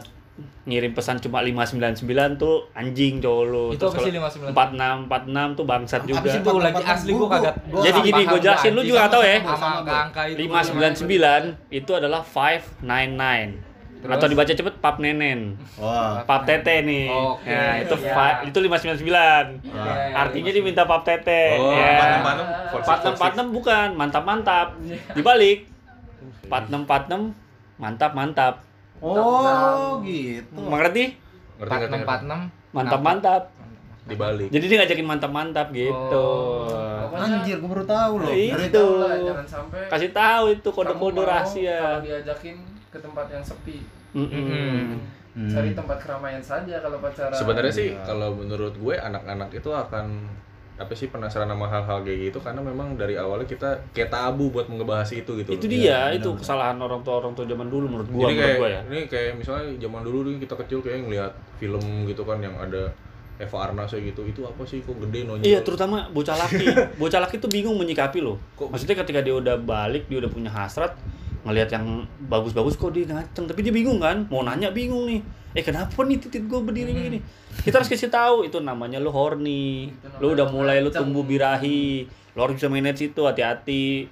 ngirim 0.67 0.93
pesan 0.93 1.17
cuma 1.17 1.41
599 1.41 2.03
tuh 2.37 2.69
anjing 2.71 3.17
cowok 3.17 3.43
lu. 3.47 3.65
Itu 3.71 3.87
Terus 3.87 3.91
apa 3.91 3.99
sih 3.99 4.11
kalau 4.11 4.53
599? 4.53 4.53
46 4.53 5.09
46 5.09 5.57
tuh 5.57 5.65
bangsat 5.65 6.01
juga. 6.03 6.27
sih, 6.27 6.39
Itu 6.39 6.59
lagi 6.59 6.83
asli 6.83 7.11
gue 7.11 7.27
kagak. 7.27 7.55
Jadi 7.79 7.99
gini, 8.03 8.21
gua 8.23 8.39
jelasin, 8.39 8.71
lu 8.71 8.81
juga 8.83 9.07
tahu 9.07 9.23
ya? 9.23 9.37
Sama 9.41 9.67
angka-angka 9.81 10.21
itu. 10.27 10.37
599 10.45 11.73
itu 11.73 11.91
adalah 11.91 12.21
599. 12.21 13.65
Terus? 13.97 14.13
Atau 14.13 14.29
dibaca 14.29 14.53
cepet 14.53 14.73
pap 14.77 15.01
nenen. 15.01 15.57
Wah. 15.73 16.21
Pap 16.21 16.45
tete 16.45 16.85
nih. 16.85 17.09
Oke, 17.09 17.49
Nah, 17.49 17.81
itu 17.81 17.95
fi- 17.97 18.39
itu 18.45 18.57
599. 18.61 19.57
Iya, 19.65 19.93
Artinya 20.13 20.51
diminta 20.53 20.85
pap 20.85 21.01
tete. 21.01 21.57
Oh, 21.57 21.73
ya. 21.73 21.97
empat 21.97 22.05
enam 22.05 22.19
empat 22.21 22.35
enam, 22.35 22.47
four 22.69 22.79
six, 22.79 22.93
four 23.01 23.09
six. 23.09 23.17
4646 23.17 23.57
bukan, 23.57 23.87
mantap-mantap. 23.95 24.67
Dibalik. 25.17 25.65
4646 26.47 27.35
mantap-mantap. 27.77 28.55
Oh, 28.97 30.01
gitu. 30.01 30.57
Mengerti? 30.57 31.13
Ngerti 31.57 31.73
ngerti 31.73 31.93
ngerti. 31.93 32.07
4646 32.09 32.73
Mantap-mantap. 32.73 33.43
Dibalik. 34.07 34.47
Jadi 34.49 34.65
dia 34.65 34.77
ngajakin 34.79 35.05
mantap-mantap 35.05 35.67
gitu. 35.69 36.23
Oh. 36.23 37.11
Anjir, 37.11 37.59
gua 37.59 37.69
baru 37.75 37.85
tahu 37.85 38.13
loh. 38.21 38.31
Itu. 38.31 38.55
Dari 38.55 38.67
tahu 38.69 38.91
lah, 38.97 39.15
jangan 39.19 39.47
sampai 39.47 39.79
Kasih 39.87 40.11
tahu 40.11 40.43
itu 40.53 40.69
kode-kode 40.69 41.21
rahasia. 41.21 41.77
kalau 41.77 42.01
diajakin 42.01 42.55
ke 42.87 42.97
tempat 42.97 43.25
yang 43.27 43.43
sepi 43.43 43.77
Mm-mm. 44.15 44.95
Hmm. 45.35 45.45
cari 45.45 45.75
tempat 45.75 45.99
keramaian 45.99 46.41
saja 46.41 46.79
kalau 46.79 46.97
pacaran 46.97 47.29
Sebenarnya 47.29 47.69
sih 47.69 47.93
Iya. 47.93 48.01
kalau 48.01 48.33
menurut 48.33 48.73
gue 48.73 48.95
anak-anak 48.95 49.53
itu 49.53 49.69
akan 49.69 50.25
apa 50.77 50.93
sih 50.93 51.07
penasaran 51.07 51.45
sama 51.45 51.65
hal-hal 51.65 51.99
kayak 52.01 52.19
gitu 52.23 52.37
karena 52.37 52.61
memang 52.61 52.93
dari 52.93 53.13
awalnya 53.13 53.43
kita 53.43 53.65
kayak 53.91 54.07
tabu 54.07 54.47
buat 54.47 54.65
ngebahas 54.67 55.09
itu 55.11 55.31
gitu. 55.35 55.49
Itu 55.51 55.65
loh. 55.65 55.71
dia, 55.71 55.81
Iya, 55.81 55.99
itu 56.13 56.29
benar-benar. 56.29 56.37
kesalahan 56.39 56.77
orang 56.79 57.01
tua 57.01 57.15
orang 57.17 57.33
tua 57.33 57.43
zaman 57.43 57.67
dulu 57.67 57.85
menurut 57.87 58.07
gua, 58.07 58.21
Jadi 58.21 58.31
menurut 58.31 58.41
kayak 58.43 58.55
gua 58.55 58.69
ya. 58.69 58.81
ini 58.87 58.99
kayak 59.07 59.31
misalnya 59.35 59.65
zaman 59.75 60.01
dulu 60.01 60.17
nih 60.23 60.37
kita 60.39 60.55
kecil 60.55 60.79
kayak 60.79 60.97
ngelihat 61.01 61.31
film 61.55 61.81
gitu 62.05 62.21
kan 62.21 62.37
yang 62.37 62.53
ada 62.55 62.93
Eva 63.37 63.57
Arnas 63.59 63.89
gitu 63.91 64.21
itu 64.23 64.41
apa 64.41 64.61
sih 64.63 64.81
kok 64.81 64.97
gede 64.99 65.19
nonjol 65.23 65.45
Iya, 65.45 65.61
terutama 65.61 66.05
bocah 66.07 66.33
laki. 66.35 66.65
bocah 67.01 67.19
laki 67.19 67.35
tuh 67.37 67.47
bingung 67.47 67.73
menyikapi 67.75 68.17
loh. 68.17 68.37
Kok- 68.55 68.69
Maksudnya 68.71 68.97
ketika 68.97 69.19
dia 69.19 69.33
udah 69.33 69.55
balik, 69.55 70.05
dia 70.05 70.17
udah 70.19 70.29
punya 70.29 70.49
hasrat, 70.49 70.93
ngelihat 71.47 71.71
yang 71.71 72.03
bagus-bagus 72.27 72.75
kok 72.75 72.91
dia 72.91 73.07
ngaceng, 73.07 73.47
tapi 73.47 73.63
dia 73.63 73.71
bingung 73.71 74.03
kan? 74.03 74.27
Mau 74.27 74.43
nanya 74.43 74.69
bingung 74.75 75.07
nih. 75.07 75.23
Eh 75.55 75.63
kenapa 75.63 76.03
nih 76.03 76.19
titik 76.19 76.45
gue 76.45 76.59
berdiri 76.59 76.91
gini? 76.91 77.19
Kita 77.63 77.79
harus 77.79 77.89
kasih 77.89 78.11
tahu 78.11 78.43
itu 78.43 78.59
namanya 78.59 78.99
lu 78.99 79.09
horny. 79.09 79.89
Lu 80.19 80.35
udah 80.35 80.51
mulai 80.51 80.83
lu 80.83 80.91
ngaceng. 80.91 81.07
tumbuh 81.07 81.23
birahi. 81.23 82.05
Lu 82.35 82.39
harus 82.43 82.59
bisa 82.59 82.67
manage 82.67 83.07
itu 83.07 83.21
hati-hati. 83.23 84.11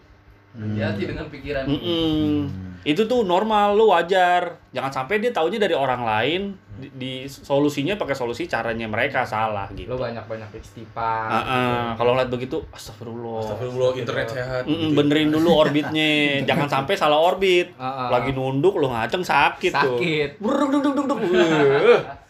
hati 0.56 1.04
dengan 1.04 1.28
pikiran 1.28 1.68
Mm-mm. 1.68 2.48
Itu 2.88 3.06
tuh 3.10 3.28
normal, 3.28 3.76
lu 3.76 3.92
wajar. 3.92 4.56
Jangan 4.72 4.92
sampai 4.94 5.20
dia 5.20 5.36
taunya 5.36 5.60
dari 5.60 5.76
orang 5.76 6.02
lain, 6.06 6.42
di, 6.76 6.88
di 6.92 7.14
solusinya 7.28 7.96
pakai 7.96 8.16
solusi 8.16 8.46
caranya 8.46 8.88
mereka 8.92 9.24
salah 9.24 9.72
gitu. 9.72 9.96
Lo 9.96 9.98
banyak-banyak 10.00 10.50
istighfar. 10.60 11.28
Ah, 11.32 11.40
ah. 11.40 11.86
kalau 11.96 12.16
ngeliat 12.16 12.28
begitu, 12.28 12.60
astagfirullah. 12.76 13.42
Astagfirullah 13.48 13.92
internet 13.96 14.28
sehat 14.28 14.64
Mm-mm, 14.68 14.92
gitu. 14.92 14.98
benerin 15.00 15.30
dulu 15.32 15.50
orbitnya, 15.56 16.12
jangan 16.50 16.68
sampai 16.68 16.94
salah 17.00 17.20
orbit. 17.20 17.72
Ah, 17.80 18.08
ah. 18.08 18.20
Lagi 18.20 18.36
nunduk 18.36 18.76
lu 18.76 18.92
ngaceng 18.92 19.24
sakit, 19.24 19.72
tuh. 19.72 19.98
Sakit. 19.98 20.30
Bruk, 20.44 20.70
duk, 20.70 20.82
duk, 20.84 20.94
duk, 20.94 21.06
duk. 21.16 21.20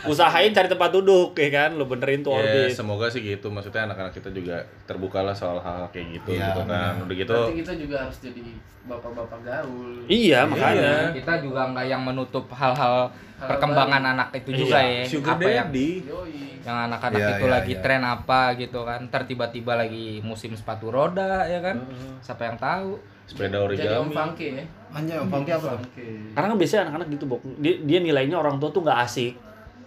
Usahain 0.00 0.48
cari 0.50 0.64
tempat 0.64 0.90
duduk 0.90 1.36
ya 1.36 1.48
kan, 1.50 1.76
lu 1.76 1.84
benerin 1.84 2.24
tuh 2.24 2.32
Ya, 2.32 2.40
orbit. 2.40 2.72
semoga 2.72 3.06
sih 3.06 3.20
gitu. 3.20 3.52
Maksudnya 3.52 3.84
anak-anak 3.84 4.16
kita 4.16 4.32
juga 4.32 4.56
terbukalah 4.88 5.36
soal 5.36 5.60
hal 5.60 5.84
kayak 5.90 6.20
gitu 6.20 6.32
Iya, 6.32 6.52
gitu 6.52 6.62
kan. 6.64 6.92
Udah 7.04 7.16
gitu 7.16 7.32
Berarti 7.36 7.56
kita 7.60 7.72
juga 7.76 7.96
harus 8.08 8.18
jadi 8.18 8.42
bapak-bapak 8.80 9.40
gaul 9.44 9.90
Iya, 10.08 10.48
makanya. 10.48 11.12
Kita 11.12 11.32
juga 11.44 11.60
nggak 11.68 11.86
yang 11.86 12.02
menutup 12.02 12.48
hal-hal 12.48 13.12
Hal 13.40 13.48
perkembangan 13.48 14.04
anak 14.16 14.28
itu 14.36 14.64
juga 14.64 14.80
Iya. 14.80 15.00
ya. 15.00 15.04
sugar 15.08 15.36
apa 15.36 15.48
yang 15.48 15.68
daddy. 15.68 15.90
yoi 16.04 16.40
yang 16.60 16.76
anak-anak 16.92 17.20
Iya, 17.20 17.30
itu 17.32 17.46
iya, 17.48 17.52
lagi 17.56 17.72
iya. 17.72 17.80
tren 17.80 18.02
apa 18.04 18.40
gitu 18.56 18.80
kan. 18.84 19.00
Ntar 19.08 19.22
tiba-tiba 19.24 19.72
lagi 19.76 20.20
musim 20.20 20.52
sepatu 20.52 20.92
roda 20.92 21.44
ya 21.44 21.60
kan. 21.60 21.76
Siapa 22.20 22.48
yang 22.48 22.56
tahu? 22.60 23.00
Sepeda 23.24 23.62
jadi 23.70 23.96
om 23.96 24.10
origami. 24.10 24.12
Fangke 24.12 24.46
ya 24.58 24.64
Anjay, 24.90 25.16
om 25.22 25.30
apa? 25.30 25.54
Fangke. 25.78 26.06
Karena 26.34 26.46
kan 26.50 26.58
biasanya 26.58 26.80
anak-anak 26.90 27.08
gitu, 27.14 27.24
Bok. 27.30 27.40
Dia, 27.62 27.74
dia 27.78 27.98
nilainya 28.02 28.36
orang 28.36 28.58
tua 28.58 28.74
tuh 28.74 28.82
nggak 28.82 28.98
asik. 29.06 29.34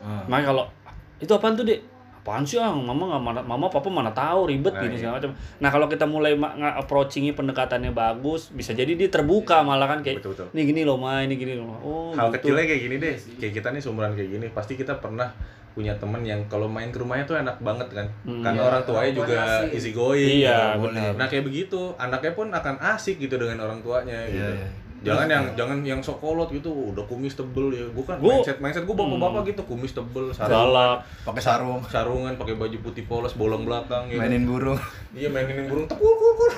Ah. 0.03 0.23
Makanya 0.27 0.45
kalau 0.51 0.63
itu 1.17 1.31
apaan 1.31 1.55
tuh, 1.55 1.63
Dek? 1.63 1.79
Apaan 2.19 2.43
sih, 2.43 2.55
ah? 2.55 2.71
Mama 2.71 3.03
nggak 3.09 3.23
mana, 3.23 3.39
mama 3.41 3.67
papa 3.67 3.87
mana 3.87 4.11
tahu 4.11 4.47
ribet 4.47 4.71
Nah, 4.71 4.79
gini 4.79 4.95
iya. 4.95 4.99
segala 5.01 5.13
macam. 5.17 5.31
Nah, 5.59 5.69
kalau 5.69 5.87
kita 5.87 6.05
mulai 6.05 6.35
approaching 6.73 7.27
pendekatannya 7.31 7.91
bagus, 7.91 8.47
bisa 8.49 8.71
jadi 8.71 8.91
dia 8.93 9.07
terbuka 9.07 9.59
malah 9.59 9.87
kan 9.87 9.99
kayak 9.99 10.19
Betul, 10.19 10.35
betul. 10.35 10.47
ini 10.51 10.61
gini 10.65 10.81
loh, 10.83 10.95
Ma, 10.95 11.19
ini 11.19 11.35
gini 11.35 11.55
loh. 11.55 11.67
Ma." 11.67 11.77
Oh, 11.79 12.11
Hal 12.13 12.27
gitu. 12.29 12.51
kecilnya 12.51 12.63
kayak 12.65 12.81
gini 12.81 12.95
deh. 12.97 13.15
Kayak 13.39 13.53
kita 13.59 13.67
nih 13.71 13.81
seumuran 13.81 14.11
kayak 14.13 14.29
gini, 14.29 14.45
pasti 14.51 14.73
kita 14.73 14.99
pernah 14.99 15.27
punya 15.73 15.89
temen 15.97 16.21
yang 16.21 16.37
kalau 16.45 16.69
main 16.69 16.93
ke 16.93 17.01
rumahnya 17.01 17.25
tuh 17.25 17.33
enak 17.35 17.57
banget 17.59 17.89
kan. 17.89 18.05
Hmm. 18.23 18.39
Karena 18.39 18.61
Iya, 18.61 18.69
orang 18.69 18.83
tuanya 18.85 19.01
orang 19.01 19.17
juga 19.17 19.35
asik. 19.41 19.69
easy 19.73 19.91
going. 19.91 20.21
Iya, 20.37 20.59
gitu. 20.77 20.83
benar. 20.85 21.11
Nah, 21.17 21.25
kayak 21.25 21.43
begitu, 21.43 21.81
anaknya 21.97 22.31
pun 22.31 22.47
akan 22.47 22.75
asik 22.93 23.17
gitu 23.17 23.35
dengan 23.35 23.57
orang 23.59 23.81
tuanya 23.81 24.13
Iya, 24.21 24.29
gitu. 24.29 24.51
iya. 24.53 24.67
Jangan 25.03 25.27
yang 25.27 25.43
jangan 25.53 25.77
yang 25.83 25.99
sok 25.99 26.23
kolot 26.23 26.47
gitu, 26.47 26.95
udah 26.95 27.03
kumis 27.03 27.35
tebel 27.35 27.75
ya. 27.75 27.83
Gua 27.91 28.03
kan 28.07 28.17
Gua- 28.23 28.39
mindset 28.39 28.57
mindset 28.63 28.83
gua 28.87 28.95
bapak-bapak 28.95 29.51
gitu, 29.51 29.61
kumis 29.67 29.91
tebel, 29.91 30.31
sarung, 30.31 30.71
galak. 30.71 30.97
Pakai 31.27 31.43
sarung, 31.43 31.81
sarungan, 31.83 32.33
pakai 32.39 32.55
baju 32.55 32.77
putih 32.79 33.03
polos, 33.03 33.35
bolong 33.35 33.67
belakang 33.67 34.07
gitu. 34.07 34.17
mainin 34.17 34.47
burung. 34.47 34.79
Iya, 35.11 35.27
mainin 35.27 35.67
burung 35.67 35.85
tekul 35.85 36.07
kul. 36.07 36.51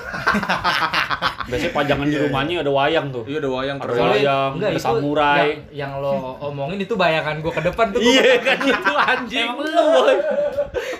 Biasanya 1.50 1.72
pajangan 1.74 2.06
di 2.06 2.18
rumahnya 2.18 2.54
ada 2.62 2.72
wayang 2.72 3.06
tuh. 3.10 3.22
Iya, 3.26 3.38
ada 3.38 3.50
wayang 3.50 3.76
Ada 3.78 3.92
wayang, 3.92 4.50
Enggak, 4.58 4.70
ada 4.70 4.78
itu 4.78 4.82
samurai. 4.82 5.38
Yang, 5.38 5.58
yang 5.74 5.92
lo 6.02 6.12
omongin 6.42 6.78
itu 6.82 6.94
bayangan 6.94 7.38
gue 7.38 7.52
ke 7.52 7.62
depan 7.62 7.86
tuh. 7.90 8.00
Iya 8.02 8.38
kan 8.42 8.58
itu 8.62 8.92
anjing. 8.94 9.46
Emang 9.46 9.58
lu, 9.62 9.84
boy. 9.94 10.14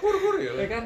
Kur-kur 0.03 0.35
ya. 0.39 0.53
Ya 0.55 0.67
kan? 0.71 0.85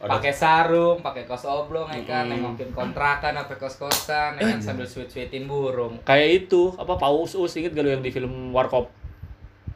Pakai 0.00 0.32
sarung, 0.32 0.96
pakai 0.98 1.22
kaos 1.22 1.44
oblong 1.44 1.84
ya 1.86 2.00
kan, 2.02 2.24
Hmm. 2.24 2.32
nengokin 2.32 2.70
kontrakan 2.70 3.36
apa 3.36 3.52
kos-kosan 3.54 4.34
ya 4.34 4.48
kan 4.48 4.58
sambil 4.58 4.84
sweet-sweetin 4.84 5.44
burung. 5.44 6.00
Kayak 6.02 6.28
itu, 6.42 6.72
apa 6.74 6.96
Paus 6.96 7.32
Us 7.34 7.52
inget 7.54 7.70
gak 7.70 7.84
lu 7.84 7.90
yang 7.90 8.00
di 8.00 8.08
film 8.08 8.48
Warkop? 8.50 8.88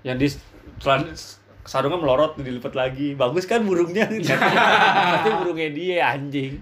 Yang 0.01 0.17
di 0.17 0.29
selan- 0.79 1.13
sarungnya 1.63 1.97
melorot 1.99 2.37
dilipat 2.37 2.73
lagi. 2.73 3.13
Bagus 3.13 3.45
kan 3.45 3.61
burungnya? 3.63 4.05
Tapi 5.15 5.31
burungnya 5.35 5.69
dia 5.71 5.97
anjing. 6.11 6.57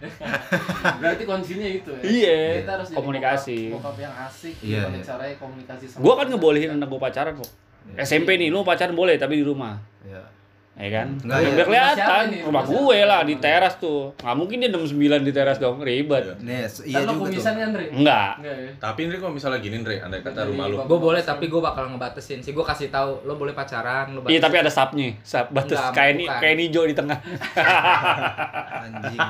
berarti 0.96 1.22
kuncinya 1.22 1.68
itu 1.68 1.90
ya 1.92 2.02
Iya, 2.02 2.38
kita 2.60 2.70
harus 2.72 2.86
jadi 2.88 2.98
komunikasi. 2.98 3.58
bokap, 3.68 3.78
bokap 3.80 3.96
yang 4.00 4.14
asik 4.20 4.54
Iya, 4.58 4.80
gimana 4.80 4.96
iya. 4.96 5.04
caranya 5.04 5.34
komunikasi 5.36 5.84
sama 5.86 6.00
Gua 6.00 6.14
kan 6.16 6.26
ngebolehin 6.28 6.70
anak 6.72 6.86
gua 6.86 7.00
pacaran 7.00 7.34
kok. 7.34 7.50
SMP 7.96 8.34
nih, 8.36 8.48
lu 8.48 8.62
pacaran 8.62 8.94
boleh 8.94 9.14
tapi 9.16 9.38
di 9.38 9.44
rumah. 9.44 9.78
Iya. 10.02 10.22
Ya 10.72 10.88
kan? 10.90 11.20
Enggak, 11.20 11.38
ya. 11.38 11.48
biar 11.52 11.66
kelihatan 11.68 12.22
nih? 12.32 12.40
rumah 12.42 12.64
gue 12.64 12.98
lah 13.04 13.20
di 13.22 13.36
teras 13.36 13.76
tuh. 13.76 14.16
Nggak 14.16 14.34
mungkin 14.34 14.56
dia 14.56 14.70
69 14.72 15.20
di 15.20 15.30
teras 15.30 15.56
dong, 15.56 15.76
ribet. 15.78 16.24
Iya. 16.40 16.64
Iya 16.64 16.98
juga 17.04 17.12
kumisan 17.20 17.52
tuh. 17.52 17.60
kan 17.60 17.70
Re? 17.70 17.84
Enggak. 17.92 18.30
Enggak 18.34 18.56
ya 18.56 18.70
Tapi 18.80 19.00
Ndre 19.04 19.16
kalau 19.20 19.32
misalnya 19.32 19.60
gini 19.60 19.76
Ndre, 19.78 19.96
andai 20.00 20.20
kata 20.20 20.32
Jadi 20.38 20.48
rumah 20.48 20.64
lu 20.66 20.74
bapak- 20.74 20.88
Gue 20.88 20.98
boleh 20.98 21.22
tapi 21.22 21.44
gue 21.46 21.60
bakal 21.60 21.84
ngebatasin 21.86 22.40
sih. 22.40 22.50
Gue 22.50 22.64
kasih 22.64 22.88
tahu 22.88 23.20
lo 23.22 23.36
boleh 23.36 23.52
pacaran, 23.52 24.10
lo 24.10 24.24
Iya, 24.24 24.40
tapi 24.40 24.56
ada 24.58 24.72
sapnya. 24.72 25.12
Sap 25.20 25.52
batas 25.52 25.76
bukan. 25.76 26.40
kayak 26.40 26.56
hijau 26.58 26.84
di 26.84 26.96
tengah. 26.96 27.20
Anjing. 28.82 29.20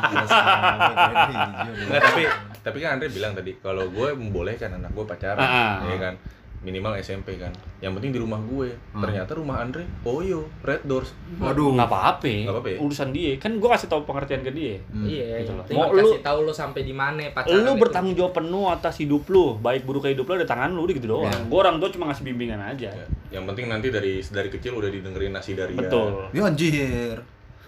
Enggak, 1.83 2.01
tapi 2.03 2.23
tapi 2.63 2.77
kan 2.79 2.89
Andre 2.95 3.11
bilang 3.11 3.35
tadi 3.35 3.59
kalau 3.59 3.91
gue 3.91 4.09
membolehkan 4.15 4.71
anak 4.73 4.95
gue 4.95 5.05
pacaran, 5.05 5.43
ya 5.85 5.99
kan 5.99 6.15
minimal 6.63 6.95
SMP 6.97 7.37
kan. 7.37 7.51
Yang 7.83 7.99
penting 7.99 8.11
di 8.15 8.21
rumah 8.23 8.39
gue. 8.39 8.71
Hmm. 8.95 9.03
Ternyata 9.03 9.35
rumah 9.35 9.59
Andre 9.59 9.83
Oyo, 10.03 10.47
Red 10.63 10.87
Doors. 10.87 11.11
Waduh. 11.37 11.75
Nggak 11.75 11.91
apa-apa. 11.91 12.27
Nggak 12.27 12.55
apa-apa 12.55 12.69
ya? 12.71 12.79
Urusan 12.79 13.11
dia. 13.11 13.35
Kan 13.37 13.59
gua 13.59 13.75
kasih 13.75 13.91
tahu 13.91 14.07
pengertian 14.07 14.41
ke 14.41 14.55
dia. 14.55 14.79
Hmm. 14.89 15.05
Iya, 15.05 15.43
Gitu 15.43 15.51
yang 15.51 15.59
loh. 15.59 15.65
Mau 15.69 15.91
kasih 15.91 16.19
lu- 16.19 16.23
tahu 16.23 16.39
lo 16.47 16.53
sampai 16.55 16.81
di 16.83 16.95
mana 16.95 17.23
pacaran. 17.31 17.59
Lu 17.59 17.75
bertanggung 17.77 18.15
jawab 18.15 18.33
penuh 18.33 18.71
atas 18.71 18.95
hidup 18.97 19.27
lu, 19.27 19.59
baik 19.59 19.83
buruk 19.83 20.07
hidup 20.07 20.25
lu 20.25 20.35
ada 20.39 20.47
tangan 20.47 20.71
lu 20.71 20.87
udah 20.87 20.95
gitu 20.95 21.09
doang. 21.11 21.27
Iya. 21.27 21.51
Gua 21.51 21.59
orang 21.67 21.83
tua 21.83 21.91
cuma 21.91 22.05
ngasih 22.09 22.25
bimbingan 22.25 22.63
aja. 22.63 22.89
Ya, 22.89 23.07
yang 23.33 23.45
penting 23.45 23.67
nanti 23.67 23.91
dari 23.91 24.23
dari 24.23 24.49
kecil 24.49 24.79
udah 24.79 24.89
didengerin 24.89 25.35
nasi 25.35 25.59
dari 25.59 25.75
Betul. 25.75 26.31
Ya 26.31 26.47
anjir. 26.47 27.19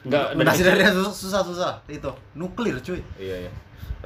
Enggak 0.05 0.37
Nasi 0.37 0.61
dari 0.61 0.85
susah-susah 0.85 1.81
itu. 1.89 2.11
Nuklir, 2.37 2.77
cuy. 2.79 3.01
Iya, 3.17 3.49
iya. 3.49 3.51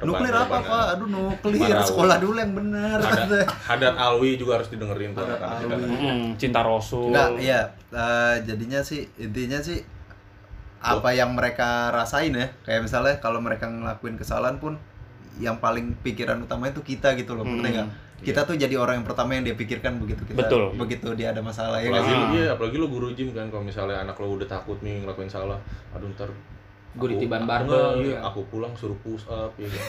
Nuklir 0.00 0.30
apa, 0.30 0.56
Pak? 0.60 0.84
Aduh, 0.94 1.06
nuklir. 1.06 1.58
Marawi. 1.58 1.82
Sekolah 1.82 2.16
dulu 2.16 2.36
yang 2.36 2.52
bener. 2.52 2.98
Hadat, 2.98 3.46
hadat 3.68 3.94
alwi 3.94 4.34
juga 4.34 4.58
harus 4.58 4.68
didengerin 4.68 5.10
tuh 5.12 5.22
Hadat 5.22 5.40
alwi. 5.40 6.34
Cinta 6.34 6.60
Rasul. 6.60 7.10
Enggak, 7.10 7.30
iya. 7.38 7.60
Eh, 7.88 8.36
jadinya 8.44 8.80
sih 8.80 9.08
intinya 9.16 9.58
sih 9.58 9.80
apa 10.78 11.10
yang 11.10 11.32
mereka 11.32 11.90
rasain 11.90 12.30
ya. 12.30 12.46
Kayak 12.62 12.84
misalnya 12.84 13.14
kalau 13.18 13.38
mereka 13.38 13.66
ngelakuin 13.66 14.14
kesalahan 14.14 14.56
pun 14.56 14.78
yang 15.38 15.58
paling 15.58 15.94
pikiran 15.96 16.38
utama 16.40 16.66
itu 16.66 16.82
kita 16.82 17.14
gitu 17.14 17.32
loh, 17.32 17.42
Hmm. 17.42 17.58
ngerti 17.58 17.70
nggak? 17.72 17.88
Kita 18.18 18.42
tuh 18.42 18.54
jadi 18.54 18.74
orang 18.74 18.98
yang 18.98 19.06
pertama 19.06 19.30
yang 19.32 19.42
dia 19.42 19.54
pikirkan 19.54 19.94
begitu 19.96 20.26
kita 20.26 20.34
Betul. 20.36 20.74
begitu 20.74 21.14
dia 21.14 21.30
ada 21.30 21.38
masalah 21.38 21.78
ya 21.78 21.86
Apalagi 21.86 22.02
kan? 22.04 22.18
lu, 22.18 22.18
Ah. 22.18 22.30
iya, 22.34 22.46
apalagi 22.50 22.76
lu 22.76 22.86
guru 22.90 23.14
gym 23.14 23.30
kan 23.30 23.46
kalau 23.46 23.62
misalnya 23.62 24.02
anak 24.02 24.18
lu 24.18 24.34
udah 24.34 24.48
takut 24.48 24.74
nih 24.82 25.06
ngelakuin 25.06 25.30
salah, 25.30 25.54
aduh 25.94 26.10
ntar 26.10 26.26
Aku- 27.00 27.08
ditiban 27.08 27.40
aku- 27.40 27.48
barbel, 27.48 27.72
enggak, 27.72 27.94
iya, 28.00 28.12
ya. 28.12 28.18
aku 28.24 28.40
pulang 28.46 28.72
suruh 28.74 28.98
push 28.98 29.24
up 29.26 29.52
ya 29.54 29.68
kan. 29.68 29.86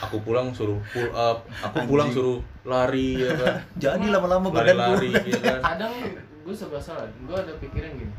Aku 0.00 0.16
pulang 0.18 0.48
suruh 0.50 0.80
pull 0.86 1.08
up, 1.10 1.38
aku 1.60 1.78
pulang 1.84 2.06
Anjing. 2.06 2.16
suruh 2.16 2.38
lari 2.64 3.18
ya 3.18 3.32
kan. 3.34 3.54
Jadi 3.78 4.06
lama-lama 4.08 4.48
badan 4.48 4.72
Lari-lari 4.74 5.08
gua- 5.10 5.24
ya 5.26 5.40
kan. 5.40 5.58
kadang 5.70 5.92
gue 6.40 6.54
serba 6.54 6.78
salah 6.78 7.04
gue 7.06 7.36
ada 7.36 7.52
pikiran 7.54 7.92
gini 7.94 8.14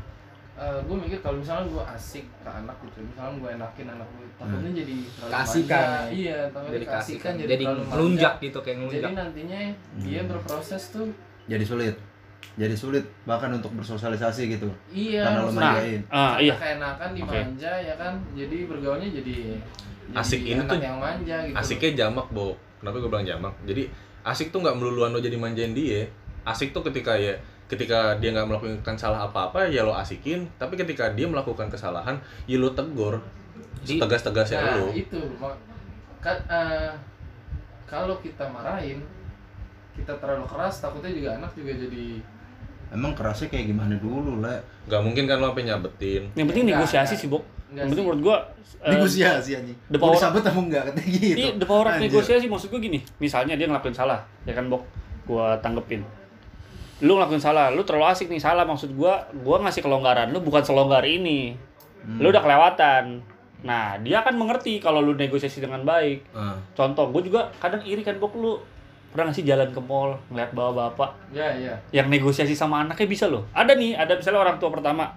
gue 0.62 0.96
mikir 0.96 1.18
kalau 1.18 1.36
misalnya 1.36 1.66
gue 1.66 1.84
asik 1.90 2.22
ke 2.22 2.48
anak 2.48 2.76
gitu 2.80 3.02
misalnya 3.02 3.34
gue 3.34 3.50
enakin 3.52 3.86
anak 3.90 4.06
gue 4.08 4.26
takutnya 4.32 4.70
jadi 4.72 4.96
terlalu 5.10 5.32
Kasihkan. 5.34 5.82
manja. 5.82 6.06
iya 6.08 6.38
takutnya 6.46 6.72
Jadi 6.72 6.86
kasihkan 6.86 7.32
jadi, 7.34 7.50
jadi 7.50 7.64
ngelunjak 7.82 8.32
gitu 8.38 8.58
kayak 8.60 8.76
jadi 8.76 8.80
ngelunjak. 8.80 9.10
nantinya 9.12 9.58
dia 9.98 10.20
berproses 10.22 10.82
tuh 10.88 11.08
jadi 11.44 11.64
sulit. 11.64 11.96
Jadi 12.52 12.74
sulit 12.74 13.04
bahkan 13.24 13.48
untuk 13.48 13.72
bersosialisasi 13.74 14.50
gitu. 14.50 14.68
iya 14.88 15.24
Karena 15.24 15.40
lo 15.40 15.50
manjain. 15.50 16.00
Ah, 16.06 16.36
iya. 16.36 16.52
keenakan 16.52 17.10
dimanja 17.12 17.72
ya 17.72 17.94
kan 17.96 18.12
jadi 18.32 18.56
bergaulnya 18.66 19.08
jadi 19.08 19.36
jadi 20.04 20.18
Asik 20.18 20.40
ini 20.44 20.60
anak 20.60 20.68
tuh- 20.68 20.82
yang 20.82 20.98
manja 20.98 21.36
gitu 21.40 21.56
Asiknya 21.56 21.90
jamak, 21.96 22.26
Bo. 22.28 22.52
Kenapa 22.78 22.98
gue 22.98 23.08
bilang 23.08 23.24
jamak? 23.24 23.54
Jadi 23.64 23.88
asik 24.22 24.50
tuh 24.50 24.60
nggak 24.60 24.76
melulu 24.76 25.06
lo 25.06 25.18
jadi 25.18 25.34
manjain 25.34 25.72
dia. 25.72 26.04
Asik 26.42 26.70
tuh 26.70 26.82
ketika 26.82 27.14
ya 27.14 27.32
ketika 27.64 28.20
dia 28.20 28.36
nggak 28.36 28.44
melakukan 28.46 28.96
salah 29.00 29.24
apa-apa 29.24 29.64
ya 29.64 29.80
lo 29.80 29.96
asikin 29.96 30.44
tapi 30.60 30.76
ketika 30.76 31.08
dia 31.16 31.24
melakukan 31.24 31.72
kesalahan 31.72 32.20
ya 32.44 32.60
lo 32.60 32.68
tegur 32.76 33.16
Di- 33.80 33.96
tegas-tegasnya 33.96 34.60
nah 34.60 34.76
lo 34.76 34.92
itu 34.92 35.16
kan 36.20 36.36
eh, 36.44 36.92
kalau 37.82 38.20
kita 38.20 38.44
marahin 38.44 39.00
kita 39.92 40.12
terlalu 40.20 40.44
keras 40.44 40.84
takutnya 40.84 41.08
juga 41.08 41.30
anak 41.34 41.48
juga 41.52 41.72
jadi 41.72 42.20
Emang 42.92 43.12
kerasnya 43.12 43.48
kayak 43.48 43.66
gimana 43.66 43.96
dulu 43.96 44.38
lah? 44.38 44.60
nggak 44.82 45.00
mungkin 45.00 45.24
kan 45.24 45.36
lo 45.36 45.48
sampai 45.48 45.64
nyabetin 45.64 46.22
Yang 46.32 46.46
penting 46.46 46.64
Enggak, 46.64 46.78
negosiasi 46.78 47.00
enggak. 47.08 47.18
sih, 47.18 47.28
Bok. 47.28 47.44
Yang 47.70 47.86
penting 47.88 48.04
menurut 48.04 48.22
gua 48.22 48.36
eh, 48.78 48.90
Negosiasi 48.92 49.50
anjing. 49.54 49.78
the 49.84 49.94
Mau 49.94 50.04
power- 50.04 50.16
disabet 50.18 50.42
apa 50.42 50.60
enggak 50.60 50.82
katanya 50.86 51.08
gitu. 51.08 51.38
Iya, 51.38 51.50
the 51.54 51.64
power 51.64 51.84
of 51.84 51.92
Anjir. 51.92 52.04
negosiasi 52.04 52.46
maksud 52.46 52.68
gue 52.68 52.80
gini. 52.82 52.98
Misalnya 53.16 53.54
dia 53.54 53.64
ngelakuin 53.64 53.92
salah, 53.92 54.18
ya 54.42 54.52
kan, 54.52 54.66
Bok? 54.66 54.82
Gua 55.24 55.56
tanggepin. 55.56 56.02
lu 57.00 57.16
ngelakuin 57.16 57.40
salah 57.40 57.66
lu 57.68 57.82
terlalu 57.82 58.06
asik 58.08 58.28
nih 58.28 58.38
salah 58.38 58.62
maksud 58.62 58.92
gua 58.92 59.12
gua 59.36 59.58
ngasih 59.60 59.80
kelonggaran 59.80 60.30
lu 60.30 60.38
bukan 60.38 60.62
selonggar 60.62 61.02
ini 61.02 61.50
lu 62.14 62.30
udah 62.30 62.38
kelewatan 62.38 63.18
nah 63.60 63.98
dia 63.98 64.22
akan 64.22 64.34
mengerti 64.36 64.78
kalau 64.78 64.98
lu 64.98 65.10
negosiasi 65.12 65.58
dengan 65.58 65.82
baik 65.82 66.22
Ah. 66.30 66.54
contoh 66.72 67.10
gue 67.10 67.26
juga 67.26 67.50
kadang 67.56 67.82
iri 67.82 68.02
kan 68.02 68.14
bok 68.16 68.34
lu 68.34 68.54
pernah 69.12 69.28
ngasih 69.28 69.44
jalan 69.44 69.68
ke 69.68 69.80
mall 69.84 70.16
ngeliat 70.32 70.56
bawa 70.56 70.72
bapak 70.88 71.12
Ya, 71.30 71.52
ya. 71.52 71.76
yang 71.92 72.08
negosiasi 72.08 72.56
sama 72.56 72.80
anaknya 72.88 73.04
bisa 73.04 73.28
loh. 73.28 73.44
Ada 73.52 73.76
nih 73.76 73.92
ada 73.92 74.16
misalnya 74.16 74.40
orang 74.40 74.56
tua 74.56 74.72
pertama 74.72 75.12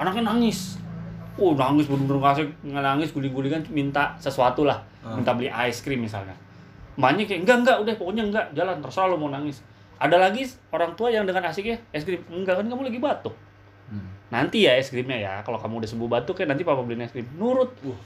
anaknya 0.00 0.32
nangis. 0.32 0.80
Oh 1.36 1.52
nangis 1.54 1.86
bener-bener 1.86 2.18
ngasih 2.18 2.46
nangis 2.72 3.12
guling-gulingan 3.12 3.68
minta 3.68 4.16
sesuatu 4.16 4.64
lah. 4.64 4.80
Minta 5.04 5.36
beli 5.36 5.52
es 5.52 5.84
krim 5.84 6.00
misalnya. 6.00 6.32
Emaknya 6.98 7.28
kayak 7.30 7.40
enggak 7.46 7.56
enggak 7.62 7.76
udah 7.84 7.94
pokoknya 7.94 8.22
enggak 8.26 8.46
jalan 8.56 8.80
terserah 8.82 9.06
lo 9.12 9.16
mau 9.20 9.30
nangis. 9.30 9.62
Ada 10.00 10.16
lagi 10.18 10.48
orang 10.74 10.96
tua 10.98 11.12
yang 11.12 11.28
dengan 11.28 11.46
asiknya 11.46 11.78
es 11.92 12.02
krim. 12.02 12.24
Enggak 12.32 12.58
kan 12.58 12.66
kamu 12.66 12.88
lagi 12.88 12.98
batuk. 12.98 13.36
Hmm. 13.88 14.04
nanti 14.28 14.68
ya 14.68 14.76
es 14.76 14.92
krimnya 14.92 15.16
ya 15.16 15.40
kalau 15.40 15.56
kamu 15.56 15.80
udah 15.80 15.88
sembuh 15.88 16.08
batuk 16.12 16.36
ya 16.36 16.44
nanti 16.44 16.60
papa 16.64 16.80
beliin 16.82 17.04
es 17.04 17.12
krim. 17.12 17.28
Nurut. 17.38 17.70
Uh. 17.84 17.96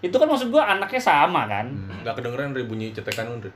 Itu 0.00 0.16
kan 0.16 0.26
maksud 0.26 0.48
gua 0.50 0.72
anaknya 0.72 0.98
sama 0.98 1.44
kan? 1.46 1.68
Nggak 2.02 2.16
kedengeran 2.18 2.56
Re 2.56 2.64
bunyi 2.64 2.90
cetekan 2.96 3.28
Re. 3.38 3.50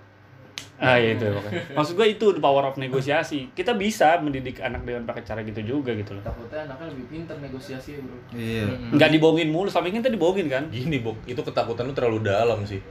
Ah 0.77 0.95
iya 0.95 1.15
itu 1.15 1.23
pokoknya. 1.25 1.63
maksud 1.77 1.95
gua 1.95 2.05
itu 2.05 2.27
the 2.29 2.41
power 2.41 2.65
of 2.65 2.75
negosiasi 2.77 3.47
kita 3.53 3.73
bisa 3.73 4.19
mendidik 4.19 4.59
anak 4.59 4.83
dengan 4.83 5.03
pakai 5.05 5.23
cara 5.23 5.41
gitu 5.41 5.61
juga 5.61 5.91
gitu 5.93 6.13
loh 6.13 6.23
Takutnya 6.23 6.65
anaknya 6.65 6.87
lebih 6.91 7.07
pintar 7.09 7.39
negosiasi, 7.39 7.97
Bro. 7.97 8.19
Iya. 8.33 8.67
Mm-mm. 8.67 8.91
nggak 8.93 9.11
dibohongin 9.11 9.49
mulu 9.49 9.67
selama 9.67 9.87
ini 9.89 9.99
kita 9.99 10.11
dibohongin 10.11 10.47
kan 10.47 10.65
Gini, 10.69 10.99
Bok, 10.99 11.23
itu 11.25 11.39
ketakutan 11.39 11.85
lu 11.85 11.93
terlalu 11.93 12.19
dalam 12.23 12.59
sih. 12.63 12.83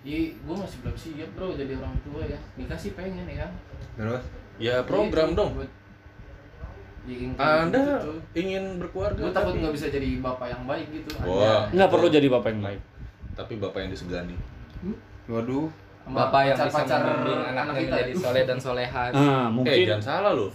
Iya, 0.00 0.18
gue 0.36 0.54
masih 0.54 0.78
belum 0.78 0.94
siap 0.94 1.30
bro 1.32 1.48
jadi 1.50 1.74
orang 1.74 1.96
tua 2.02 2.20
ya. 2.22 2.36
Dikasih 2.54 2.92
pengen 2.92 3.24
ya 3.24 3.36
kan. 3.40 3.50
Terus? 3.96 4.22
Ya 4.58 4.74
program 4.82 5.32
Gitu, 5.32 5.38
dong. 5.38 5.50
buat- 5.54 5.74
Ya, 7.04 7.20
Anda 7.36 8.00
gitu. 8.00 8.12
ingin 8.34 8.78
berkeluarga 8.78 9.16
Gue 9.18 9.28
takut 9.30 9.52
tapi- 9.52 9.60
nggak 9.60 9.74
bisa 9.74 9.86
jadi 9.88 10.08
bapak 10.18 10.46
yang 10.46 10.62
baik 10.64 10.86
gitu. 10.90 11.08
Wah. 11.20 11.68
nggak 11.68 11.88
perlu 11.88 12.08
jadi 12.08 12.28
bapak 12.30 12.48
yang 12.50 12.62
baik 12.64 12.80
tapi 13.34 13.52
bapak 13.56 13.78
yang 13.78 13.90
disegani. 13.90 14.36
Waduh. 15.26 15.68
Bapak 16.04 16.40
yang 16.44 16.52
bisa 16.54 16.68
pacar-pacar 16.68 17.00
membimbing 17.00 17.40
anak 17.42 17.64
anaknya 17.64 17.80
kita. 17.80 17.94
menjadi 17.96 18.12
soleh 18.20 18.42
dan 18.44 18.58
soleha. 18.60 19.02
ah 19.04 19.10
Eh, 19.10 19.46
mungkin 19.48 19.76
jangan 19.88 20.04
salah 20.04 20.32
loh. 20.32 20.50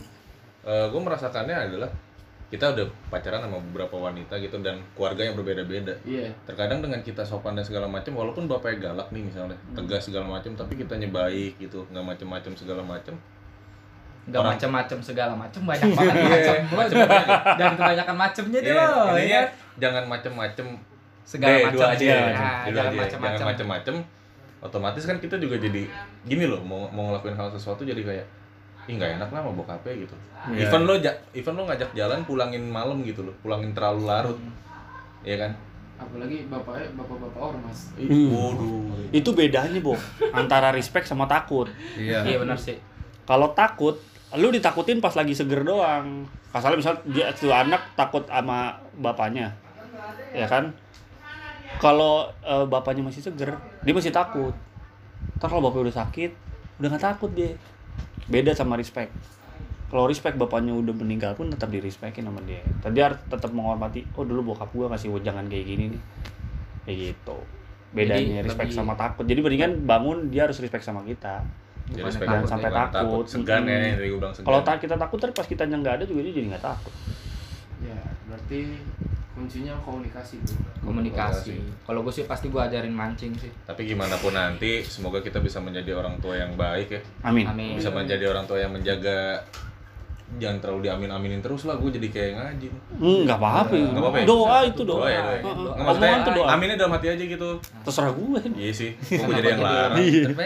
gue 0.61 1.01
merasakannya 1.01 1.55
adalah 1.57 1.89
kita 2.49 2.65
udah 2.67 2.85
pacaran 3.09 3.41
sama 3.41 3.57
beberapa 3.59 3.95
wanita 3.99 4.33
gitu 4.37 4.57
dan 4.61 4.77
keluarga 4.93 5.21
yang 5.21 5.33
berbeda-beda. 5.33 5.93
Iya. 6.01 6.29
Terkadang 6.45 6.81
dengan 6.81 7.01
kita 7.01 7.21
sopan 7.21 7.53
dan 7.53 7.61
segala 7.61 7.85
macam, 7.85 8.13
walaupun 8.13 8.45
bapaknya 8.45 8.89
galak 8.89 9.09
nih 9.09 9.21
misalnya, 9.23 9.57
tegas 9.73 10.05
segala 10.05 10.25
macam, 10.27 10.53
tapi 10.53 10.73
kitanya 10.75 11.09
baik 11.09 11.57
gitu, 11.57 11.81
nggak 11.89 12.01
macem-macem 12.03 12.53
segala 12.53 12.81
macam. 12.81 13.13
Enggak 14.25 14.41
Orang- 14.41 14.53
macam-macam 14.53 14.97
segala 15.01 15.33
macam 15.33 15.61
banyak 15.65 15.89
banget 15.89 16.13
macam. 16.13 16.55
Jangan 17.57 17.73
kebanyakan 17.75 18.15
macamnya 18.15 18.59
deh 18.59 18.69
Iya, 18.69 18.85
lo. 18.85 19.01
intinya 19.07 19.41
ya. 19.41 19.41
jangan 19.79 20.03
macem-macem 20.05 20.65
Segala 21.25 21.57
macam 21.65 21.87
aja, 21.89 22.05
ya. 22.05 22.13
ya. 22.13 22.33
Nah. 22.33 22.61
Jangan 22.69 23.47
macam-macam. 23.49 23.95
Otomatis 24.59 25.03
kan 25.03 25.17
kita 25.17 25.35
juga 25.35 25.55
jadi 25.55 25.87
gini 26.21 26.43
loh, 26.43 26.59
mau 26.59 26.87
mau 26.89 27.09
ngelakuin 27.09 27.33
hal 27.33 27.47
sesuatu 27.49 27.81
jadi 27.81 27.99
kayak 27.99 28.25
ih 28.85 28.95
nggak 28.95 29.15
enak 29.15 29.29
lah 29.29 29.39
sama 29.39 29.51
bokapnya 29.53 29.93
gitu. 29.97 30.15
Iya. 30.49 30.65
Even 30.65 30.81
lo 30.83 30.95
ja- 30.97 31.19
even 31.31 31.53
lo 31.53 31.63
ngajak 31.63 31.93
jalan 31.93 32.19
pulangin 32.23 32.63
malam 32.63 32.99
gitu 33.01 33.21
loh, 33.21 33.35
pulangin 33.39 33.71
terlalu 33.71 34.03
larut. 34.03 34.37
Iya 35.21 35.35
kan? 35.37 35.51
Apalagi 35.95 36.47
bapaknya 36.47 36.87
bapak-bapak 36.93 37.39
ormas. 37.45 37.79
Hmm. 37.93 38.29
Waduh. 38.29 38.87
itu 39.09 39.29
bedanya 39.33 39.79
bo 39.79 39.97
antara 40.31 40.69
respect 40.69 41.03
sama 41.03 41.25
takut 41.25 41.65
Iya. 41.95 42.21
Iya 42.23 42.37
benar 42.37 42.55
sih. 42.55 42.77
kalau 43.25 43.51
takut 43.51 43.97
lu 44.31 44.49
ditakutin 44.49 44.99
pas 44.99 45.11
lagi 45.11 45.33
seger 45.33 45.61
doang 45.61 46.29
Kasalnya 46.49 46.77
misal 46.77 46.93
dia 47.05 47.29
tuh 47.31 47.49
anak 47.49 47.93
takut 47.93 48.21
sama 48.23 48.73
bapaknya 48.95 49.53
ya 50.31 50.45
kan 50.45 50.69
kalau 51.79 52.27
eh, 52.43 52.65
bapaknya 52.67 53.07
masih 53.07 53.23
seger 53.23 53.55
dia 53.55 53.93
masih 53.95 54.11
takut. 54.11 54.51
Ntar 55.39 55.47
kalau 55.47 55.63
bapaknya 55.63 55.89
udah 55.89 55.97
sakit 56.05 56.31
udah 56.79 56.87
nggak 56.91 57.03
takut 57.03 57.31
dia. 57.31 57.55
Beda 58.27 58.51
sama 58.51 58.75
respect. 58.75 59.09
Kalau 59.89 60.05
respect 60.05 60.37
bapaknya 60.37 60.75
udah 60.75 60.93
meninggal 60.93 61.33
pun 61.33 61.49
tetap 61.49 61.73
di 61.73 61.81
respectin 61.81 62.27
sama 62.27 62.43
dia. 62.45 62.61
Tadi 62.83 62.99
harus 63.01 63.17
tetap 63.25 63.49
menghormati 63.49 64.05
oh 64.13 64.21
dulu 64.21 64.53
bokap 64.53 64.69
gua 64.69 64.91
ngasih 64.93 65.09
jangan 65.23 65.47
kayak 65.49 65.65
gini 65.65 65.83
nih. 65.95 66.01
Kayak 66.85 66.97
gitu. 67.09 67.37
Bedanya 67.89 68.45
Jadi 68.45 68.47
respect 68.53 68.69
lebih- 68.69 68.77
sama 68.77 68.93
takut. 68.93 69.25
Jadi 69.25 69.39
mendingan 69.41 69.71
bangun 69.89 70.29
dia 70.29 70.45
harus 70.45 70.61
respect 70.61 70.85
sama 70.85 71.01
kita. 71.01 71.41
Jadi 71.89 72.05
respect 72.05 72.29
jangan 72.29 72.45
bukan 72.45 72.53
sampai 72.53 72.69
takut. 72.69 73.25
Segan 73.25 73.63
ya, 73.65 73.73
Mm-mm. 73.73 73.81
yang 73.81 73.97
tadi 73.97 74.07
gue 74.13 74.19
bilang 74.21 74.33
segan. 74.37 74.45
kalau 74.45 74.59
tak 74.61 74.75
kita 74.77 74.93
takut 74.93 75.17
terus 75.17 75.33
pas 75.33 75.47
kita 75.49 75.63
nggak 75.65 75.93
ada 75.97 76.03
juga 76.05 76.21
dia 76.21 76.33
jadi 76.37 76.47
nggak 76.53 76.65
takut. 76.69 76.93
Ya, 77.81 77.97
berarti 78.29 78.59
kuncinya 79.39 79.71
komunikasi 79.79 80.35
bro. 80.43 80.59
Komunikasi. 80.83 81.55
Kalau 81.81 82.03
gue 82.03 82.11
sih 82.11 82.27
pasti 82.27 82.51
gue 82.51 82.59
ajarin 82.59 82.91
mancing 82.91 83.31
sih. 83.33 83.47
Tapi 83.63 83.87
gimana 83.87 84.19
pun 84.19 84.35
nanti, 84.35 84.83
semoga 84.83 85.23
kita 85.23 85.39
bisa 85.39 85.57
menjadi 85.57 85.95
orang 85.95 86.19
tua 86.19 86.35
yang 86.35 86.51
baik 86.53 86.91
ya. 86.91 87.01
amin 87.23 87.47
Amin. 87.47 87.79
Bisa 87.79 87.87
menjadi 87.89 88.27
orang 88.27 88.43
tua 88.43 88.59
yang 88.59 88.75
menjaga 88.75 89.39
jangan 90.37 90.61
terlalu 90.61 90.85
diamin-aminin 90.85 91.41
terus 91.41 91.65
lah 91.65 91.73
gue 91.73 91.89
jadi 91.89 92.05
kayak 92.05 92.31
ngaji 92.37 92.67
nggak 93.25 93.33
apa-apa 93.33 93.73
Nggak 93.73 93.97
apa-apa 93.97 94.17
ya? 94.21 94.25
doa 94.29 94.57
itu 94.61 94.81
doa, 94.85 95.01
Doa 95.01 95.09
ya, 95.09 95.17
doa 95.17 95.33
ya. 95.33 95.41
Heeh. 95.41 95.57
Nggak, 95.57 95.85
maksudnya 95.89 96.17
tuh 96.21 96.33
doa 96.37 96.47
aminnya 96.53 96.75
dalam 96.77 96.93
hati 96.93 97.07
aja 97.09 97.23
gitu 97.25 97.49
terserah 97.81 98.13
gue 98.13 98.39
iya 98.53 98.69
sih 98.69 98.91
gue 99.25 99.33
jadi 99.41 99.57
yang 99.57 99.63
larang 99.65 99.97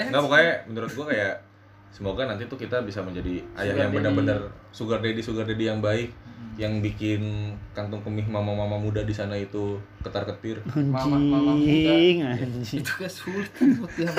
nggak 0.08 0.22
pokoknya 0.24 0.52
menurut 0.72 0.92
gue 0.96 1.06
kayak 1.12 1.34
semoga 1.92 2.22
nanti 2.26 2.44
tuh 2.48 2.56
kita 2.56 2.80
bisa 2.88 3.04
menjadi 3.04 3.44
ayah 3.60 3.76
Sugar 3.76 3.84
yang 3.84 3.92
benar-benar 3.92 4.38
sugar 4.72 5.00
daddy 5.04 5.20
sugar 5.20 5.44
daddy 5.44 5.66
yang 5.68 5.84
baik 5.84 6.16
yang 6.56 6.80
bikin 6.80 7.22
kantung 7.72 8.00
kemih 8.00 8.24
mama-mama 8.24 8.76
muda 8.76 9.02
di 9.02 9.10
sana 9.10 9.34
itu 9.34 9.74
ketar-ketir 10.00 10.62
Mama- 10.68 11.18
mama 11.18 11.54
muda. 11.56 11.92
anjing 11.92 12.22
Itu 12.76 12.94
kan 12.96 13.10
sulit 13.10 13.50
buat 13.76 13.90
dia. 13.92 14.10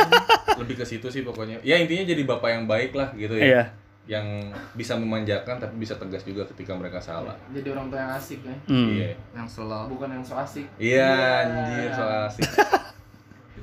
lebih 0.57 0.75
ke 0.75 0.85
situ 0.85 1.07
sih 1.07 1.23
pokoknya 1.23 1.59
ya 1.61 1.77
intinya 1.77 2.03
jadi 2.05 2.23
bapak 2.25 2.49
yang 2.51 2.65
baik 2.65 2.91
lah 2.93 3.11
gitu 3.13 3.35
ya 3.35 3.45
iya 3.45 3.63
yang 4.05 4.27
bisa 4.73 4.93
memanjakan 4.95 5.57
tapi 5.57 5.79
bisa 5.79 5.95
tegas 5.95 6.21
juga 6.23 6.45
ketika 6.47 6.73
mereka 6.73 6.99
salah 6.99 7.33
Jadi 7.49 7.65
orang 7.67 7.89
tua 7.89 7.99
yang 7.99 8.13
asik 8.13 8.41
ya. 8.41 8.53
Hmm. 8.67 8.89
iya 8.93 9.17
Yang 9.33 9.49
slow. 9.51 9.89
Bukan 9.89 10.09
yang 10.11 10.21
so 10.21 10.37
asik. 10.37 10.67
iya 10.77 11.09
anjir 11.41 11.89
so 11.91 12.05
asik 12.05 12.45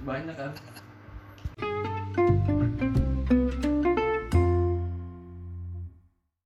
Banyak 0.01 0.33
kan. 0.33 0.49